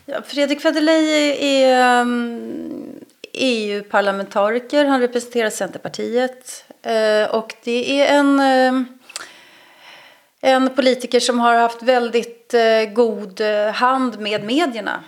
Ja, 0.06 0.22
Fredrik 0.22 0.60
Federley 0.60 1.36
är 1.40 2.00
um, 2.00 2.32
ehm, 2.32 3.04
EU-parlamentariker. 3.32 4.84
Han 4.84 5.00
representerar 5.00 5.50
Centerpartiet. 5.50 6.64
Uh, 6.86 7.34
och 7.34 7.54
det 7.64 8.00
är 8.00 8.18
en, 8.18 8.40
uh, 8.40 8.82
en 10.40 10.74
politiker 10.74 11.20
som 11.20 11.40
har 11.40 11.54
haft 11.54 11.82
väldigt 11.82 12.54
uh, 12.54 12.92
god 12.92 13.40
eh, 13.40 13.72
hand 13.72 14.20
med 14.20 14.44
medierna. 14.44 15.04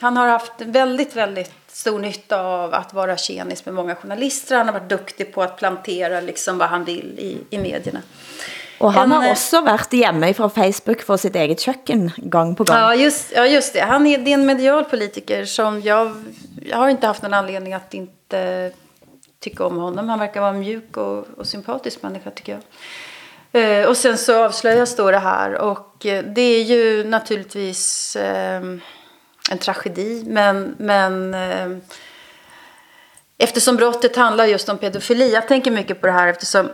Han 0.00 0.16
har 0.16 0.28
haft 0.28 0.52
väldigt, 0.58 1.16
väldigt 1.16 1.52
stor 1.66 1.98
nytta 1.98 2.40
av 2.40 2.74
att 2.74 2.94
vara 2.94 3.16
tjenis 3.16 3.66
med 3.66 3.74
många 3.74 3.94
journalister. 3.94 4.56
Han 4.56 4.66
har 4.66 4.72
varit 4.72 4.88
duktig 4.88 5.34
på 5.34 5.42
att 5.42 5.56
plantera 5.56 6.20
liksom 6.20 6.58
vad 6.58 6.68
han 6.68 6.84
vill 6.84 7.18
i, 7.18 7.38
i 7.50 7.58
medierna. 7.58 8.02
Och 8.80 8.92
han 8.92 9.12
har 9.12 9.30
också 9.30 9.60
varit 9.60 9.92
hemma 9.92 10.34
från 10.34 10.50
Facebook 10.50 11.02
för 11.02 11.16
sitt 11.16 11.36
eget 11.36 11.60
köken 11.60 12.10
gång 12.16 12.54
på 12.56 12.64
gång. 12.64 12.76
Ja 12.76 12.94
just, 12.94 13.32
ja, 13.34 13.46
just 13.46 13.72
det. 13.72 13.80
Han 13.80 14.06
är, 14.06 14.18
det 14.18 14.30
är 14.30 14.34
en 14.34 14.46
medial 14.46 14.84
politiker 14.84 15.44
som 15.44 15.80
jag, 15.80 16.24
jag 16.62 16.76
har 16.76 16.88
inte 16.88 17.06
haft 17.06 17.22
någon 17.22 17.34
anledning 17.34 17.74
att 17.74 17.94
inte 17.94 18.70
tycka 19.40 19.64
om 19.64 19.76
honom. 19.76 20.08
Han 20.08 20.18
verkar 20.18 20.40
vara 20.40 20.50
en 20.50 20.58
mjuk 20.58 20.96
och, 20.96 21.26
och 21.36 21.46
sympatisk 21.46 22.02
människa 22.02 22.30
tycker 22.30 22.52
jag. 22.52 22.62
Eh, 23.52 23.88
och 23.88 23.96
sen 23.96 24.18
så 24.18 24.44
avslöjas 24.44 24.96
då 24.96 25.10
det 25.10 25.18
här 25.18 25.54
och 25.54 26.06
eh, 26.06 26.24
det 26.24 26.40
är 26.40 26.62
ju 26.62 27.04
naturligtvis 27.04 28.16
eh, 28.16 28.62
en 29.50 29.58
tragedi 29.60 30.24
men, 30.26 30.74
men 30.78 31.34
eh, 31.34 31.78
eftersom 33.38 33.76
brottet 33.76 34.16
handlar 34.16 34.44
just 34.44 34.68
om 34.68 34.78
pedofili. 34.78 35.32
Jag 35.32 35.48
tänker 35.48 35.70
mycket 35.70 36.00
på 36.00 36.06
det 36.06 36.12
här 36.12 36.28
eftersom 36.28 36.70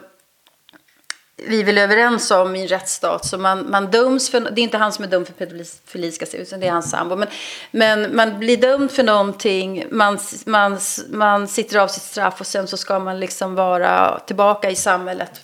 vi 1.37 1.61
är 1.61 1.64
väl 1.64 1.78
överens 1.78 2.30
om 2.30 2.57
i 2.57 2.62
en 2.62 2.68
rättsstat. 2.68 3.26
Så 3.26 3.39
man, 3.39 3.70
man 3.70 3.91
döms 3.91 4.30
för, 4.30 4.41
det 4.41 4.61
är 4.61 4.62
inte 4.62 4.78
han 4.78 4.93
som 4.93 5.05
är 5.05 5.09
dömd 5.09 5.26
för 5.26 5.34
pedofili 5.34 6.12
ska 6.12 6.26
se 6.26 6.39
utan 6.39 6.61
det 6.61 6.66
är 6.66 6.72
hans 6.72 6.91
sambo. 6.91 7.16
Men, 7.16 7.28
men 7.70 8.16
man 8.16 8.39
blir 8.39 8.57
dömd 8.57 8.91
för 8.91 9.03
någonting, 9.03 9.84
man, 9.91 10.18
man, 10.45 10.78
man 11.09 11.49
sitter 11.49 11.78
av 11.78 11.89
sitt 11.89 12.03
straff 12.03 12.41
och 12.41 12.47
sen 12.47 12.68
så 12.68 12.76
ska 12.76 12.99
man 12.99 13.20
liksom 13.20 13.55
vara 13.55 14.18
tillbaka 14.18 14.70
i 14.70 14.76
samhället 14.76 15.41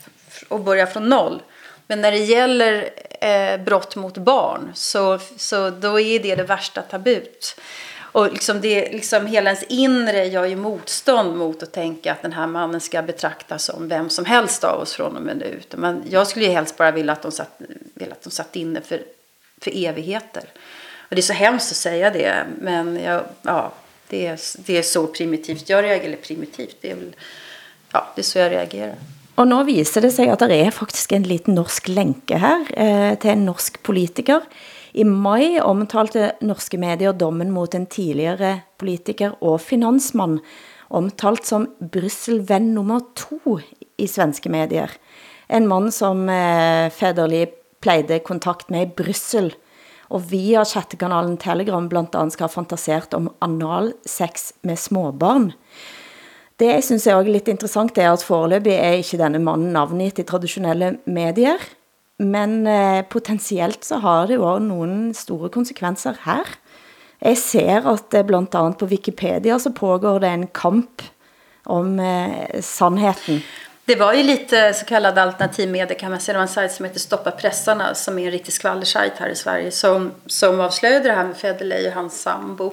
och 0.49 0.61
börja 0.61 0.86
från 0.86 1.09
noll. 1.09 1.43
Men 1.86 2.01
när 2.01 2.12
det 2.12 2.18
gäller 2.18 2.90
eh, 3.20 3.64
brott 3.64 3.97
mot 3.97 4.18
barn 4.18 4.72
så, 4.74 5.18
så 5.36 5.70
då 5.70 6.01
är 6.01 6.18
det 6.18 6.36
det 6.36 6.43
värsta 6.43 6.82
tabut. 6.82 7.57
Och 8.13 8.33
liksom 8.33 8.61
det, 8.61 8.93
liksom 8.93 9.27
hela 9.27 9.51
ens 9.51 9.65
inre 9.69 10.27
gör 10.27 10.45
ju 10.45 10.57
motstånd 10.57 11.37
mot 11.37 11.63
att 11.63 11.73
tänka 11.73 12.13
att 12.13 12.23
den 12.23 12.33
här 12.33 12.47
mannen 12.47 12.81
ska 12.81 13.03
betraktas 13.03 13.65
som 13.65 13.89
vem 13.89 14.11
som 14.11 14.25
helst 14.25 14.65
av 14.65 14.81
oss 14.81 14.93
från 14.93 15.17
och 15.17 15.23
med 15.23 15.37
nu. 15.37 15.61
Men 15.71 16.03
jag 16.11 16.27
skulle 16.27 16.45
ju 16.45 16.53
helst 16.53 16.77
bara 16.77 16.91
vilja 16.91 17.13
att 17.13 17.23
de 17.23 17.33
satt, 17.33 17.61
vilja 17.95 18.13
att 18.13 18.23
de 18.23 18.31
satt 18.31 18.57
inne 18.57 18.81
för, 18.81 19.03
för 19.61 19.87
evigheter. 19.87 20.45
Och 21.09 21.15
det 21.15 21.21
är 21.21 21.23
så 21.23 21.33
hemskt 21.33 21.71
att 21.71 21.77
säga 21.77 22.11
det, 22.11 22.45
men 22.61 22.97
jag, 22.97 23.23
ja, 23.43 23.73
det, 24.09 24.27
är, 24.27 24.41
det 24.57 24.79
är 24.79 24.83
så 24.83 25.07
primitivt. 25.07 25.69
Jag 25.69 25.85
reagerar, 25.85 26.05
eller 26.05 26.17
primitivt, 26.17 26.77
det 26.81 26.91
är 26.91 26.95
väl, 26.95 27.17
ja, 27.93 28.13
det 28.15 28.21
är 28.21 28.25
så 28.25 28.39
jag 28.39 28.53
reagerar. 28.53 28.97
Och 29.35 29.49
nu 29.49 29.65
visar 29.65 30.01
det 30.01 30.11
sig 30.11 30.29
att 30.29 30.39
det 30.39 30.55
är 30.55 30.71
faktiskt 30.71 31.13
en 31.13 31.23
liten 31.23 31.55
norsk 31.55 31.89
länke 31.89 32.37
här 32.37 32.67
eh, 32.71 33.19
till 33.19 33.31
en 33.31 33.45
norsk 33.45 33.83
politiker 33.83 34.41
i 34.93 35.05
maj 35.09 35.61
omtalte 35.64 36.32
norske 36.45 36.78
medier 36.80 37.16
dommen 37.16 37.53
mot 37.55 37.74
en 37.74 37.86
tidligere 37.88 38.59
politiker 38.80 39.38
og 39.40 39.61
finansmann, 39.64 40.40
omtalt 40.93 41.49
som 41.49 41.66
Brysselven 41.80 42.74
nummer 42.74 43.01
to 43.16 43.59
i 43.97 44.09
svenske 44.11 44.53
medier. 44.53 44.93
En 45.49 45.68
mann 45.68 45.90
som 45.93 46.28
eh, 46.28 46.93
Federli 46.93 47.47
plejede 47.82 48.20
kontakt 48.24 48.70
med 48.70 48.86
i 48.86 48.93
Brussel, 49.03 49.53
og 50.12 50.26
via 50.28 50.61
chattekanalen 50.68 51.38
Telegram 51.40 51.88
blandt 51.88 52.16
andet 52.18 52.36
skal 52.36 52.51
ha 52.51 52.53
fantasert 52.53 53.14
om 53.16 53.30
anal 53.40 53.95
sex 54.05 54.51
med 54.61 54.76
småbarn. 54.76 55.53
Det 56.61 56.68
jeg 56.68 56.84
synes 56.84 57.07
er 57.07 57.16
også 57.16 57.32
lidt 57.32 57.49
interessant 57.49 57.97
er 57.99 58.12
at 58.12 58.22
foreløbig 58.22 58.74
er 58.76 58.99
ikke 59.01 59.18
denne 59.18 59.40
mannen 59.43 59.72
navnet 59.72 60.20
i 60.20 60.26
traditionelle 60.28 60.99
medier, 61.09 61.64
men 62.23 62.66
eh, 62.66 63.05
potentielt 63.05 63.85
så 63.85 63.99
har 64.03 64.27
det 64.27 64.39
jo 64.39 64.47
også 64.47 64.64
nogle 64.64 65.14
store 65.14 65.49
konsekvenser 65.49 66.14
her. 66.25 66.49
Jeg 67.23 67.39
ser 67.39 67.87
at 67.87 68.09
det 68.11 68.27
blandt 68.27 68.55
andet 68.55 68.79
på 68.79 68.87
Wikipedia 68.87 69.59
så 69.59 69.70
pågår 69.70 70.18
det 70.18 70.29
en 70.29 70.47
kamp 70.47 71.03
om 71.64 72.01
eh, 72.01 72.61
sandheden. 72.61 73.43
Det 73.85 73.97
var 73.99 74.12
ju 74.12 74.23
lite 74.23 74.59
eh, 74.59 74.75
så 74.75 74.85
kallad 74.85 75.18
alternativmedia 75.18 75.99
kan 75.99 76.11
man 76.11 76.20
säga. 76.20 76.33
Det 76.33 76.39
var 76.39 76.43
en 76.43 76.49
sajt 76.49 76.73
som 76.73 76.85
heter 76.85 77.01
Stoppa 77.01 77.31
pressarna 77.31 77.95
som 77.95 78.18
är 78.18 78.27
en 78.27 78.31
riktig 78.31 78.55
skvallersajt 78.55 79.12
här 79.18 79.29
i 79.29 79.37
Sverige 79.37 79.70
som, 79.70 80.12
som 80.27 80.61
avslöjade 80.61 81.09
det 81.09 81.14
här 81.14 81.25
med 81.25 81.37
Federley 81.37 81.89
och 81.89 81.95
hans 81.95 82.23
sambo. 82.23 82.66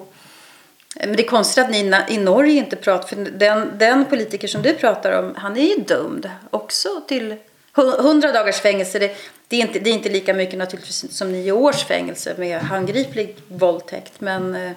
Eh, 0.99 1.07
men 1.07 1.15
det 1.15 1.23
är 1.23 1.27
konstigt 1.27 1.63
att 1.63 1.71
ni 1.71 2.03
i 2.09 2.17
Norge 2.17 2.53
inte 2.53 2.75
pratar, 2.75 3.07
för 3.07 3.15
den, 3.15 3.71
den 3.77 4.05
politiker 4.05 4.47
som 4.47 4.61
du 4.61 4.73
pratar 4.73 5.19
om, 5.19 5.35
han 5.37 5.57
är 5.57 5.77
ju 5.77 5.83
dömd 5.83 6.29
också 6.49 6.89
till 7.07 7.35
100 7.77 8.31
dagars 8.31 8.59
fängelse, 8.59 8.99
det, 8.99 9.15
det, 9.47 9.55
är 9.55 9.61
inte, 9.61 9.79
det 9.79 9.89
är 9.89 9.93
inte 9.93 10.09
lika 10.09 10.33
mycket 10.33 10.59
naturligtvis 10.59 11.17
som 11.17 11.31
nio 11.31 11.51
års 11.51 11.83
fängelse 11.83 12.35
med 12.37 12.61
handgriplig 12.61 13.35
våldtäkt. 13.47 14.21
Men 14.21 14.55
eh, 14.55 14.71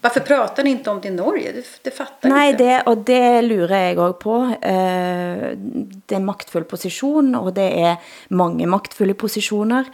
varför 0.00 0.20
pratar 0.20 0.64
ni 0.64 0.70
inte 0.70 0.90
om 0.90 1.00
det 1.00 1.08
i 1.08 1.10
Norge? 1.10 1.52
Det, 1.52 1.64
det 1.82 1.90
fattar 1.90 2.28
Nej, 2.28 2.50
inte. 2.50 2.64
det, 2.64 2.82
och 2.86 2.98
det 2.98 3.42
lurer 3.42 3.88
jag 3.88 4.10
också 4.10 4.22
på. 4.22 4.54
Eh, 4.62 5.56
det 6.06 6.14
är 6.14 6.16
en 6.16 6.24
maktfull 6.24 6.64
position 6.64 7.34
och 7.34 7.52
det 7.52 7.82
är 7.82 7.96
många 8.28 8.66
maktfulla 8.66 9.14
positioner. 9.14 9.84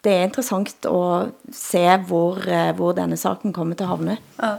Det 0.00 0.10
är 0.10 0.24
intressant 0.24 0.86
att 0.86 1.28
se 1.52 1.96
hvor, 1.96 2.48
eh, 2.48 2.74
hvor 2.76 2.92
denne 2.92 3.16
saken 3.16 3.52
kommer 3.52 3.74
til 3.74 3.86
havne. 3.86 4.16
Ja. 4.36 4.58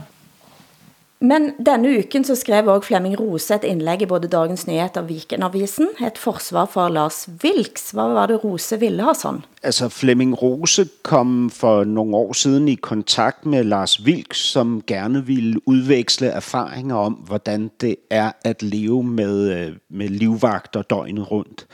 Men 1.25 1.53
denne 1.65 1.89
uken 1.99 2.23
så 2.23 2.35
skrev 2.35 2.67
også 2.67 2.87
Flemming 2.87 3.19
Rose 3.19 3.55
et 3.55 3.63
indlæg 3.63 4.01
i 4.01 4.05
både 4.05 4.27
Dagens 4.27 4.67
Nyheter 4.67 5.01
og 5.01 5.09
Vikenavisen. 5.09 5.87
Et 6.07 6.17
forsvar 6.17 6.65
for 6.65 6.89
Lars 6.89 7.29
Vilks. 7.41 7.91
Hvad 7.91 8.13
var 8.13 8.25
det 8.25 8.43
Rose 8.43 8.79
ville 8.79 9.03
ha 9.03 9.13
sådan? 9.13 9.41
Altså 9.63 9.89
Flemming 9.89 10.41
Rose 10.41 10.87
kom 11.03 11.49
for 11.49 11.83
nogle 11.83 12.15
år 12.15 12.33
siden 12.33 12.67
i 12.67 12.75
kontakt 12.75 13.45
med 13.45 13.63
Lars 13.63 14.05
Vilks, 14.05 14.37
som 14.37 14.81
gerne 14.87 15.25
ville 15.25 15.67
udveksle 15.67 16.27
erfaringer 16.27 16.95
om, 16.95 17.13
hvordan 17.13 17.71
det 17.81 17.95
er 18.09 18.31
at 18.43 18.63
leve 18.63 19.03
med, 19.03 19.53
øh, 19.57 19.75
med 19.89 20.07
livvagter 20.07 20.81
døgnet 20.81 21.31
rundt. 21.31 21.67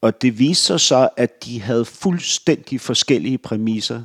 Og 0.00 0.22
det 0.22 0.38
viste 0.38 0.64
sig 0.64 0.80
så, 0.80 1.08
at 1.16 1.44
de 1.44 1.62
havde 1.62 1.84
fuldstændig 1.84 2.80
forskellige 2.80 3.38
præmisser 3.38 4.00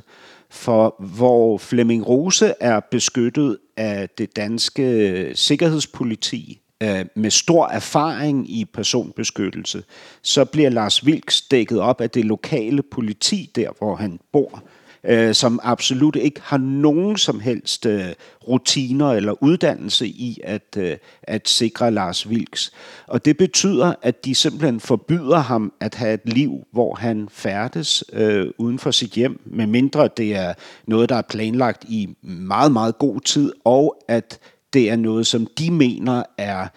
for 0.52 0.94
hvor 0.98 1.58
Flemming 1.58 2.08
Rose 2.08 2.54
er 2.60 2.80
beskyttet 2.90 3.58
af 3.76 4.08
det 4.18 4.36
danske 4.36 5.32
sikkerhedspoliti 5.34 6.60
øh, 6.82 7.04
med 7.14 7.30
stor 7.30 7.66
erfaring 7.66 8.50
i 8.50 8.64
personbeskyttelse, 8.64 9.84
så 10.22 10.44
bliver 10.44 10.70
Lars 10.70 11.06
Vilks 11.06 11.42
dækket 11.42 11.80
op 11.80 12.00
af 12.00 12.10
det 12.10 12.24
lokale 12.24 12.82
politi 12.82 13.50
der, 13.54 13.70
hvor 13.78 13.96
han 13.96 14.20
bor 14.32 14.62
øh, 15.06 15.34
som 15.34 15.60
absolut 15.62 16.16
ikke 16.16 16.40
har 16.44 16.58
nogen 16.58 17.16
som 17.16 17.40
helst 17.40 17.86
øh, 17.86 18.04
rutiner 18.48 19.12
eller 19.12 19.42
uddannelse 19.42 20.06
i 20.06 20.40
at, 20.44 20.76
øh, 20.78 20.96
at 21.22 21.48
sikre 21.48 21.90
Lars 21.90 22.28
Vilks. 22.28 22.72
Og 23.06 23.24
det 23.24 23.36
betyder, 23.36 23.94
at 24.02 24.24
de 24.24 24.34
simpelthen 24.34 24.80
forbyder 24.80 25.38
ham 25.38 25.72
at 25.80 25.94
have 25.94 26.14
et 26.14 26.28
liv, 26.34 26.66
hvor 26.72 26.94
han 26.94 27.28
færdes 27.30 28.04
øh, 28.12 28.46
uden 28.58 28.78
for 28.78 28.90
sit 28.90 29.10
hjem, 29.10 29.40
medmindre 29.44 30.08
det 30.16 30.36
er 30.36 30.54
noget, 30.86 31.08
der 31.08 31.16
er 31.16 31.22
planlagt 31.22 31.84
i 31.88 32.08
meget, 32.22 32.72
meget 32.72 32.98
god 32.98 33.20
tid, 33.20 33.52
og 33.64 33.96
at 34.08 34.38
det 34.72 34.90
er 34.90 34.96
noget, 34.96 35.26
som 35.26 35.46
de 35.58 35.70
mener 35.70 36.22
er 36.38 36.68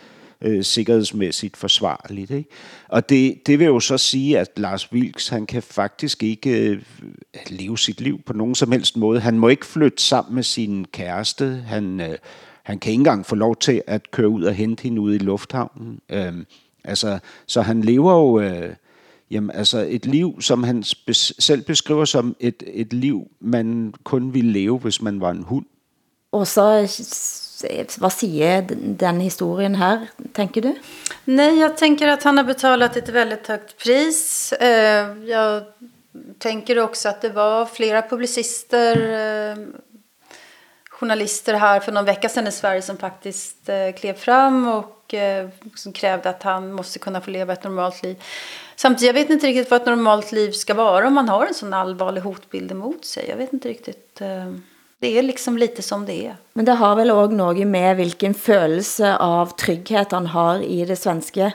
øh, 0.46 0.64
sikkerhedsmæssigt 0.64 1.58
forsvarligt. 1.58 2.32
Ikke? 2.32 2.50
Og 2.88 3.10
det, 3.10 3.48
det 3.48 3.60
vil 3.60 3.66
jo 3.66 3.80
så 3.80 3.98
sige, 3.98 4.40
at 4.40 4.50
Lars 4.58 4.94
Vilks, 4.94 5.28
han 5.28 5.46
kan 5.46 5.64
faktisk 5.64 6.24
ikke 6.24 6.70
øh, 6.70 6.82
leve 7.50 7.78
sit 7.78 8.02
liv 8.02 8.22
på 8.26 8.34
nogen 8.34 8.56
som 8.56 8.72
helst 8.72 8.98
måde. 8.98 9.20
Han 9.20 9.40
må 9.40 9.48
ikke 9.48 9.66
flytte 9.66 10.04
sammen 10.04 10.36
med 10.36 10.44
sin 10.44 10.86
kæreste. 10.86 11.64
Han, 11.68 12.02
øh, 12.02 12.18
han 12.64 12.80
kan 12.80 12.92
ikke 12.92 13.00
engang 13.00 13.26
få 13.26 13.36
lov 13.36 13.56
til 13.56 13.82
at 13.88 14.12
køre 14.12 14.30
ud 14.30 14.44
og 14.44 14.54
hente 14.54 14.84
hende 14.84 15.02
ude 15.02 15.16
i 15.16 15.20
lufthavnen. 15.20 16.00
Øh, 16.10 16.34
altså, 16.84 17.20
så 17.46 17.62
han 17.62 17.82
lever 17.82 18.14
jo... 18.14 18.40
Øh, 18.40 18.76
Jamen 19.32 19.52
altså 19.52 19.86
et 19.90 20.06
liv, 20.06 20.42
som 20.42 20.64
han 20.64 20.84
selv 21.40 21.62
beskriver 21.62 22.06
som 22.06 22.36
et, 22.40 22.64
et 22.68 22.94
liv, 22.94 23.28
man 23.40 23.94
kun 24.04 24.34
ville 24.34 24.52
leve, 24.52 24.80
hvis 24.80 25.02
man 25.02 25.22
var 25.22 25.32
en 25.32 25.44
hund. 25.44 25.66
Og 26.36 26.48
så, 26.48 26.66
eh, 27.70 27.86
hvad 27.98 28.12
siger 28.12 28.62
den- 28.62 29.22
historien 29.22 29.76
her, 29.76 30.08
tænker 30.34 30.62
du? 30.62 30.74
Nej, 31.26 31.60
jag 31.60 31.78
tänker 31.78 32.08
att 32.08 32.24
han 32.24 32.38
har 32.38 32.44
betalat 32.46 32.98
ett 32.98 33.10
väldigt 33.10 33.48
högt 33.48 33.78
pris. 33.78 34.52
Eh, 34.54 35.08
Jag 35.26 35.64
tänker 36.40 36.80
också 36.80 37.10
att 37.10 37.22
det 37.22 37.30
var 37.30 37.66
flera 37.66 38.02
publicister, 38.02 38.96
eh, 39.52 39.58
journalister 40.90 41.54
här 41.54 41.80
för 41.80 41.92
någon 41.92 42.06
vecka 42.06 42.30
sedan 42.30 42.48
i 42.48 42.52
Sverige 42.52 42.82
som 42.82 42.98
faktiskt 42.98 43.70
eh, 43.70 43.92
klev 44.00 44.14
fram 44.14 44.68
och 44.68 44.92
som 45.76 45.94
krävde 45.94 46.30
att 46.30 46.44
han 46.44 46.72
måste 46.74 47.00
kunna 47.00 47.22
få 47.22 47.32
leva 47.32 47.54
ett 47.54 47.64
normalt 47.64 48.04
liv. 48.04 48.16
Samtidigt, 48.76 49.08
jag 49.08 49.14
vet 49.22 49.30
inte 49.30 49.48
riktigt 49.48 49.72
vad 49.72 49.82
ett 49.82 49.88
normalt 49.88 50.32
liv 50.32 50.52
ska 50.52 50.74
vara 50.74 51.08
om 51.08 51.14
man 51.14 51.30
har 51.30 51.46
en 51.46 51.54
sån 51.54 51.74
allvarlig 51.74 52.22
hotbild 52.22 52.72
emot 52.72 53.06
sig. 53.06 53.26
Jag 53.30 53.38
vet 53.38 53.54
inte 53.54 53.70
riktigt. 53.70 54.22
eh, 54.22 54.52
det 55.02 55.18
är 55.18 55.24
liksom 55.24 55.58
lite 55.58 55.82
som 55.82 56.06
det 56.06 56.26
är. 56.26 56.36
Men 56.54 56.66
det 56.66 56.72
har 56.80 56.96
vel 56.96 57.12
også 57.12 57.36
noget 57.36 57.68
med, 57.68 57.96
hvilken 57.96 58.34
følelse 58.34 59.18
av 59.18 59.52
trygghet 59.60 60.12
han 60.12 60.28
har 60.28 60.62
i 60.64 60.86
det 60.86 60.98
svenske. 60.98 61.52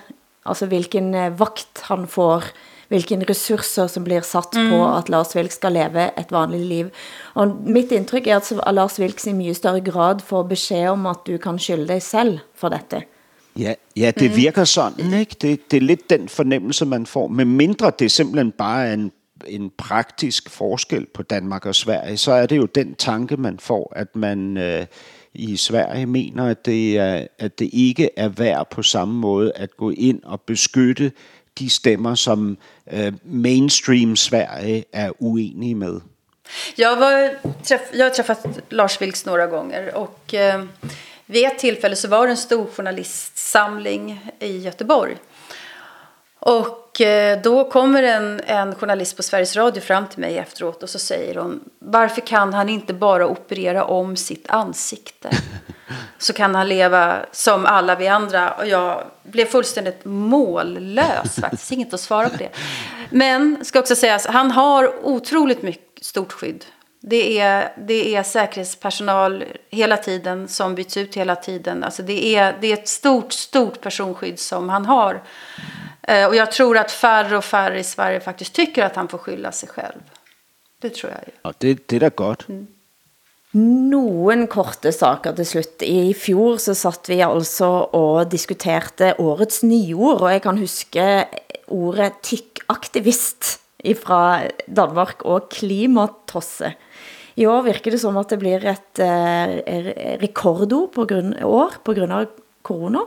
Altså 0.46 0.66
hvilken 0.66 1.14
eh, 1.14 1.32
vagt 1.40 1.80
han 1.88 2.06
får, 2.06 2.44
hvilken 2.88 3.22
ressourcer 3.28 3.86
som 3.88 4.04
blir 4.04 4.24
satt 4.26 4.56
på 4.56 4.80
at 4.96 5.08
Lars 5.08 5.34
Vilks 5.36 5.60
skal 5.60 5.72
leve 5.72 6.10
et 6.18 6.32
vanligt 6.32 6.66
liv. 6.66 6.90
Og 7.34 7.56
mitt 7.64 7.92
indtryk 7.92 8.26
er 8.26 8.40
at 8.40 8.74
Lars 8.74 8.98
Vilks 9.00 9.26
i 9.30 9.34
mye 9.36 9.54
større 9.54 9.80
grad 9.80 10.24
får 10.26 10.48
besked 10.50 10.88
om, 10.90 11.06
at 11.06 11.24
du 11.26 11.38
kan 11.38 11.58
skylde 11.58 11.88
dig 11.88 12.02
selv 12.02 12.38
for 12.54 12.68
dette. 12.68 13.04
Ja, 13.58 13.74
ja 13.96 14.10
det 14.10 14.36
virker 14.36 14.64
sådan, 14.64 15.14
ikke? 15.14 15.36
Det, 15.40 15.70
det 15.70 15.76
er 15.76 15.80
lidt 15.80 16.10
den 16.10 16.28
fornemmelse, 16.28 16.84
man 16.84 17.06
får. 17.06 17.28
Med 17.28 17.44
mindre 17.44 17.92
det 17.98 18.10
simpelthen 18.10 18.52
bare 18.52 18.86
er 18.86 18.92
en, 18.92 19.12
en 19.46 19.70
praktisk 19.78 20.50
forskel 20.50 21.06
på 21.14 21.22
Danmark 21.22 21.66
og 21.66 21.74
Sverige, 21.74 22.16
så 22.16 22.32
er 22.32 22.46
det 22.46 22.56
jo 22.56 22.66
den 22.66 22.94
tanke, 22.94 23.36
man 23.36 23.58
får, 23.58 23.92
at 23.96 24.16
man 24.16 24.56
øh, 24.56 24.86
i 25.34 25.56
Sverige 25.56 26.06
mener, 26.06 26.46
at 26.46 26.66
det, 26.66 26.98
er, 26.98 27.26
at 27.38 27.58
det 27.58 27.70
ikke 27.72 28.10
er 28.16 28.28
værd 28.28 28.70
på 28.70 28.82
samme 28.82 29.14
måde 29.14 29.52
at 29.52 29.76
gå 29.76 29.90
ind 29.90 30.22
og 30.24 30.40
beskytte 30.40 31.12
de 31.58 31.70
stemmer, 31.70 32.14
som 32.14 32.58
øh, 32.92 33.12
mainstream 33.24 34.16
Sverige 34.16 34.84
er 34.92 35.10
uenige 35.18 35.74
med. 35.74 36.00
Jag, 36.78 36.96
var, 36.96 37.30
träff, 37.64 37.82
jag 37.92 38.04
har 38.04 38.10
träffat 38.10 38.46
Lars 38.70 39.00
Vilks 39.00 39.26
några 39.26 39.46
gånger 39.46 39.94
och 39.94 40.34
eh, 40.34 40.64
vid 41.26 41.44
ett 41.44 41.58
tillfälle 41.58 41.96
så 41.96 42.08
var 42.08 42.26
det 42.26 42.30
en 42.30 42.36
stor 42.36 42.66
journalistsamling 42.66 44.30
i 44.40 44.58
Göteborg. 44.58 45.16
Och 46.40 46.89
då 47.42 47.70
kommer 47.70 48.02
en, 48.02 48.40
en 48.46 48.74
journalist 48.74 49.16
på 49.16 49.22
Sveriges 49.22 49.56
Radio 49.56 49.80
fram 49.80 50.06
till 50.06 50.18
mig 50.18 50.38
efteråt 50.38 50.82
och 50.82 50.90
så 50.90 50.98
säger 50.98 51.34
hon 51.34 51.60
Varför 51.78 52.20
kan 52.20 52.54
han 52.54 52.68
inte 52.68 52.94
bara 52.94 53.26
operera 53.26 53.84
om 53.84 54.16
sitt 54.16 54.50
ansikte? 54.50 55.30
Så 56.18 56.32
kan 56.32 56.54
han 56.54 56.68
leva 56.68 57.16
som 57.32 57.66
alla 57.66 57.94
vi 57.94 58.08
andra. 58.08 58.50
Och 58.50 58.66
jag 58.66 59.04
blev 59.22 59.46
fullständigt 59.46 60.04
mållös 60.04 61.36
faktiskt. 61.40 61.72
Inget 61.72 61.94
att 61.94 62.00
svara 62.00 62.28
på 62.28 62.36
det. 62.36 62.48
Men 63.10 63.64
ska 63.64 63.78
också 63.78 63.96
sägas, 63.96 64.26
han 64.26 64.50
har 64.50 65.06
otroligt 65.06 65.62
mycket 65.62 66.04
stort 66.04 66.32
skydd. 66.32 66.64
Det 67.00 67.38
är, 67.38 67.72
det 67.78 68.16
är 68.16 68.22
säkerhetspersonal 68.22 69.44
hela 69.70 69.96
tiden 69.96 70.48
som 70.48 70.74
byts 70.74 70.96
ut 70.96 71.14
hela 71.14 71.36
tiden. 71.36 71.84
Alltså 71.84 72.02
det, 72.02 72.36
är, 72.36 72.56
det 72.60 72.66
är 72.66 72.74
ett 72.74 72.88
stort, 72.88 73.32
stort 73.32 73.80
personskydd 73.80 74.38
som 74.38 74.68
han 74.68 74.86
har. 74.86 75.22
Eh, 76.08 76.26
Och 76.28 76.34
jag 76.34 76.52
tror 76.52 76.78
att 76.78 76.90
färre 76.90 77.36
och 77.36 77.44
färre 77.44 77.78
i 77.78 77.84
Sverige 77.84 78.20
faktiskt 78.20 78.52
tycker 78.52 78.84
att 78.84 78.96
han 78.96 79.08
får 79.08 79.18
skylla 79.18 79.52
sig 79.52 79.68
själv. 79.68 80.00
Det 80.80 80.90
tror 80.94 81.12
jag 81.12 81.20
ju. 81.26 81.32
Og 81.44 81.54
det, 81.58 81.88
det 81.88 81.96
er 81.96 82.00
da 82.00 82.08
godt. 82.08 82.46
Nogle 83.52 84.46
korte 84.46 84.92
saker 84.92 85.34
til 85.34 85.46
slut. 85.46 85.82
I 85.82 86.14
fjor 86.14 86.60
så 86.62 86.74
satt 86.78 87.08
vi 87.10 87.18
altså 87.26 87.66
og 87.92 88.30
diskuterte 88.30 89.14
årets 89.18 89.64
nyord, 89.66 90.22
og 90.22 90.30
jeg 90.30 90.42
kan 90.44 90.58
huske 90.58 91.06
ordet 91.66 92.12
tykkaktivist 92.22 93.56
fra 93.98 94.46
Danmark 94.70 95.24
og 95.24 95.48
klimatosse. 95.50 96.72
I 97.36 97.46
år 97.46 97.62
virker 97.66 97.90
det 97.90 98.00
som 98.00 98.16
at 98.20 98.30
det 98.30 98.38
blir 98.38 98.64
et 98.70 99.02
eh, 99.02 100.16
rekordord 100.22 100.92
på 100.94 101.04
grunn, 101.10 101.34
år 101.42 101.80
på 101.84 101.94
grund 101.96 102.12
av 102.12 102.30
corona. 102.62 103.02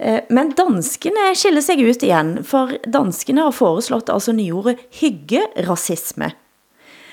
Eh, 0.00 0.20
Men 0.30 0.52
danskene 0.56 1.32
skiller 1.34 1.60
sig 1.64 1.82
ut 1.88 2.02
igen, 2.02 2.44
for 2.44 2.72
danskene 2.86 3.42
har 3.42 3.50
foreslået 3.50 4.10
altså 4.12 4.32
nyordet 4.32 4.78
hyggerasisme. 5.00 6.32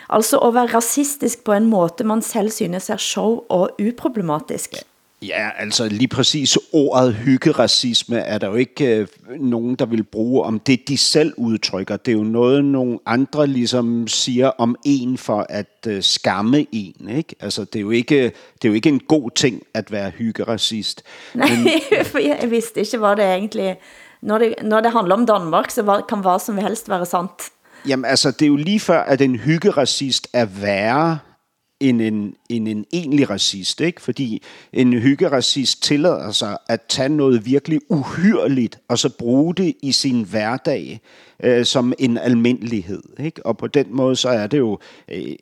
Altså 0.10 0.40
at 0.42 0.54
være 0.54 0.74
rasistisk 0.74 1.44
på 1.46 1.54
en 1.54 1.66
måde, 1.70 2.04
man 2.04 2.22
selv 2.22 2.50
synes 2.52 2.90
er 2.90 2.98
sjov 2.98 3.46
og 3.50 3.78
uproblematisk. 3.78 4.74
Ja, 5.22 5.50
altså 5.58 5.88
lige 5.88 6.08
præcis 6.08 6.58
ordet 6.72 7.16
hyggeracisme 7.16 8.18
er 8.18 8.38
der 8.38 8.48
jo 8.48 8.56
ikke 8.56 8.96
øh, 8.96 9.08
nogen, 9.40 9.76
der 9.76 9.86
vil 9.86 10.04
bruge 10.04 10.44
om 10.44 10.60
det, 10.60 10.88
de 10.88 10.98
selv 10.98 11.34
udtrykker. 11.38 11.98
Det 11.98 12.12
er 12.12 12.16
jo 12.16 12.24
noget, 12.24 12.66
nogle 12.66 13.00
andre 13.06 13.48
ligesom 13.48 14.08
siger 14.08 14.48
om 14.48 14.76
en 14.86 15.18
for 15.18 15.46
at 15.50 15.88
øh, 15.88 16.04
skamme 16.04 16.66
en. 16.72 17.10
Ikke? 17.10 17.36
Altså, 17.40 17.66
det 17.66 17.76
er, 17.76 17.82
jo 17.82 17.92
ikke, 17.92 18.24
det 18.24 18.66
er 18.66 18.70
jo 18.70 18.74
ikke 18.74 18.90
en 18.90 19.00
god 19.00 19.32
ting 19.32 19.64
at 19.74 19.92
være 19.92 20.10
hyggeracist. 20.10 21.04
Nej, 21.34 21.50
for 22.12 22.20
jeg 22.20 22.52
vidste 22.52 22.80
ikke, 22.80 22.98
hvad 22.98 23.16
det 23.16 23.26
egentlig... 23.26 23.78
Når 24.22 24.38
det, 24.38 24.56
når 24.64 24.82
det 24.82 24.92
handler 24.92 25.16
om 25.16 25.26
Danmark, 25.26 25.72
så 25.72 26.04
kan 26.10 26.18
hvad 26.18 26.40
som 26.40 26.58
helst 26.58 26.90
være 26.90 27.06
sandt. 27.06 27.50
Jamen 27.88 28.06
altså, 28.06 28.32
det 28.32 28.42
er 28.42 28.48
jo 28.48 28.56
lige 28.56 28.80
før, 28.80 29.02
at 29.02 29.22
en 29.22 29.36
hyggeracist 29.36 30.28
er 30.34 30.46
værre 30.46 31.20
end 31.80 32.02
en, 32.02 32.36
end 32.50 32.68
en 32.68 32.86
egentlig 32.94 33.30
racist, 33.30 33.82
ikke? 33.82 34.02
Fordi 34.02 34.44
en 34.74 34.94
hyggeracist 34.94 35.84
tillader 35.84 36.32
sig 36.32 36.58
at 36.70 36.82
tage 36.90 37.10
noget 37.10 37.46
virkelig 37.46 37.80
uhyrligt, 37.90 38.80
og 38.88 39.00
så 39.00 39.10
bruge 39.10 39.56
det 39.56 39.74
i 39.84 39.92
sin 39.92 40.24
hverdag 40.24 41.02
øh, 41.44 41.66
som 41.66 41.94
en 42.00 42.18
almindelighed, 42.18 43.04
ikke? 43.20 43.46
Og 43.46 43.58
på 43.58 43.68
den 43.68 43.88
måde, 43.90 44.16
så 44.16 44.30
er 44.30 44.48
det 44.48 44.58
jo 44.58 44.80
øh, 45.12 45.36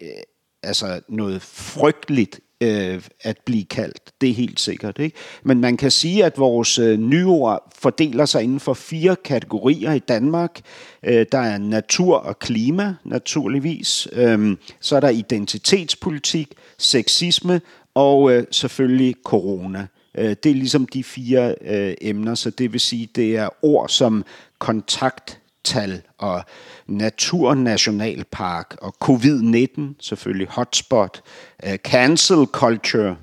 altså 0.64 1.02
noget 1.10 1.42
frygteligt 1.42 2.40
øh, 2.62 3.02
at 3.22 3.38
blive 3.46 3.64
kaldt. 3.64 4.22
Det 4.22 4.30
er 4.30 4.34
helt 4.34 4.60
sikkert. 4.60 5.00
Ikke? 5.00 5.18
Men 5.44 5.62
man 5.62 5.78
kan 5.78 5.92
sige, 5.92 6.26
at 6.26 6.38
vores 6.38 6.80
øh, 6.80 7.00
nyord 7.00 7.72
fordeler 7.80 8.26
sig 8.26 8.44
inden 8.44 8.60
for 8.60 8.74
fire 8.74 9.16
kategorier 9.16 9.92
i 9.94 10.00
Danmark. 10.00 10.62
Øh, 11.04 11.26
der 11.32 11.40
er 11.40 11.58
natur 11.58 12.16
og 12.18 12.40
klima, 12.40 12.96
naturligvis. 13.04 14.08
Øh, 14.14 14.58
så 14.80 14.96
er 14.96 15.00
der 15.00 15.10
identitetspolitik, 15.10 16.54
sexisme 16.78 17.62
og 17.94 18.32
øh, 18.32 18.44
selvfølgelig 18.52 19.16
corona. 19.24 19.88
Øh, 20.18 20.36
det 20.44 20.46
er 20.46 20.56
ligesom 20.56 20.86
de 20.86 21.04
fire 21.04 21.56
øh, 21.62 21.94
emner, 22.02 22.36
så 22.36 22.50
det 22.50 22.74
vil 22.74 22.80
sige, 22.80 23.10
det 23.16 23.38
er 23.38 23.50
ord 23.62 23.90
som 23.90 24.26
kontakt, 24.60 25.40
tal 25.68 26.02
og 26.18 26.44
naturnationalpark 26.88 28.76
og 28.82 28.94
covid-19, 29.06 29.82
selvfølgelig 30.00 30.48
hotspot, 30.50 31.22
øh, 31.66 31.78
cancel 31.78 32.46
culture 32.46 33.16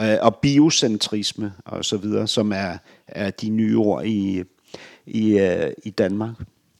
øh, 0.00 0.16
og 0.22 0.36
biocentrisme 0.36 1.52
og 1.64 1.84
så 1.84 1.96
videre, 1.96 2.26
som 2.26 2.52
er, 2.52 2.78
er 3.08 3.30
de 3.30 3.48
nye 3.50 3.78
ord 3.78 4.04
i, 4.04 4.42
i, 5.06 5.38
øh, 5.38 5.70
i 5.84 5.90
Danmark. 5.90 6.34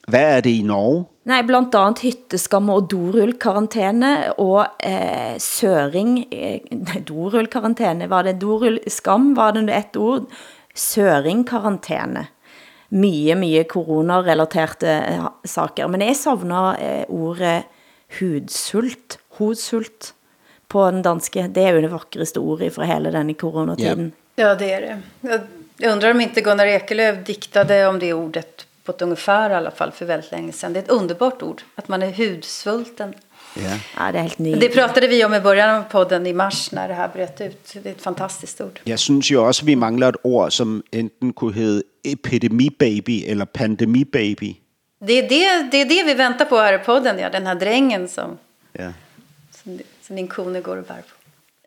Hvad 0.09 0.37
er 0.37 0.41
det 0.41 0.51
i 0.51 0.63
Norge? 0.63 1.05
Nej, 1.25 1.43
blandt 1.47 1.75
andet 1.75 2.03
hytteskam 2.03 2.69
og 2.69 2.91
dorullkarantæne 2.91 4.33
og 4.39 4.67
eh, 4.85 5.39
søring. 5.39 6.25
Eh, 6.33 6.61
dorullkarantæne, 7.09 8.11
var 8.11 8.23
det 8.23 8.41
dorullskam? 8.41 9.37
Var 9.37 9.51
det 9.51 9.63
et 9.63 9.97
ord? 9.97 10.27
Søringkarantæne. 10.75 12.27
Mye, 12.93 13.35
mye 13.41 13.65
coronarelaterte 13.65 14.91
eh, 14.93 15.29
saker. 15.49 15.89
Men 15.89 16.05
jeg 16.05 16.19
savner 16.21 16.81
eh, 16.81 17.05
ordet 17.09 17.71
hudsult. 18.19 19.19
Hudsult 19.39 20.13
på 20.69 20.85
den 20.91 21.03
danske. 21.05 21.47
Det 21.49 21.65
er 21.65 21.77
jo 21.77 21.87
det 21.87 21.93
vakreste 21.93 22.41
ordet 22.41 22.75
fra 22.75 22.89
hele 22.89 23.13
denne 23.15 23.35
coronatiden. 23.39 24.13
Ja, 24.37 24.55
det 24.55 24.73
är 24.73 24.81
det. 24.81 24.99
Jag, 25.21 25.41
jag 25.77 25.93
undrar 25.93 26.11
om 26.11 26.21
inte 26.21 26.41
Gunnar 26.41 26.67
Ekelöf 26.67 27.25
diktade 27.27 27.87
om 27.87 27.99
det 27.99 28.13
ordet 28.13 28.67
på 28.85 28.93
ett 28.93 29.03
ungefär 29.03 29.51
i 29.51 29.55
alla 29.55 29.71
fall 29.71 29.93
för 29.93 30.07
väldigt 30.07 30.33
länge 30.33 30.53
sedan. 30.53 30.73
Det 30.73 30.79
är 30.79 30.83
ett 30.83 30.91
underbart 30.91 31.43
ord, 31.43 31.63
att 31.75 31.89
man 31.89 32.03
är 32.03 32.11
hudsvulten. 32.11 33.15
Ja. 33.57 33.79
Ja, 33.99 34.13
det 34.13 34.19
er 34.19 34.23
helt 34.23 34.37
Det 34.39 34.43
nydeligt. 34.45 34.75
pratade 34.75 35.09
vi 35.09 35.25
om 35.25 35.35
i 35.35 35.41
början 35.41 35.71
av 35.77 35.83
podden 35.91 36.27
i 36.27 36.33
mars 36.33 36.73
när 36.73 36.89
det 36.89 36.95
här 36.95 37.09
bröt 37.09 37.41
ut. 37.41 37.73
Det 37.83 37.87
är 37.89 37.93
ett 37.93 38.03
fantastiskt 38.03 38.61
ord. 38.61 38.81
Jeg 38.87 38.99
synes 38.99 39.31
jo 39.31 39.45
også, 39.45 39.63
at 39.63 39.67
vi 39.67 39.75
mangler 39.75 40.09
et 40.09 40.17
ord, 40.25 40.53
som 40.53 40.83
enten 40.93 41.33
kunne 41.33 41.53
hedde 41.55 41.83
epidemibaby 42.05 43.25
eller 43.27 43.45
pandemibaby. 43.45 44.57
Det 45.07 45.13
är 45.19 45.29
det, 45.29 45.69
det 45.71 45.81
är 45.81 45.85
det 45.85 46.03
vi 46.05 46.15
väntar 46.15 46.45
på 46.45 46.57
här 46.57 46.75
i 46.75 46.79
podden, 46.79 47.19
ja. 47.19 47.31
Den 47.31 47.47
här 47.47 47.55
drängen 47.55 48.09
som, 48.09 48.39
Ja. 48.73 48.93
som, 49.63 49.79
som 50.07 50.17
din 50.17 50.29
kone 50.29 50.61
går 50.61 50.77
och 50.77 50.85
bär 50.85 50.95
på. 51.03 51.15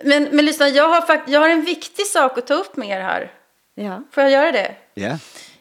Men, 0.04 0.24
men 0.32 0.46
lyssna, 0.46 0.70
jag 0.70 0.90
har, 0.90 1.02
fakt- 1.02 1.30
jag 1.32 1.40
har 1.40 1.50
en 1.50 1.62
viktig 1.66 2.06
sak 2.08 2.38
att 2.38 2.48
ta 2.48 2.54
upp 2.54 2.78
med 2.78 2.90
er 2.90 3.02
här. 3.02 3.32
Ja. 3.76 4.04
Får 4.12 4.24
jag 4.24 4.32
göra 4.32 4.52
det? 4.52 4.72
Ja. 4.94 5.18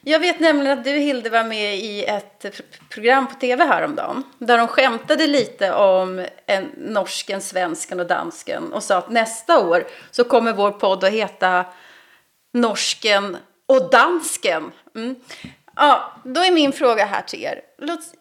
Jag 0.07 0.19
vet 0.19 0.39
nämligen 0.39 0.77
att 0.77 0.83
du 0.83 0.91
Hilde 0.91 1.29
var 1.29 1.43
med 1.43 1.77
i 1.77 2.03
ett 2.03 2.45
program 2.89 3.27
på 3.27 3.33
tv 3.33 3.65
häromdagen. 3.65 4.23
Där 4.39 4.57
de 4.57 4.67
skämtade 4.67 5.27
lite 5.27 5.73
om 5.73 6.25
en 6.45 6.71
norsken, 6.77 7.41
svensken 7.41 7.99
och 7.99 8.07
dansken. 8.07 8.73
Och 8.73 8.83
sa 8.83 8.97
att 8.97 9.09
nästa 9.09 9.67
år 9.67 9.87
så 10.11 10.23
kommer 10.23 10.53
vår 10.53 10.71
podd 10.71 11.03
att 11.03 11.11
heta 11.11 11.65
Norsken 12.53 13.37
och 13.65 13.89
dansken. 13.89 14.71
Mm. 14.95 15.15
Ja, 15.75 16.13
då 16.23 16.41
är 16.41 16.51
min 16.51 16.71
fråga 16.71 17.05
här 17.05 17.21
till 17.21 17.43
er. 17.43 17.61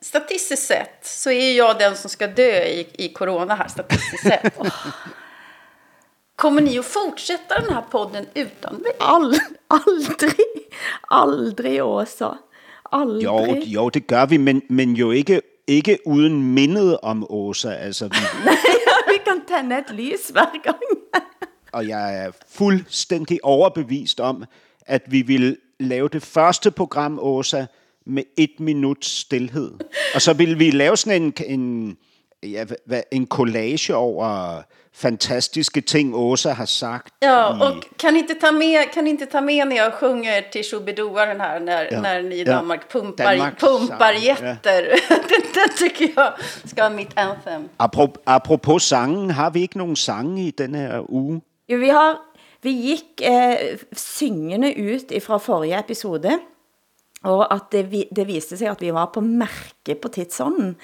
Statistiskt 0.01 0.67
sett 0.67 0.99
så 1.03 1.31
är 1.31 1.53
jag 1.53 1.79
den 1.79 1.97
som 1.97 2.11
ska 2.11 2.27
dö 2.27 2.63
i, 2.63 2.89
i 2.93 3.09
corona 3.09 3.55
här 3.55 3.69
statistiskt 3.69 4.27
sett. 4.29 4.55
Kommer 6.37 6.61
ni 6.61 6.79
att 6.79 6.85
fortsätta 6.85 7.61
den 7.61 7.75
här 7.75 7.83
podden 7.83 8.27
utan 8.35 8.75
mig? 8.75 8.93
All, 8.99 9.39
aldrig, 9.69 10.35
aldrig 11.09 11.85
Åsa. 11.85 12.39
Aldrig. 12.83 13.25
Jo, 13.25 13.57
jo, 13.65 13.89
det 13.89 14.07
gør 14.07 14.27
vi, 14.27 14.37
men, 14.39 14.63
men 14.69 14.95
jo 14.95 15.11
ikke, 15.11 15.41
ikke 15.67 15.99
uden 16.07 16.55
mindet 16.55 16.99
om 17.03 17.27
Åsa. 17.31 17.71
Altså, 17.71 18.05
vi, 18.05 18.17
Vi 19.09 19.19
kan 19.25 19.41
tænde 19.49 19.79
et 19.79 19.91
lys 19.91 20.29
hver 20.29 20.63
gang. 20.63 20.77
og 21.73 21.89
jeg 21.89 22.25
er 22.25 22.31
fuldstændig 22.49 23.45
overbevist 23.45 24.21
om, 24.21 24.45
at 24.87 25.03
vi 25.07 25.23
vil 25.23 25.57
lave 25.81 26.09
det 26.09 26.23
første 26.23 26.71
program, 26.71 27.19
Åsa, 27.23 27.67
med 28.07 28.23
et 28.37 28.61
minuts 28.61 29.09
stillhed. 29.09 29.73
Og 30.15 30.23
så 30.23 30.33
vil 30.33 30.59
vi 30.59 30.71
lave 30.71 30.97
sådan 30.97 31.23
en, 31.23 31.61
en, 31.61 31.97
ja, 32.43 32.65
en 33.13 33.27
collage 33.27 33.95
over 33.95 34.63
fantastiske 34.95 35.81
ting, 35.81 36.15
Åsa 36.15 36.53
har 36.53 36.67
sagt. 36.67 37.15
Ja, 37.21 37.57
i- 37.57 37.61
och 37.79 37.85
kan 37.97 38.15
ni 38.15 38.21
inte 38.21 38.35
ta 38.35 38.53
med, 38.53 38.93
kan 38.93 39.05
ni 39.05 39.11
inte 39.11 39.27
ta 39.27 39.41
med 39.41 39.69
när 39.69 39.77
jag 39.77 39.93
sjunger 39.95 40.43
till 40.43 40.65
Shubidoa 40.65 41.27
den 41.27 41.41
här 41.41 41.61
när, 41.61 41.89
Ja. 41.93 42.01
när 42.01 42.23
ni 42.23 42.35
i 42.35 42.43
Ja. 42.45 42.53
Danmark 42.53 42.93
pumpar, 42.93 43.25
Danmarks 43.25 43.61
pumpar 43.61 44.13
sang, 44.15 44.23
jätter. 44.23 44.83
den, 45.09 45.43
den 45.55 45.69
tycker 45.79 46.13
jag 46.17 46.33
ska 46.65 46.83
vara 46.83 46.95
mitt 46.95 47.19
anthem. 47.19 47.69
Apropos, 47.77 48.21
apropos 48.25 48.83
sangen, 48.89 49.31
har 49.31 49.51
vi 49.51 49.61
ikke 49.63 49.79
nogen 49.79 49.97
sange 49.97 50.43
i 50.43 50.51
denne 50.51 50.79
her 50.79 51.05
uge? 51.09 51.41
Jo, 51.69 51.79
vi, 51.79 51.89
har, 51.89 52.17
vi 52.63 52.71
gikk 52.71 53.21
eh, 53.21 53.79
syngende 53.97 54.75
ut 54.75 55.13
fra 55.23 55.39
forrige 55.39 55.79
episode, 55.79 56.39
og 57.25 57.55
at 57.55 57.63
det, 57.73 57.91
vi, 57.91 58.05
det 58.17 58.27
viste 58.29 58.57
seg 58.57 58.69
at 58.69 58.81
vi 58.85 58.91
var 58.93 59.07
på 59.15 59.21
merke 59.21 59.95
på 60.03 60.09
tidsånden. 60.09 60.75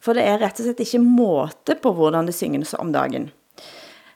For 0.00 0.12
det 0.16 0.22
er 0.24 0.38
rett 0.40 0.60
og 0.60 0.64
slett 0.64 0.80
ikke 0.80 0.98
måte 1.04 1.74
på 1.82 1.92
hvordan 1.92 2.26
det 2.26 2.34
synges 2.34 2.74
om 2.78 2.92
dagen. 2.92 3.30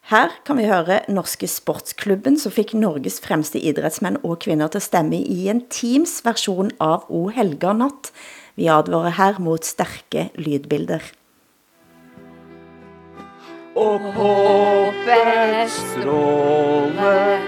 Her 0.05 0.29
kan 0.45 0.59
vi 0.61 0.67
høre 0.69 0.99
Norske 1.09 1.49
Sportsklubben, 1.49 2.35
som 2.37 2.53
fikk 2.53 2.75
Norges 2.77 3.23
fremste 3.25 3.57
idrettsmenn 3.57 4.19
og 4.21 4.43
kvinner 4.45 4.69
til 4.69 4.83
å 4.83 4.85
stemme 4.85 5.17
i 5.17 5.47
en 5.49 5.63
Teams 5.73 6.19
versjon 6.27 6.75
av 6.77 7.07
O 7.09 7.31
helga 7.33 7.73
natt. 7.73 8.11
Vi 8.61 8.69
advarer 8.69 9.17
her 9.17 9.41
mot 9.41 9.65
sterke 9.65 10.27
lydbilder. 10.37 11.01
Og 13.81 14.05
håpets 14.19 15.79
stråle 15.95 17.41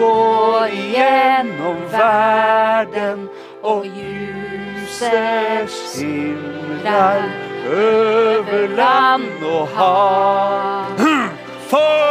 går 0.00 0.74
igjennom 0.80 1.78
verden, 1.94 3.28
og 3.62 3.86
ljuset 3.86 5.70
skimrar 5.70 7.22
over 7.70 8.74
land 8.74 9.46
og 9.46 9.78
hav. 9.78 11.06
For 11.70 12.10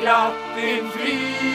glatt 0.00 0.34
frihet. 0.94 1.46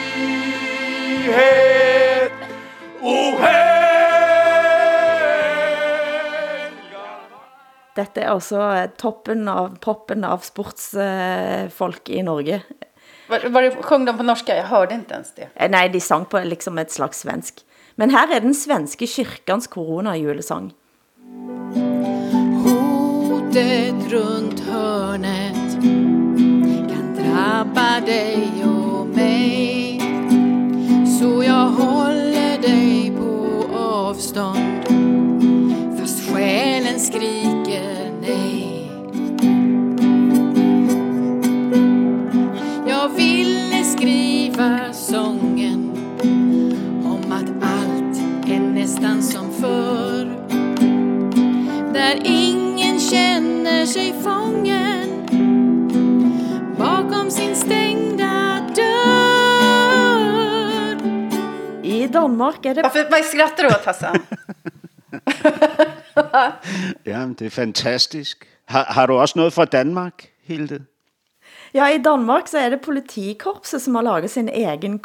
Dette 7.92 8.22
er 8.24 8.32
også 8.32 8.60
toppen 9.00 9.48
av, 9.52 9.74
poppen 9.84 10.24
av 10.24 10.40
sportsfolk 10.46 12.08
i 12.08 12.22
Norge. 12.24 12.62
Var, 13.32 13.48
var 13.48 13.62
det, 13.62 13.70
sjöng 13.70 14.04
de 14.04 14.16
på 14.16 14.22
norska? 14.22 14.56
Jag 14.56 14.64
hörde 14.64 14.94
inte 14.94 15.14
ens 15.14 15.34
det. 15.34 15.48
Eh, 15.54 15.70
Nei, 15.70 15.88
de 15.88 16.00
sang 16.00 16.24
på 16.24 16.38
liksom 16.38 16.78
et 16.78 16.90
slags 16.92 17.20
svensk. 17.20 17.54
Men 17.96 18.10
her 18.10 18.28
er 18.36 18.40
den 18.40 18.54
svenske 18.54 19.06
kyrkans 19.06 19.66
koronajulesang. 19.66 20.72
Hotet 22.64 24.12
runt 24.12 24.60
hörnet 24.60 25.72
kan 26.92 27.16
drabba 27.16 28.00
dig 28.06 28.64
och 28.64 29.06
mig 29.06 30.00
Så 31.18 31.42
jag 31.44 31.66
håller 31.66 32.58
dig 32.62 33.12
på 33.16 33.64
avstånd 33.78 34.84
fast 36.00 36.30
själen 36.30 37.00
skriker 37.00 38.10
nej 38.20 38.61
är 49.04 49.14
nästan 49.14 49.22
som 49.22 49.52
förr 49.52 50.24
där 51.92 52.20
ingen 52.24 53.00
känner 53.00 53.86
sig 53.86 54.12
fången 54.22 55.26
bakom 56.78 57.30
sin 57.30 57.56
stängda 57.56 58.66
dörr. 58.76 58.96
I 61.82 62.06
Danmark 62.06 62.66
er 62.66 62.74
det... 62.74 62.82
Varför, 62.82 63.10
vad 63.10 63.24
skrattar 63.24 63.62
du 63.62 63.68
åt 63.68 63.84
Hassan? 63.84 64.16
Ja, 67.04 67.26
det 67.38 67.46
er 67.46 67.50
fantastisk. 67.50 68.44
Har, 68.64 68.84
har 68.84 69.06
du 69.06 69.14
også 69.14 69.38
noget 69.38 69.52
fra 69.52 69.64
Danmark, 69.64 70.28
Hilde? 70.44 70.84
Ja, 71.72 71.90
i 71.94 71.98
Danmark 71.98 72.48
så 72.48 72.58
er 72.58 72.70
det 72.70 72.80
politikorpset 72.80 73.82
som 73.82 73.94
har 73.94 74.02
laget 74.02 74.30
sin 74.30 74.48
egen 74.48 74.98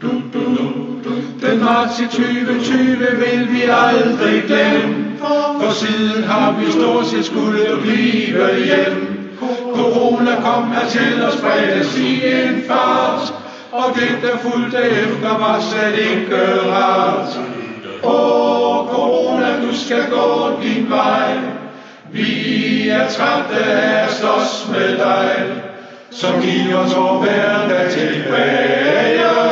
koronajulesang. 0.00 0.88
Den 1.40 1.64
marts 1.64 2.00
i 2.00 2.06
2020 2.06 2.96
vil 2.98 3.48
vi 3.52 3.62
aldrig 3.62 4.42
glemme, 4.46 5.04
for 5.60 5.72
siden 5.72 6.24
har 6.24 6.56
vi 6.58 6.72
stort 6.72 7.06
set 7.06 7.24
skulle 7.24 7.66
blive 7.82 8.64
hjem. 8.64 9.18
Corona 9.74 10.34
kom 10.40 10.70
her 10.72 10.88
til 10.88 11.24
os 11.24 11.36
fredags 11.36 11.98
i 11.98 12.26
en 12.26 12.62
fart, 12.68 13.34
og 13.72 13.94
det 13.94 14.18
der 14.22 14.38
fulgte 14.38 14.78
efter 14.78 15.38
var 15.38 15.60
slet 15.60 15.98
ikke 15.98 16.70
rart. 16.72 17.40
Åh, 18.04 18.88
corona, 18.94 19.60
du 19.62 19.76
skal 19.76 20.10
gå 20.10 20.50
din 20.62 20.90
vej. 20.90 21.32
Vi 22.12 22.88
er 22.88 23.08
trætte 23.08 23.64
af 23.64 24.04
at 24.04 24.10
slås 24.10 24.68
med 24.72 24.96
dig, 24.98 25.46
som 26.10 26.30
giver 26.42 26.76
os 26.76 26.96
vor 26.96 27.18
hverdag 27.18 27.90
tilbage. 27.90 29.47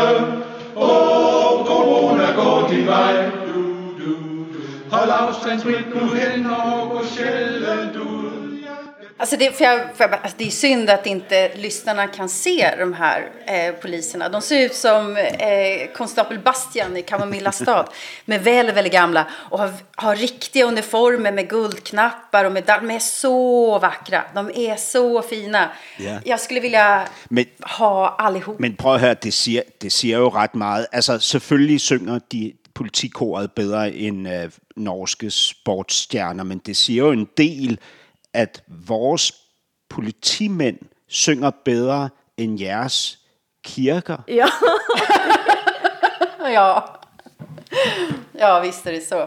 Hold 4.91 5.11
afstand, 5.11 5.61
smidt 5.61 5.95
nu 5.95 6.15
hen 6.15 6.47
og 6.47 6.91
gå 6.91 7.05
sjældent 7.17 7.97
ud. 7.97 8.43
Alltså 9.19 9.37
det, 9.37 9.57
för 9.57 9.65
jag, 9.65 9.81
för 9.97 10.05
jag, 10.05 10.13
alltså 10.13 10.35
det 10.39 10.47
är 10.47 10.51
synd 10.51 10.91
att 10.91 11.07
inte 11.07 11.51
lyssnarna 11.55 12.07
kan 12.07 12.29
se 12.29 12.75
de 12.79 12.93
här 12.93 13.31
eh, 13.47 13.75
poliserna. 13.75 14.29
De 14.29 14.43
ser 14.43 14.61
ut 14.61 14.75
som 14.75 15.17
eh, 15.17 15.93
konstapel 15.95 16.39
Bastian 16.39 16.97
i 16.97 17.03
Kamomilla 17.03 17.53
stad. 17.53 17.89
Men 18.25 18.43
väldigt, 18.43 18.77
väldigt 18.77 18.93
gamla. 18.93 19.27
Och 19.33 19.59
har, 19.59 19.71
har 19.95 20.17
riktiga 20.17 20.65
uniformer 20.65 21.33
med 21.33 21.49
guldknappar 21.49 22.45
och 22.45 22.53
medaljer. 22.53 22.89
De 22.89 22.95
är 22.95 22.99
så 22.99 23.79
vackra. 23.79 24.23
De 24.35 24.51
är 24.55 24.77
så 24.77 25.23
fina. 25.23 25.71
Ja. 25.99 26.19
Jag 26.25 26.41
skulle 26.41 26.61
vilja 26.61 27.09
Men, 27.29 27.45
ha 27.61 28.09
allihop. 28.19 28.59
men 28.59 28.77
prøv 28.77 28.95
at 28.95 29.01
høre, 29.01 29.15
det 29.23 29.33
siger, 29.35 29.63
det 29.83 29.93
siger 29.93 30.19
jo 30.19 30.29
ret 30.29 30.55
meget. 30.55 30.87
Altså, 30.93 31.19
selvfølgelig 31.19 31.81
synger 31.81 32.19
de 32.33 32.53
politikoret 32.77 33.53
bedre 33.53 33.93
end 33.93 34.29
øh, 34.29 34.51
norske 34.77 35.31
sportsstjerner, 35.31 36.45
men 36.45 36.59
det 36.59 36.77
siger 36.77 37.05
jo 37.05 37.13
en 37.13 37.29
del, 37.37 37.79
at 38.35 38.63
vores 38.69 39.33
politimænd 39.89 40.79
synger 41.09 41.51
bedre 41.65 42.09
end 42.37 42.61
jeres 42.61 43.19
kirker. 43.65 44.17
Ja. 44.29 44.47
ja. 46.59 46.81
ja, 48.35 48.61
visst 48.61 48.87
är 48.87 48.93
det 48.93 49.07
så. 49.09 49.27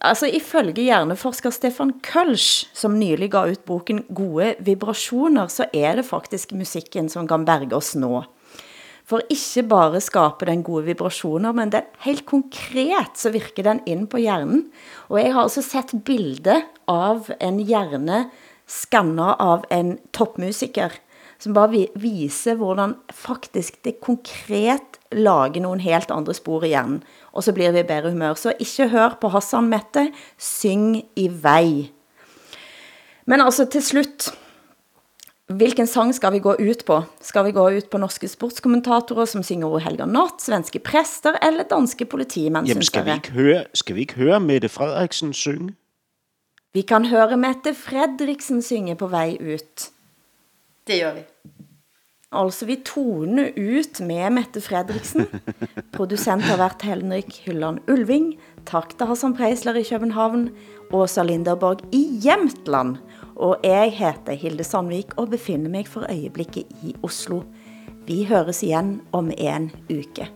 Altså, 0.00 0.26
ifølge 0.26 0.82
hjerneforsker 0.82 1.50
Stefan 1.50 1.92
Kölsch, 2.06 2.68
som 2.74 2.98
nylig 2.98 3.30
ga 3.30 3.46
ut 3.46 3.64
boken 3.64 4.04
Gode 4.14 4.54
vibrasjoner, 4.58 5.46
så 5.46 5.64
er 5.74 5.96
det 5.96 6.04
faktisk 6.04 6.52
musikken 6.52 7.08
som 7.08 7.28
kan 7.28 7.44
berge 7.44 7.76
oss 7.76 7.94
nå. 7.94 8.24
For 9.04 9.20
ikke 9.28 9.66
bare 9.68 10.00
skaber 10.00 10.48
den 10.48 10.62
gode 10.64 10.86
vibrationer, 10.88 11.52
men 11.52 11.72
den 11.74 11.84
helt 12.06 12.24
konkret 12.24 13.18
så 13.20 13.34
virker 13.34 13.66
den 13.66 13.82
ind 13.86 14.08
på 14.08 14.22
hjernen. 14.22 14.70
Og 15.12 15.20
jeg 15.20 15.34
har 15.34 15.44
også 15.44 15.64
sett 15.64 15.92
bilde 16.06 16.62
av 16.88 17.28
en 17.36 17.60
hjerne 17.60 18.24
skannet 18.64 19.36
av 19.44 19.66
en 19.74 19.98
topmusiker, 20.16 20.94
som 21.36 21.52
bare 21.56 21.86
viser 22.00 22.56
hvordan 22.56 22.94
faktisk 23.12 23.82
det 23.84 23.98
konkret 24.00 24.96
lager 25.12 25.60
nogle 25.60 25.84
helt 25.84 26.10
andre 26.14 26.32
spor 26.36 26.64
i 26.64 26.72
hjernen. 26.72 27.02
Og 27.36 27.44
så 27.44 27.52
blir 27.52 27.74
vi 27.74 27.82
i 27.82 27.88
bedre 27.88 28.14
humør. 28.14 28.38
Så 28.40 28.54
ikke 28.56 28.88
hør 28.94 29.18
på 29.20 29.28
Hassan 29.34 29.68
Mette, 29.68 30.08
syng 30.38 31.02
i 31.16 31.28
vej. 31.28 31.90
Men 33.28 33.44
altså 33.44 33.66
til 33.68 33.84
slut, 33.84 34.30
hvilken 35.52 35.86
sang 35.86 36.14
skal 36.14 36.32
vi 36.32 36.38
gå 36.38 36.54
ut 36.56 36.84
på? 36.88 37.02
Skal 37.20 37.44
vi 37.44 37.52
gå 37.52 37.66
ut 37.70 37.90
på 37.90 37.98
norske 38.00 38.28
sportskommentatorer, 38.28 39.28
som 39.28 39.42
synger 39.44 39.68
O 39.68 39.78
Helga 39.78 40.06
Natt, 40.08 40.40
svenske 40.42 40.80
præster 40.80 41.36
eller 41.44 41.68
danske 41.68 42.04
politimænd, 42.04 42.66
Jamen, 42.68 42.82
skal 42.82 43.04
vi, 43.04 43.12
ikke 43.12 43.32
høre, 43.32 43.64
skal 43.74 43.96
vi 43.96 44.00
ikke 44.00 44.14
høre 44.14 44.40
Mette 44.40 44.68
Frederiksen 44.68 45.32
synge? 45.32 45.74
Vi 46.74 46.82
kan 46.82 47.04
høre 47.06 47.36
Mette 47.36 47.74
Fredriksen 47.74 48.62
synge 48.62 48.96
på 48.96 49.06
vej 49.06 49.36
ut. 49.40 49.90
Det 50.86 51.00
gør 51.02 51.14
vi. 51.14 51.20
Altså, 52.32 52.66
vi 52.66 52.80
toner 52.86 53.52
ut 53.56 54.00
med 54.00 54.30
Mette 54.30 54.60
Fredriksen. 54.60 55.28
Producent 55.92 56.42
har 56.42 56.56
været 56.56 56.82
Henrik 56.82 57.42
Hylland 57.44 57.78
Ulving. 57.88 58.34
Tak 58.66 58.96
til 58.98 59.06
Hassan 59.06 59.36
Preisler 59.36 59.74
i 59.74 59.82
København. 59.82 60.48
Åsa 60.92 61.22
Linderborg 61.22 61.84
i 61.92 62.20
Jämtland. 62.24 62.96
Og 63.36 63.56
jeg 63.64 63.92
heter 63.92 64.32
Hilde 64.32 64.64
Sandvik 64.64 65.14
og 65.16 65.30
befinder 65.30 65.70
mig 65.70 65.88
for 65.88 66.06
øjeblikket 66.08 66.64
i 66.82 66.94
Oslo. 67.02 67.42
Vi 68.06 68.24
høres 68.24 68.62
igen 68.62 69.02
om 69.12 69.30
en 69.38 69.70
uke. 69.90 70.28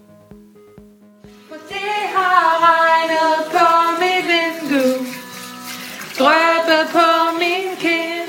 Det 1.68 2.00
har 2.16 2.50
regnet 2.68 3.34
på 3.54 3.68
mit 4.00 4.24
vindue 4.32 5.06
Drøbe 6.18 6.78
på 6.92 7.08
min 7.38 7.76
kind 7.78 8.28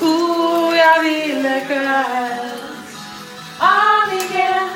Uh, 0.00 0.74
jeg 0.76 0.96
ville 1.02 1.54
gøre 1.68 2.04
alt 2.16 2.62
Om 3.60 4.08
igen, 4.12 4.68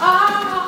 om 0.00 0.67